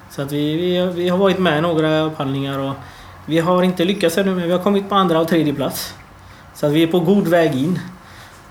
Så 0.09 0.21
att 0.21 0.32
vi, 0.32 0.57
vi, 0.57 0.91
vi 0.95 1.09
har 1.09 1.17
varit 1.17 1.39
med 1.39 1.57
i 1.57 1.61
några 1.61 1.99
upphandlingar 2.01 2.59
och 2.59 2.73
vi 3.25 3.39
har 3.39 3.63
inte 3.63 3.86
lyckats 3.86 4.17
ännu 4.17 4.36
men 4.36 4.43
vi 4.45 4.51
har 4.51 4.59
kommit 4.59 4.89
på 4.89 4.95
andra 4.95 5.19
och 5.19 5.27
tredje 5.27 5.53
plats. 5.53 5.93
Så 6.55 6.65
att 6.65 6.71
vi 6.71 6.84
är 6.84 6.88
på 6.88 6.99
god 6.99 7.27
väg 7.27 7.55
in. 7.55 7.79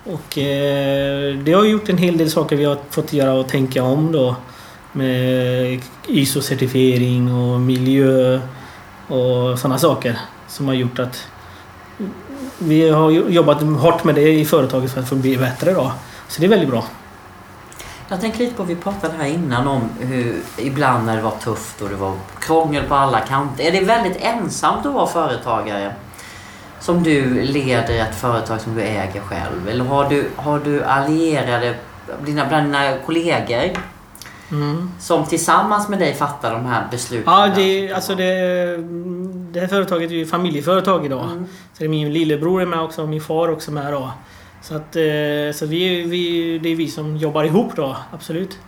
Och 0.04 0.38
eh, 0.38 1.36
det 1.36 1.52
har 1.52 1.64
gjort 1.64 1.88
en 1.88 1.98
hel 1.98 2.16
del 2.16 2.30
saker 2.30 2.56
vi 2.56 2.64
har 2.64 2.78
fått 2.90 3.12
göra 3.12 3.32
och 3.32 3.48
tänka 3.48 3.82
om 3.82 4.12
då. 4.12 4.36
Med 4.92 5.80
ISO-certifiering 6.06 7.32
och 7.32 7.60
miljö 7.60 8.40
och 9.08 9.58
sådana 9.58 9.78
saker. 9.78 10.18
Som 10.48 10.68
har 10.68 10.74
gjort 10.74 10.98
att 10.98 11.26
vi 12.58 12.90
har 12.90 13.10
jobbat 13.10 13.62
hårt 13.62 14.04
med 14.04 14.14
det 14.14 14.32
i 14.32 14.44
företaget 14.44 14.92
för 14.92 15.00
att 15.00 15.08
få 15.08 15.14
bli 15.14 15.36
bättre 15.36 15.72
då. 15.72 15.92
Så 16.28 16.40
det 16.40 16.46
är 16.46 16.50
väldigt 16.50 16.70
bra. 16.70 16.84
Jag 18.08 18.20
tänker 18.20 18.38
lite 18.38 18.54
på, 18.54 18.62
vi 18.62 18.76
pratade 18.76 19.14
här 19.18 19.26
innan 19.26 19.68
om 19.68 19.88
hur 20.00 20.36
ibland 20.58 21.06
när 21.06 21.16
det 21.16 21.22
var 21.22 21.30
tufft 21.30 21.82
och 21.82 21.88
det 21.88 21.96
var 21.96 22.14
krångel 22.40 22.84
på 22.84 22.94
alla 22.94 23.20
kanter. 23.20 23.64
Är 23.64 23.72
det 23.72 23.80
väldigt 23.80 24.16
ensamt 24.20 24.86
att 24.86 24.94
vara 24.94 25.06
företagare? 25.06 25.94
Som 26.80 27.02
du 27.02 27.42
leder 27.42 28.00
ett 28.02 28.14
företag 28.14 28.60
som 28.60 28.74
du 28.74 28.82
äger 28.82 29.20
själv? 29.20 29.68
Eller 29.68 29.84
har 29.84 30.08
du, 30.08 30.28
har 30.36 30.58
du 30.58 30.84
allierade 30.84 31.74
dina, 32.26 32.46
bland 32.46 32.66
dina 32.66 32.96
kollegor 33.06 33.70
Mm. 34.52 34.90
som 34.98 35.26
tillsammans 35.26 35.88
med 35.88 35.98
dig 35.98 36.14
fattar 36.14 36.52
de 36.52 36.66
här 36.66 36.88
besluten? 36.90 37.32
Ja, 37.32 37.52
det, 37.56 37.92
alltså 37.92 38.14
det, 38.14 38.24
det 39.52 39.60
här 39.60 39.66
företaget 39.66 40.10
är 40.10 40.14
ju 40.14 40.26
familjeföretag 40.26 41.06
idag. 41.06 41.24
Mm. 41.24 41.46
Så 41.46 41.78
det 41.78 41.84
är 41.84 41.88
min 41.88 42.12
lillebror 42.12 42.62
är 42.62 42.66
med 42.66 42.80
också 42.80 43.02
och 43.02 43.08
min 43.08 43.20
far 43.20 43.48
också 43.48 43.72
med 43.72 43.92
då. 43.92 44.10
Så, 44.62 44.74
att, 44.74 44.96
eh, 44.96 45.02
så 45.54 45.66
vi, 45.66 46.02
vi, 46.02 46.58
det 46.62 46.68
är 46.68 46.76
vi 46.76 46.88
som 46.88 47.16
jobbar 47.16 47.44
ihop 47.44 47.76
då, 47.76 47.96
absolut. 48.12 48.58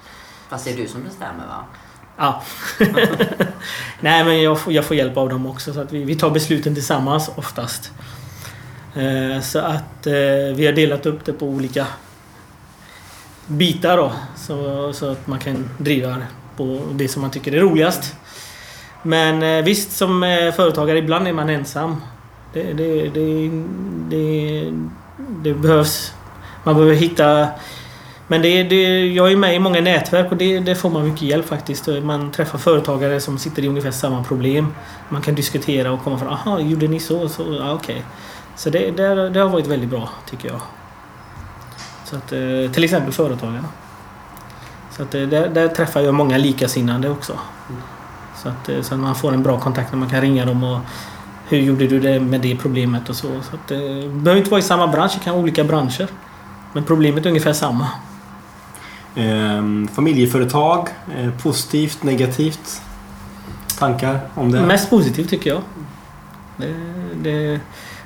Fast 0.48 0.64
det 0.64 0.72
är 0.72 0.76
du 0.76 0.88
som 0.88 1.02
bestämmer 1.02 1.46
va? 1.46 1.64
Ja. 2.22 2.42
Nej 4.00 4.24
men 4.24 4.42
jag 4.42 4.60
får, 4.60 4.72
jag 4.72 4.84
får 4.84 4.96
hjälp 4.96 5.16
av 5.16 5.28
dem 5.28 5.46
också 5.46 5.72
så 5.72 5.80
att 5.80 5.92
vi, 5.92 6.04
vi 6.04 6.14
tar 6.14 6.30
besluten 6.30 6.74
tillsammans 6.74 7.30
oftast. 7.36 7.90
Eh, 8.94 9.40
så 9.40 9.58
att 9.58 10.06
eh, 10.06 10.12
vi 10.54 10.66
har 10.66 10.72
delat 10.72 11.06
upp 11.06 11.24
det 11.24 11.32
på 11.32 11.46
olika 11.46 11.86
bitar 13.46 13.96
då. 13.96 14.12
Så, 14.36 14.92
så 14.92 15.10
att 15.10 15.26
man 15.26 15.38
kan 15.38 15.70
driva 15.78 16.16
på 16.56 16.80
det 16.92 17.08
som 17.08 17.22
man 17.22 17.30
tycker 17.30 17.52
är 17.52 17.60
roligast. 17.60 18.14
Men 19.02 19.42
eh, 19.42 19.64
visst 19.64 19.92
som 19.92 20.22
eh, 20.22 20.52
företagare 20.52 20.98
ibland 20.98 21.28
är 21.28 21.32
man 21.32 21.48
ensam. 21.48 22.02
Det, 22.52 22.72
det, 22.72 23.08
det, 23.08 23.50
det, 24.08 24.72
det 25.42 25.54
behövs. 25.54 26.14
Man 26.64 26.74
behöver 26.74 26.94
hitta 26.94 27.48
men 28.26 28.42
det, 28.42 28.62
det, 28.62 29.06
jag 29.06 29.32
är 29.32 29.36
med 29.36 29.54
i 29.54 29.58
många 29.58 29.80
nätverk 29.80 30.30
och 30.30 30.36
det, 30.36 30.58
det 30.58 30.74
får 30.74 30.90
man 30.90 31.04
mycket 31.04 31.22
hjälp 31.22 31.48
faktiskt. 31.48 31.88
Man 32.02 32.30
träffar 32.30 32.58
företagare 32.58 33.20
som 33.20 33.38
sitter 33.38 33.64
i 33.64 33.68
ungefär 33.68 33.90
samma 33.90 34.24
problem. 34.24 34.74
Man 35.08 35.22
kan 35.22 35.34
diskutera 35.34 35.92
och 35.92 36.04
komma 36.04 36.18
fram. 36.18 36.28
Aha, 36.28 36.60
gjorde 36.60 36.88
ni 36.88 37.00
så? 37.00 37.28
så 37.28 37.42
ja, 37.60 37.72
Okej. 37.72 38.04
Så 38.56 38.70
det, 38.70 38.90
det, 38.90 39.30
det 39.30 39.40
har 39.40 39.48
varit 39.48 39.66
väldigt 39.66 39.90
bra 39.90 40.08
tycker 40.30 40.48
jag. 40.48 40.60
Så 42.04 42.16
att, 42.16 42.32
eh, 42.32 42.72
till 42.72 42.84
exempel 42.84 43.12
företagarna. 43.12 43.68
Så 44.90 45.02
att, 45.02 45.14
eh, 45.14 45.22
där, 45.22 45.48
där 45.48 45.68
träffar 45.68 46.00
jag 46.00 46.14
många 46.14 46.38
likasinnande 46.38 47.10
också. 47.10 47.38
Så 48.42 48.48
att, 48.48 48.68
eh, 48.68 48.82
så 48.82 48.94
att 48.94 49.00
man 49.00 49.14
får 49.14 49.32
en 49.32 49.42
bra 49.42 49.60
kontakt 49.60 49.92
när 49.92 49.98
man 49.98 50.08
kan 50.08 50.20
ringa 50.20 50.44
dem 50.44 50.64
och 50.64 50.78
hur 51.48 51.58
gjorde 51.58 51.86
du 51.86 52.00
det 52.00 52.20
med 52.20 52.40
det 52.40 52.56
problemet 52.56 53.08
och 53.08 53.16
så. 53.16 53.28
så 53.28 53.56
att, 53.56 53.68
det 53.68 54.08
behöver 54.08 54.36
inte 54.36 54.50
vara 54.50 54.58
i 54.58 54.62
samma 54.62 54.86
bransch, 54.86 55.12
det 55.14 55.24
kan 55.24 55.32
vara 55.32 55.42
olika 55.42 55.64
branscher. 55.64 56.08
Men 56.72 56.84
problemet 56.84 57.26
är 57.26 57.28
ungefär 57.28 57.52
samma. 57.52 57.88
Eh, 59.14 59.62
familjeföretag, 59.94 60.88
eh, 61.16 61.30
positivt, 61.42 62.02
negativt? 62.02 62.82
Tankar 63.78 64.20
om 64.34 64.52
det? 64.52 64.60
Mest 64.60 64.90
positivt 64.90 65.30
tycker 65.30 65.50
jag. 65.50 65.62
Det, 66.56 66.74
det, 67.22 67.60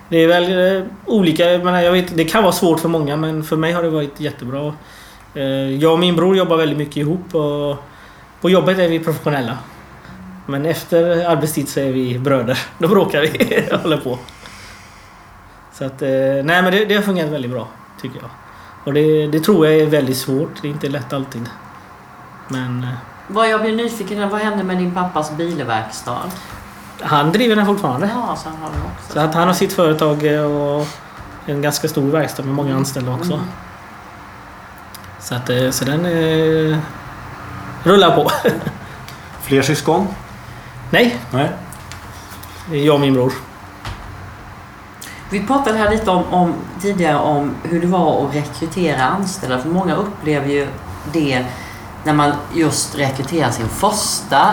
det 0.09 0.17
är 0.17 0.29
väl 0.29 0.77
eh, 0.77 0.85
olika. 1.07 1.45
Jag, 1.53 1.65
menar, 1.65 1.81
jag 1.81 1.93
vet, 1.93 2.17
det 2.17 2.25
kan 2.25 2.43
vara 2.43 2.53
svårt 2.53 2.81
för 2.81 2.89
många 2.89 3.17
men 3.17 3.45
för 3.45 3.57
mig 3.57 3.73
har 3.73 3.83
det 3.83 3.91
varit 3.91 4.21
jättebra. 4.21 4.75
Eh, 5.35 5.43
Jag 5.75 5.93
och 5.93 5.99
min 5.99 6.17
bror 6.17 6.37
jobbar 6.37 6.57
väldigt 6.57 6.79
mycket 6.79 6.97
ihop 6.97 7.35
och 7.35 7.77
på 8.41 8.51
jobbet 8.51 8.79
är 8.79 8.89
vi 8.89 8.99
professionella. 8.99 9.59
Men 10.47 10.67
efter 10.67 11.27
arbetstid 11.27 11.69
så 11.69 11.81
är 11.81 11.93
vi 11.93 12.19
bröder. 12.19 12.59
Då 12.79 12.89
bråkar 12.89 13.21
vi 13.21 13.65
och 13.73 13.79
håller 13.81 13.97
på. 13.97 14.19
Så 15.73 15.85
att, 15.85 16.03
eh, 16.03 16.09
nej 16.45 16.63
men 16.63 16.73
det, 16.73 16.85
det 16.85 16.95
har 16.95 17.03
fungerat 17.03 17.31
väldigt 17.31 17.51
bra 17.51 17.69
tycker 18.03 18.17
jag. 18.21 18.31
Och 18.87 18.95
det, 18.95 19.27
det 19.27 19.41
tror 19.41 19.67
jag 19.67 19.77
är 19.77 19.87
väldigt 19.87 20.17
svårt. 20.17 20.63
Det 20.63 20.69
är 20.69 20.73
inte 20.73 20.89
lätt 20.89 21.13
alltid. 21.13 21.51
Men 22.49 22.83
eh, 22.83 22.89
Vad 23.29 23.49
jag 23.51 23.61
blir 23.61 23.77
nyfiken 23.77 24.23
på, 24.23 24.29
vad 24.29 24.41
hände 24.41 24.65
med 24.65 24.79
din 24.79 24.95
pappas 24.95 25.37
bilverkstad? 25.37 26.31
han 27.01 27.33
driver 27.33 27.57
den 27.57 27.67
fortfarande. 27.67 28.11
Ja, 28.15 28.37
så 28.37 28.49
han 28.49 28.59
har 28.59 28.71
den 28.71 28.83
också. 28.83 29.13
Så 29.13 29.21
att 29.21 29.35
han 29.35 29.47
har 29.47 29.55
sitt 29.55 29.73
företag 29.73 30.35
eh, 30.35 30.43
och 30.45 30.87
en 31.47 31.63
ganska 31.63 31.89
stor 31.89 32.11
verkstad 32.11 32.43
med 32.43 32.55
många 32.55 32.77
anställda 32.77 33.13
också. 33.13 33.33
Mm. 33.33 33.45
Så, 35.21 35.35
att, 35.35 35.51
eh, 35.51 35.71
så 35.71 35.85
den 35.85 36.07
eh, 36.07 36.79
rullar 37.83 38.17
på. 38.17 38.31
Fler 39.43 39.63
syskon? 39.63 40.07
Nej, 40.91 41.17
Nej. 41.31 41.51
det 42.71 42.77
är 42.77 42.87
jag 42.87 42.95
och 42.95 43.01
min 43.01 43.15
bror. 43.15 43.33
Vi 45.31 45.47
pratade 45.47 45.79
här 45.79 45.91
lite 45.91 46.11
om, 46.11 46.25
om, 46.31 46.55
tidigare 46.81 47.17
om 47.19 47.55
hur 47.63 47.81
det 47.81 47.87
var 47.87 48.25
att 48.29 48.35
rekrytera 48.35 49.03
anställda. 49.05 49.59
För 49.59 49.69
många 49.69 49.95
upplever 49.95 50.49
ju 50.49 50.67
det 51.13 51.45
när 52.05 52.13
man 52.13 52.33
just 52.55 52.99
rekryterar 52.99 53.51
sin 53.51 53.69
första 53.69 54.51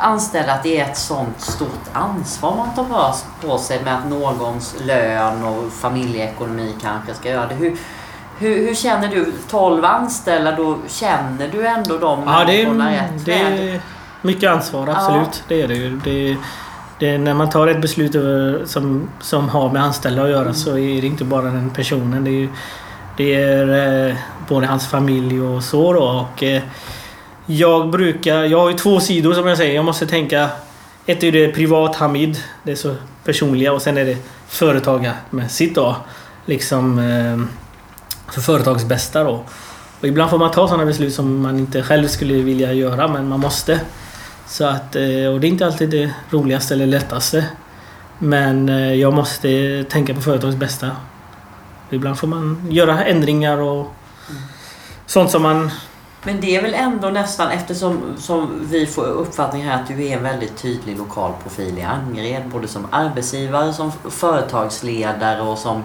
anställda 0.00 0.52
att 0.52 0.62
det 0.62 0.80
är 0.80 0.84
ett 0.84 0.98
sånt 0.98 1.40
stort 1.40 1.80
ansvar 1.92 2.56
man 2.56 2.74
tar 2.74 2.84
på- 2.84 3.48
på 3.48 3.58
sig 3.58 3.82
med 3.84 3.94
att 3.96 4.06
någons 4.08 4.74
lön 4.84 5.44
och 5.44 5.72
familjeekonomi 5.72 6.74
kanske 6.82 7.14
ska 7.14 7.28
göra 7.30 7.46
det. 7.46 7.54
Hur, 7.54 7.76
hur, 8.38 8.66
hur 8.66 8.74
känner 8.74 9.08
du? 9.08 9.32
12 9.50 9.84
anställda, 9.84 10.52
då 10.52 10.78
känner 10.88 11.48
du 11.48 11.66
ändå 11.66 11.98
de 11.98 12.22
Ja, 12.26 12.44
det 12.44 12.52
människorna 12.52 12.90
är, 12.94 13.02
rätt 13.12 13.24
det 13.24 13.42
väl? 13.42 13.52
är 13.68 13.80
mycket 14.22 14.50
ansvar, 14.50 14.88
absolut. 14.88 15.42
Det 15.48 15.62
är 15.62 15.68
det 15.68 15.74
ju. 15.74 16.00
Det, 16.04 16.36
det, 16.98 17.08
är- 17.08 17.18
när 17.18 17.34
man 17.34 17.50
tar 17.50 17.66
ett 17.66 17.80
beslut 17.80 18.16
som, 18.70 19.08
som 19.20 19.48
har 19.48 19.72
med 19.72 19.82
anställda 19.82 20.22
att 20.22 20.30
göra 20.30 20.54
så 20.54 20.70
är 20.78 21.00
det 21.00 21.06
inte 21.06 21.24
bara 21.24 21.42
den 21.42 21.70
personen. 21.70 22.24
Det 22.24 22.30
är, 22.42 22.48
det 23.16 23.34
är 23.34 24.08
eh, 24.08 24.14
både 24.48 24.66
hans 24.66 24.86
familj 24.86 25.40
och 25.40 25.64
så 25.64 25.92
då. 25.92 26.02
Och, 26.34 26.42
eh, 26.42 26.62
jag 27.46 27.90
brukar... 27.90 28.44
Jag 28.44 28.58
har 28.60 28.70
ju 28.70 28.76
två 28.76 29.00
sidor 29.00 29.34
som 29.34 29.46
jag 29.46 29.56
säger. 29.56 29.74
Jag 29.74 29.84
måste 29.84 30.06
tänka... 30.06 30.48
Ett 31.06 31.22
är 31.24 31.32
det 31.32 31.48
privat 31.48 31.96
Hamid. 31.96 32.38
Det 32.62 32.72
är 32.72 32.76
så 32.76 32.94
personliga 33.24 33.72
och 33.72 33.82
sen 33.82 33.98
är 33.98 34.04
det 34.04 34.16
företagarmässigt 34.48 35.74
då. 35.74 35.96
Liksom 36.46 36.98
eh, 36.98 37.38
för 38.32 38.40
företags 38.40 38.84
bästa 38.84 39.24
då. 39.24 39.44
Och 40.00 40.04
ibland 40.06 40.30
får 40.30 40.38
man 40.38 40.50
ta 40.50 40.68
sådana 40.68 40.84
beslut 40.86 41.14
som 41.14 41.40
man 41.42 41.58
inte 41.58 41.82
själv 41.82 42.06
skulle 42.08 42.34
vilja 42.34 42.72
göra 42.72 43.08
men 43.08 43.28
man 43.28 43.40
måste. 43.40 43.80
Så 44.48 44.64
att, 44.64 44.96
eh, 44.96 45.02
och 45.02 45.40
det 45.40 45.46
är 45.46 45.48
inte 45.48 45.66
alltid 45.66 45.90
det 45.90 46.14
roligaste 46.30 46.74
eller 46.74 46.86
lättaste. 46.86 47.44
Men 48.18 48.68
eh, 48.68 48.94
jag 48.94 49.12
måste 49.12 49.84
tänka 49.84 50.14
på 50.14 50.20
företagets 50.20 50.58
bästa. 50.58 50.90
Ibland 51.90 52.18
får 52.18 52.26
man 52.26 52.66
göra 52.70 53.04
ändringar 53.04 53.58
och 53.58 53.86
sånt 55.06 55.30
som 55.30 55.42
man... 55.42 55.70
Men 56.22 56.40
det 56.40 56.56
är 56.56 56.62
väl 56.62 56.74
ändå 56.74 57.10
nästan 57.10 57.50
eftersom 57.50 58.14
som 58.18 58.66
vi 58.70 58.86
får 58.86 59.04
uppfattning 59.04 59.64
här 59.64 59.82
att 59.82 59.88
du 59.88 60.06
är 60.06 60.16
en 60.16 60.22
väldigt 60.22 60.56
tydlig 60.56 60.98
lokal 60.98 61.32
profil 61.42 61.78
i 61.78 61.82
Angered. 61.82 62.48
Både 62.48 62.68
som 62.68 62.86
arbetsgivare, 62.90 63.72
som 63.72 63.92
företagsledare 64.10 65.40
och 65.40 65.58
som, 65.58 65.84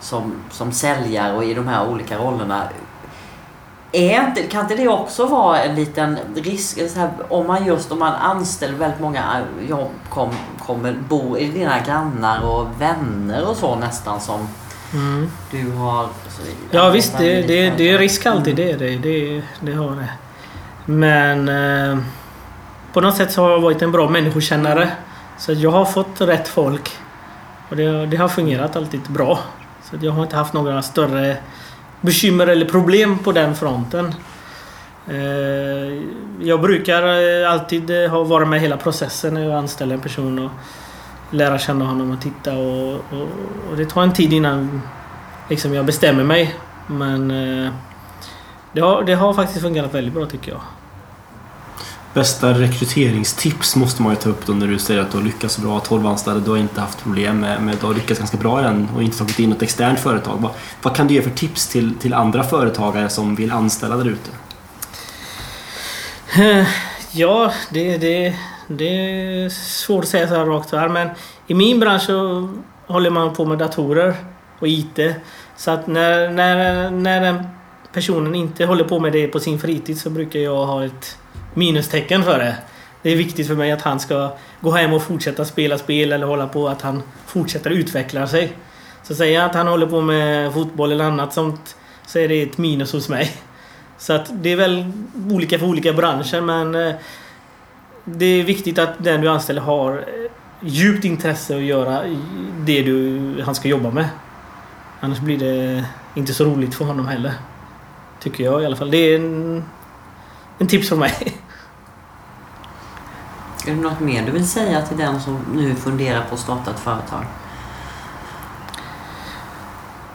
som, 0.00 0.34
som 0.50 0.72
säljare 0.72 1.36
och 1.36 1.44
i 1.44 1.54
de 1.54 1.68
här 1.68 1.88
olika 1.88 2.18
rollerna. 2.18 2.62
Är 3.92 4.26
inte, 4.28 4.42
kan 4.42 4.60
inte 4.62 4.74
det 4.74 4.88
också 4.88 5.26
vara 5.26 5.62
en 5.62 5.74
liten 5.74 6.18
risk 6.36 6.78
här, 6.96 7.10
om 7.28 7.46
man 7.46 7.66
just 7.66 7.92
om 7.92 7.98
man 7.98 8.14
anställer 8.14 8.74
väldigt 8.74 9.00
många 9.00 9.42
jobb 9.68 9.90
kom, 10.08 10.30
kommer 10.58 10.92
bo 11.08 11.38
i 11.38 11.48
dina 11.48 11.80
grannar 11.80 12.44
och 12.44 12.66
vänner 12.78 13.48
och 13.48 13.56
så 13.56 13.74
nästan 13.74 14.20
som 14.20 14.48
du 15.50 15.70
har? 15.70 16.04
Så, 16.28 16.42
Ja 16.70 16.90
visst, 16.90 17.18
det, 17.18 17.42
det, 17.42 17.70
det 17.70 17.90
är 17.90 17.98
risk 17.98 18.26
alltid. 18.26 18.56
Det 18.56 18.70
är 18.70 18.78
det. 18.78 18.96
Det, 18.96 19.42
det 19.60 19.72
har 19.72 19.90
det. 19.90 20.08
Men 20.84 21.48
eh, 21.48 21.98
på 22.92 23.00
något 23.00 23.16
sätt 23.16 23.32
så 23.32 23.42
har 23.42 23.50
jag 23.50 23.60
varit 23.60 23.82
en 23.82 23.92
bra 23.92 24.08
människokännare. 24.08 24.90
Så 25.38 25.52
jag 25.52 25.70
har 25.70 25.84
fått 25.84 26.20
rätt 26.20 26.48
folk. 26.48 26.90
Och 27.68 27.76
det, 27.76 28.06
det 28.06 28.16
har 28.16 28.28
fungerat 28.28 28.76
alltid 28.76 29.00
bra. 29.00 29.38
Så 29.82 29.96
jag 30.00 30.12
har 30.12 30.22
inte 30.22 30.36
haft 30.36 30.52
några 30.52 30.82
större 30.82 31.36
bekymmer 32.00 32.46
eller 32.46 32.66
problem 32.66 33.18
på 33.18 33.32
den 33.32 33.54
fronten. 33.54 34.14
Eh, 35.10 36.02
jag 36.40 36.60
brukar 36.60 37.02
eh, 37.02 37.52
alltid 37.52 37.90
eh, 37.90 38.10
ha 38.10 38.24
varit 38.24 38.48
med 38.48 38.60
hela 38.60 38.76
processen 38.76 39.34
när 39.34 39.44
jag 39.44 39.52
anställer 39.52 39.94
en 39.94 40.00
person 40.00 40.38
och 40.38 40.50
lära 41.30 41.58
känna 41.58 41.84
honom 41.84 42.10
och 42.10 42.20
titta 42.20 42.56
och, 42.56 42.94
och, 42.94 43.28
och 43.70 43.76
det 43.76 43.84
tar 43.84 44.02
en 44.02 44.12
tid 44.12 44.32
innan 44.32 44.82
liksom 45.48 45.74
jag 45.74 45.86
bestämmer 45.86 46.24
mig. 46.24 46.54
Men 46.86 47.28
det, 48.72 48.80
har, 48.80 49.02
det 49.02 49.14
har 49.14 49.34
faktiskt 49.34 49.62
fungerat 49.62 49.94
väldigt 49.94 50.14
bra 50.14 50.26
tycker 50.26 50.52
jag. 50.52 50.60
Bästa 52.18 52.52
rekryteringstips 52.52 53.76
måste 53.76 54.02
man 54.02 54.12
ju 54.12 54.16
ta 54.16 54.28
upp 54.30 54.46
då 54.46 54.52
när 54.52 54.66
du 54.66 54.78
säger 54.78 55.00
att 55.00 55.10
du 55.10 55.18
har 55.18 55.24
lyckats 55.24 55.58
bra, 55.58 55.80
12 55.80 56.06
anställda, 56.06 56.40
du 56.40 56.50
har 56.50 56.58
inte 56.58 56.80
haft 56.80 57.02
problem 57.02 57.40
med, 57.40 57.62
med 57.62 57.76
du 57.80 57.86
har 57.86 57.94
lyckats 57.94 58.18
ganska 58.18 58.36
bra 58.36 58.60
i 58.60 58.62
den 58.62 58.88
och 58.96 59.02
inte 59.02 59.18
tagit 59.18 59.38
in 59.38 59.50
något 59.50 59.62
externt 59.62 60.00
företag. 60.00 60.38
Vad, 60.40 60.50
vad 60.82 60.96
kan 60.96 61.06
du 61.06 61.14
ge 61.14 61.22
för 61.22 61.30
tips 61.30 61.68
till, 61.68 61.94
till 61.94 62.14
andra 62.14 62.42
företagare 62.42 63.08
som 63.08 63.34
vill 63.34 63.52
anställa 63.52 63.96
där 63.96 64.08
ute? 64.08 64.30
Eh, 66.42 66.66
ja, 67.12 67.52
det, 67.70 67.98
det, 67.98 68.34
det 68.66 68.84
är 68.84 69.48
svårt 69.48 70.04
att 70.04 70.10
säga 70.10 70.28
så 70.28 70.34
här 70.34 70.46
rakt 70.46 70.72
här 70.72 70.88
men 70.88 71.08
i 71.46 71.54
min 71.54 71.80
bransch 71.80 72.02
så 72.02 72.48
håller 72.86 73.10
man 73.10 73.34
på 73.34 73.44
med 73.44 73.58
datorer 73.58 74.14
och 74.58 74.68
IT. 74.68 74.98
Så 75.56 75.70
att 75.70 75.86
när, 75.86 76.30
när, 76.30 76.90
när 76.90 77.20
den 77.20 77.46
personen 77.92 78.34
inte 78.34 78.64
håller 78.64 78.84
på 78.84 79.00
med 79.00 79.12
det 79.12 79.28
på 79.28 79.40
sin 79.40 79.60
fritid 79.60 80.00
så 80.00 80.10
brukar 80.10 80.40
jag 80.40 80.66
ha 80.66 80.84
ett 80.84 81.18
minustecken 81.58 82.22
för 82.22 82.38
det. 82.38 82.56
Det 83.02 83.10
är 83.10 83.16
viktigt 83.16 83.46
för 83.46 83.54
mig 83.54 83.72
att 83.72 83.82
han 83.82 84.00
ska 84.00 84.36
gå 84.60 84.70
hem 84.70 84.92
och 84.92 85.02
fortsätta 85.02 85.44
spela 85.44 85.78
spel 85.78 86.12
eller 86.12 86.26
hålla 86.26 86.46
på 86.46 86.68
att 86.68 86.82
han 86.82 87.02
fortsätter 87.26 87.70
utveckla 87.70 88.26
sig. 88.26 88.52
Så 89.02 89.14
säger 89.14 89.40
jag 89.40 89.50
att 89.50 89.54
han 89.54 89.66
håller 89.66 89.86
på 89.86 90.00
med 90.00 90.52
fotboll 90.52 90.92
eller 90.92 91.04
annat 91.04 91.32
sånt 91.32 91.76
så 92.06 92.18
är 92.18 92.28
det 92.28 92.42
ett 92.42 92.58
minus 92.58 92.92
hos 92.92 93.08
mig. 93.08 93.32
Så 93.98 94.12
att 94.12 94.30
det 94.32 94.52
är 94.52 94.56
väl 94.56 94.92
olika 95.30 95.58
för 95.58 95.66
olika 95.66 95.92
branscher 95.92 96.40
men 96.40 96.74
eh, 96.74 96.94
det 98.04 98.26
är 98.26 98.44
viktigt 98.44 98.78
att 98.78 99.04
den 99.04 99.20
du 99.20 99.28
anställer 99.28 99.60
har 99.60 99.92
eh, 99.92 100.30
djupt 100.60 101.04
intresse 101.04 101.56
att 101.56 101.62
göra 101.62 102.02
det 102.60 102.82
du, 102.82 103.20
han 103.42 103.54
ska 103.54 103.68
jobba 103.68 103.90
med. 103.90 104.08
Annars 105.00 105.20
blir 105.20 105.38
det 105.38 105.84
inte 106.14 106.34
så 106.34 106.44
roligt 106.44 106.74
för 106.74 106.84
honom 106.84 107.08
heller. 107.08 107.32
Tycker 108.20 108.44
jag 108.44 108.62
i 108.62 108.66
alla 108.66 108.76
fall. 108.76 108.90
Det 108.90 108.96
är 108.98 109.16
en, 109.16 109.64
en 110.58 110.66
tips 110.66 110.88
från 110.88 110.98
mig. 110.98 111.36
Är 113.68 113.74
det 113.74 113.80
något 113.80 114.00
mer 114.00 114.26
du 114.26 114.32
vill 114.32 114.48
säga 114.48 114.82
till 114.82 114.96
den 114.96 115.20
som 115.20 115.38
nu 115.54 115.74
funderar 115.74 116.24
på 116.28 116.34
att 116.34 116.40
starta 116.40 116.70
ett 116.70 116.80
företag? 116.80 117.24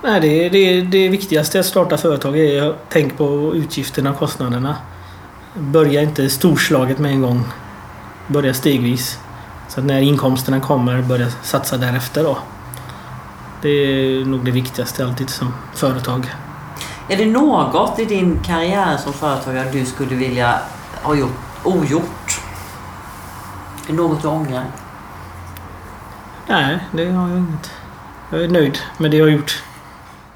Nej, 0.04 0.22
det, 0.22 0.50
det, 0.50 0.82
det 0.82 1.10
viktigaste 1.10 1.60
att 1.60 1.66
starta 1.66 1.98
företag 1.98 2.40
är 2.40 2.70
att 2.70 2.90
tänka 2.90 3.16
på 3.16 3.52
utgifterna 3.56 4.12
och 4.12 4.18
kostnaderna. 4.18 4.76
Börja 5.54 6.02
inte 6.02 6.30
storslaget 6.30 7.00
med 7.00 7.12
en 7.12 7.22
gång. 7.22 7.44
Börja 8.28 8.54
stegvis. 8.54 9.20
Så 9.70 9.80
att 9.80 9.86
när 9.86 10.02
inkomsterna 10.02 10.60
kommer, 10.60 11.02
börja 11.02 11.30
satsa 11.30 11.78
därefter 11.78 12.24
då. 12.24 12.38
Det 13.62 13.70
är 13.70 14.26
nog 14.26 14.46
det 14.46 14.52
viktigaste 14.52 15.06
alltid 15.06 15.30
som 15.30 15.54
företag. 15.74 16.34
Är 17.10 17.18
det 17.18 17.26
något 17.26 18.00
i 18.00 18.06
din 18.06 18.40
karriär 18.46 18.98
som 18.98 19.14
företagare 19.14 19.72
du 19.72 19.86
skulle 19.86 20.16
vilja 20.16 20.60
ha 21.02 21.16
gjort 21.16 21.40
ogjort? 21.64 22.23
Något 23.88 24.22
du 24.22 24.28
ångrar? 24.28 24.66
Nej, 26.48 26.80
det 26.92 27.12
har 27.12 27.30
jag 27.30 27.38
inget. 27.38 27.72
Jag 28.32 28.44
är 28.44 28.48
nöjd 28.48 28.78
med 28.98 29.12
det 29.12 29.18
jag 29.18 29.26
har 29.26 29.32
gjort. 29.32 29.64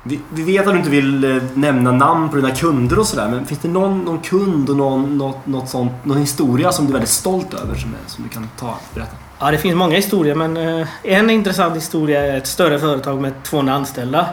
Vi, 0.04 0.20
vi 0.30 0.44
vet 0.44 0.68
att 0.68 0.74
du 0.74 0.78
inte 0.78 0.90
vill 0.90 1.24
eh, 1.24 1.44
nämna 1.54 1.92
namn 1.92 2.30
på 2.30 2.36
dina 2.36 2.52
kunder 2.52 3.00
och 3.00 3.08
sådär. 3.08 3.28
Men 3.28 3.46
finns 3.46 3.60
det 3.60 3.68
någon, 3.68 4.00
någon 4.00 4.20
kund 4.20 4.70
och 4.70 4.78
någon, 4.78 5.18
något, 5.18 5.48
något 5.48 5.70
sånt, 5.70 5.92
någon 6.04 6.18
historia 6.18 6.72
som 6.72 6.86
du 6.86 6.92
är 6.92 6.94
väldigt 6.94 7.10
stolt 7.10 7.54
över 7.54 7.76
som, 7.76 7.90
är, 7.94 8.10
som 8.10 8.24
du 8.24 8.30
kan 8.30 8.50
ta 8.60 8.70
och 8.70 8.96
berätta? 8.96 9.16
Ja, 9.40 9.52
det 9.52 9.58
finns 9.58 9.76
många 9.76 9.96
historier 9.96 10.36
men 10.36 10.58
eh, 10.58 10.88
en 11.04 11.30
intressant 11.30 11.76
historia 11.76 12.26
är 12.26 12.38
ett 12.38 12.48
större 12.48 12.80
företag 12.80 13.22
med 13.22 13.44
200 13.44 13.74
anställda. 13.74 14.30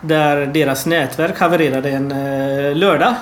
Där 0.00 0.46
deras 0.46 0.86
nätverk 0.86 1.38
havererade 1.38 1.90
en 1.90 2.12
eh, 2.12 2.74
lördag. 2.74 3.14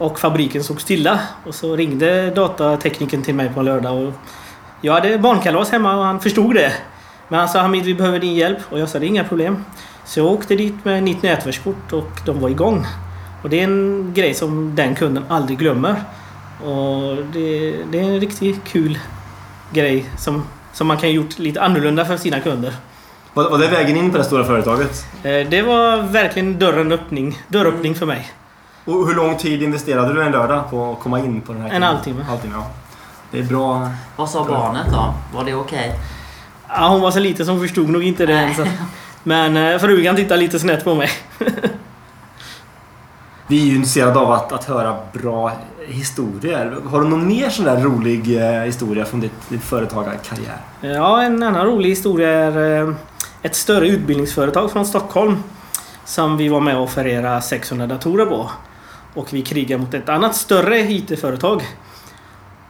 Och 0.00 0.20
fabriken 0.20 0.64
stod 0.64 0.80
stilla. 0.80 1.20
Och 1.46 1.54
så 1.54 1.76
ringde 1.76 2.30
datatekniken 2.30 3.22
till 3.22 3.34
mig 3.34 3.48
på 3.54 3.60
en 3.60 3.66
lördag. 3.66 4.06
Och 4.06 4.12
jag 4.80 4.92
hade 4.92 5.18
barnkalas 5.18 5.70
hemma 5.70 5.96
och 5.96 6.04
han 6.04 6.20
förstod 6.20 6.54
det. 6.54 6.72
Men 7.28 7.38
han 7.40 7.48
sa 7.48 7.60
Hamid 7.60 7.84
vi 7.84 7.94
behöver 7.94 8.18
din 8.18 8.34
hjälp. 8.34 8.58
Och 8.70 8.78
jag 8.78 8.88
sa 8.88 8.98
det 8.98 9.06
är 9.06 9.08
inga 9.08 9.24
problem. 9.24 9.64
Så 10.04 10.20
jag 10.20 10.26
åkte 10.26 10.56
dit 10.56 10.84
med 10.84 11.02
nytt 11.02 11.22
nätverkskort 11.22 11.92
och 11.92 12.10
de 12.26 12.40
var 12.40 12.48
igång. 12.48 12.86
Och 13.42 13.50
det 13.50 13.60
är 13.60 13.64
en 13.64 14.12
grej 14.14 14.34
som 14.34 14.74
den 14.76 14.94
kunden 14.94 15.24
aldrig 15.28 15.58
glömmer. 15.58 15.94
Och 16.64 17.16
det, 17.32 17.74
det 17.92 17.98
är 17.98 18.02
en 18.02 18.20
riktigt 18.20 18.64
kul 18.64 18.98
grej 19.72 20.04
som, 20.18 20.44
som 20.72 20.86
man 20.86 20.96
kan 20.96 21.12
gjort 21.12 21.38
lite 21.38 21.60
annorlunda 21.60 22.04
för 22.04 22.16
sina 22.16 22.40
kunder. 22.40 22.74
Var, 23.34 23.58
det 23.58 23.68
vägen 23.68 23.96
in 23.96 24.10
på 24.10 24.18
det 24.18 24.24
stora 24.24 24.44
företaget? 24.44 25.06
Eh, 25.22 25.48
Det 25.48 25.62
var 25.62 26.02
verkligen 26.02 26.58
dörren 26.58 26.92
öppning, 26.92 27.38
dörröppning 27.48 27.94
för 27.94 28.06
mig. 28.06 28.32
Och 28.84 29.06
hur 29.06 29.14
lång 29.14 29.36
tid 29.36 29.62
investerade 29.62 30.14
du 30.14 30.22
en 30.22 30.32
lördag 30.32 30.70
på 30.70 30.92
att 30.92 31.00
komma 31.00 31.18
in 31.20 31.40
på 31.40 31.52
den 31.52 31.62
här 31.62 31.70
En 31.70 31.82
halvtimme. 31.82 32.22
halvtimme 32.22 32.54
ja. 32.56 32.66
Det 33.30 33.38
är 33.38 33.42
bra. 33.42 33.90
Vad 34.16 34.30
sa 34.30 34.44
barnet 34.44 34.86
då? 34.92 35.14
Var 35.34 35.44
det 35.44 35.54
okej? 35.54 35.98
Ja, 36.68 36.88
hon 36.88 37.00
var 37.00 37.10
så 37.10 37.18
liten 37.18 37.46
så 37.46 37.52
hon 37.52 37.60
förstod 37.60 37.88
nog 37.88 38.02
inte 38.04 38.26
det 38.26 38.32
än. 38.38 38.54
Så. 38.54 38.66
Men 39.22 39.56
eh, 39.56 39.78
frugan 39.78 40.16
tittade 40.16 40.40
lite 40.40 40.58
snett 40.58 40.84
på 40.84 40.94
mig. 40.94 41.08
Vi 43.46 43.62
är 43.62 43.66
ju 43.66 43.76
intresserade 43.76 44.18
av 44.18 44.32
att, 44.32 44.52
att 44.52 44.64
höra 44.64 44.96
bra 45.12 45.52
historier. 45.86 46.76
Har 46.90 47.00
du 47.00 47.08
någon 47.08 47.28
mer 47.28 47.48
sån 47.50 47.64
där 47.64 47.76
rolig 47.80 48.36
eh, 48.56 48.62
historia 48.62 49.04
från 49.04 49.20
ditt, 49.20 49.48
din 49.48 49.60
företagarkarriär? 49.60 50.56
Ja, 50.80 51.22
en 51.22 51.42
annan 51.42 51.66
rolig 51.66 51.88
historia 51.88 52.28
är 52.28 52.82
eh, 52.88 52.94
ett 53.42 53.54
större 53.56 53.88
utbildningsföretag 53.88 54.70
från 54.72 54.86
Stockholm. 54.86 55.36
Som 56.04 56.36
vi 56.36 56.48
var 56.48 56.60
med 56.60 56.76
och 56.76 56.82
offererade 56.82 57.42
600 57.42 57.86
datorer 57.86 58.26
på. 58.26 58.50
Och 59.14 59.32
vi 59.32 59.42
krigar 59.42 59.78
mot 59.78 59.94
ett 59.94 60.08
annat 60.08 60.36
större 60.36 60.80
IT-företag. 60.80 61.62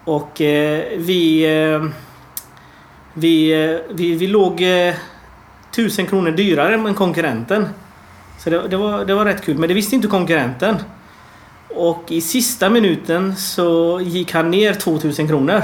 Och 0.04 0.40
eh, 0.40 0.84
vi, 0.98 1.44
eh, 1.44 1.84
vi, 3.14 3.64
eh, 3.64 3.78
vi... 3.90 4.14
Vi 4.14 4.26
låg 4.26 4.62
eh, 4.62 4.94
1000 5.70 6.06
kronor 6.06 6.30
dyrare 6.30 6.74
än 6.74 6.94
konkurrenten. 6.94 7.68
Så 8.38 8.50
det, 8.50 8.68
det, 8.68 8.76
var, 8.76 9.04
det 9.04 9.14
var 9.14 9.24
rätt 9.24 9.44
kul, 9.44 9.58
men 9.58 9.68
det 9.68 9.74
visste 9.74 9.94
inte 9.94 10.08
konkurrenten. 10.08 10.76
Och 11.68 12.04
i 12.08 12.20
sista 12.20 12.70
minuten 12.70 13.36
så 13.36 14.00
gick 14.02 14.32
han 14.32 14.50
ner 14.50 14.74
2000 14.74 15.28
kronor. 15.28 15.62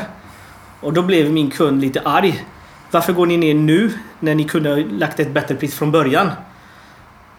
Och 0.81 0.93
då 0.93 1.03
blev 1.03 1.33
min 1.33 1.51
kund 1.51 1.81
lite 1.81 2.01
arg. 2.01 2.45
Varför 2.91 3.12
går 3.12 3.27
ni 3.27 3.37
ner 3.37 3.55
nu 3.55 3.93
när 4.20 4.35
ni 4.35 4.45
kunde 4.45 4.70
ha 4.70 4.77
lagt 4.77 5.20
ett 5.20 5.31
bättre 5.31 5.55
pris 5.55 5.74
från 5.74 5.93
början? 5.93 6.31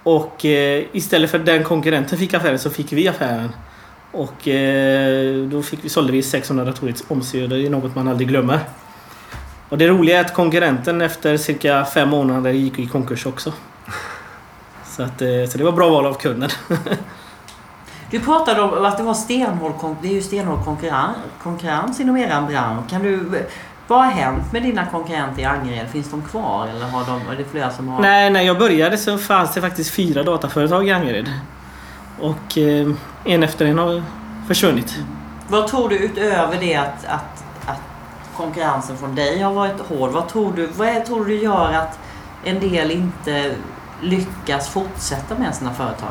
Och 0.08 0.46
eh, 0.46 0.86
istället 0.92 1.32
för 1.32 1.40
den 1.40 1.64
konkurrenten 1.64 2.18
fick 2.18 2.34
affären 2.34 2.60
så 2.60 2.70
fick 2.70 2.94
vi 2.94 3.08
affären. 3.08 3.50
Och 4.12 4.48
eh, 4.48 5.44
då 5.44 5.62
fick 5.62 5.86
vi, 5.86 5.90
sålde 5.90 6.12
vi 6.12 6.24
600 6.24 6.66
datorer 6.66 6.92
till 6.92 7.06
OMSI 7.08 7.46
och 7.46 7.50
det 7.50 7.66
är 7.66 7.70
något 7.70 7.96
man 7.96 8.08
aldrig 8.08 8.28
glömmer. 8.28 8.60
Och 9.70 9.78
det 9.78 9.88
roliga 9.88 10.20
är 10.20 10.26
att 10.26 10.34
konkurrenten 10.34 11.02
efter 11.02 11.38
cirka 11.38 11.86
fem 11.86 12.10
månader 12.10 12.52
gick 12.52 12.80
i 12.80 12.88
konkurs 12.88 13.26
också. 13.26 13.54
Så, 14.86 15.04
att, 15.04 15.22
eh, 15.22 15.46
så 15.50 15.58
det 15.58 15.64
var 15.64 15.72
bra 15.72 15.90
val 15.90 16.06
av 16.06 16.14
kunden. 16.14 16.50
Du 18.12 18.20
pratade 18.20 18.62
om 18.62 18.86
att 18.86 18.98
det 18.98 19.04
var 19.04 19.14
stenhård, 19.14 19.96
det 20.02 20.08
är 20.08 20.14
ju 20.14 20.22
stenhård 20.22 20.66
konkurrens, 20.66 21.18
konkurrens 21.44 22.00
inom 22.00 22.18
er 22.18 22.42
bransch. 22.48 22.90
Kan 22.90 23.04
du, 23.04 23.46
vad 23.88 24.00
har 24.06 24.12
hänt 24.12 24.54
med 24.54 24.64
dina 24.64 24.86
konkurrenter 24.86 25.42
i 25.42 25.46
Angered? 25.46 25.88
Finns 25.90 26.12
de 26.12 26.22
kvar 26.22 26.68
eller 26.68 26.86
har 26.86 27.06
de, 27.06 27.28
är 27.34 27.36
det 27.38 27.44
flera 27.52 27.72
som 27.72 27.88
har... 27.88 28.02
Nej, 28.02 28.30
när 28.30 28.42
jag 28.42 28.60
började 28.60 28.98
så 28.98 29.18
fanns 29.18 29.54
det 29.54 29.62
faktiskt 29.62 29.92
fyra 29.92 30.24
dataföretag 30.24 30.88
i 30.88 30.92
Angered. 30.92 31.32
Och 32.20 32.58
eh, 32.58 32.88
en 33.26 33.44
efter 33.44 33.66
en 33.66 33.78
har 33.78 34.04
försvunnit. 34.48 34.96
Vad 35.48 35.68
tror 35.68 35.90
du 35.90 35.98
utöver 35.98 36.58
det 36.60 36.76
att, 36.76 37.06
att, 37.06 37.44
att 37.66 37.82
konkurrensen 38.38 38.98
från 38.98 39.16
dig 39.16 39.40
har 39.42 39.54
varit 39.54 39.80
hård? 39.90 40.12
Vad 40.12 40.28
tror 40.30 40.54
du, 40.56 40.68
vad 40.68 41.06
tror 41.06 41.26
du 41.26 41.36
gör 41.42 41.74
att 41.74 42.00
en 42.44 42.60
del 42.60 42.92
inte 42.92 43.52
lyckas 44.02 44.70
fortsätta 44.70 45.36
med 45.40 45.56
sina 45.56 45.74
företag? 45.74 46.10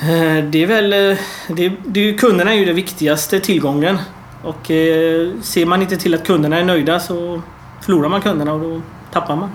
Eh, 0.00 0.44
Det 0.44 0.62
är 0.62 0.66
väl... 0.66 0.92
eh, 0.92 1.18
Det, 1.48 1.72
det 1.86 2.12
kunderna 2.14 2.52
är 2.52 2.56
ju 2.58 2.64
den 2.64 2.74
viktigaste 2.76 3.40
tillgången. 3.40 3.98
Och 4.46 4.70
eh, 4.70 5.40
ser 5.42 5.66
man 5.66 5.82
inte 5.82 5.96
till 5.96 6.14
att 6.14 6.26
kunderna 6.26 6.58
är 6.58 6.64
nöjda 6.64 7.00
så 7.00 7.42
förlorar 7.80 8.08
man 8.08 8.20
kunderna 8.20 8.52
och 8.52 8.60
då 8.60 8.80
tappar 9.12 9.36
man. 9.36 9.50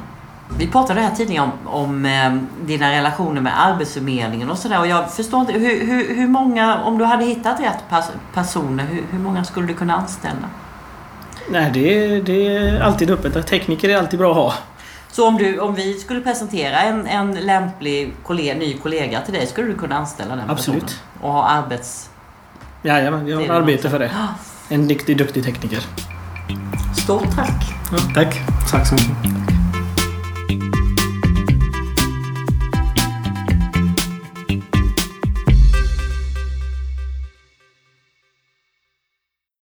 Vi 0.57 0.67
pratade 0.67 1.01
här 1.01 1.15
tidigare 1.15 1.43
om, 1.43 1.51
om 1.73 2.05
eh, 2.05 2.33
dina 2.65 2.91
relationer 2.91 3.41
med 3.41 3.61
Arbetsförmedlingen 3.61 4.49
och 4.49 4.57
sådär. 4.57 4.79
Och 4.79 4.87
jag 4.87 5.11
förstår 5.11 5.39
inte, 5.39 5.53
hur, 5.53 5.85
hur, 5.85 6.15
hur 6.15 6.27
många, 6.27 6.83
om 6.83 6.97
du 6.97 7.05
hade 7.05 7.25
hittat 7.25 7.59
rätt 7.59 7.83
pers- 7.89 8.11
personer, 8.33 8.85
hur, 8.85 9.03
hur 9.11 9.19
många 9.19 9.43
skulle 9.43 9.67
du 9.67 9.73
kunna 9.73 9.95
anställa? 9.95 10.49
Nej, 11.49 11.71
det 11.73 12.05
är, 12.05 12.21
det 12.21 12.47
är 12.47 12.79
alltid 12.79 13.11
öppet. 13.11 13.47
Tekniker 13.47 13.89
är 13.89 13.97
alltid 13.97 14.19
bra 14.19 14.31
att 14.31 14.37
ha. 14.37 14.53
Så 15.11 15.27
om, 15.27 15.37
du, 15.37 15.59
om 15.59 15.75
vi 15.75 15.93
skulle 15.93 16.21
presentera 16.21 16.81
en, 16.81 17.07
en 17.07 17.33
lämplig 17.33 18.13
kollega, 18.23 18.53
ny 18.53 18.77
kollega 18.77 19.21
till 19.21 19.33
dig, 19.33 19.47
skulle 19.47 19.67
du 19.67 19.75
kunna 19.75 19.97
anställa 19.97 20.35
den 20.35 20.49
Absolut. 20.49 20.81
personen? 20.81 20.99
Och 21.21 21.31
ha 21.31 21.43
arbets... 21.43 22.09
Jajamän, 22.83 23.27
är 23.27 23.47
har 23.47 23.55
arbete 23.55 23.89
för 23.89 23.99
det. 23.99 24.11
En 24.71 24.87
riktigt 24.87 25.17
duktig 25.17 25.43
tekniker. 25.43 25.83
Stort 26.95 27.35
tack! 27.35 27.63
Ja, 27.91 27.97
tack. 28.13 28.41
Tack 28.69 28.87
så 28.87 28.95
mycket. 28.95 29.50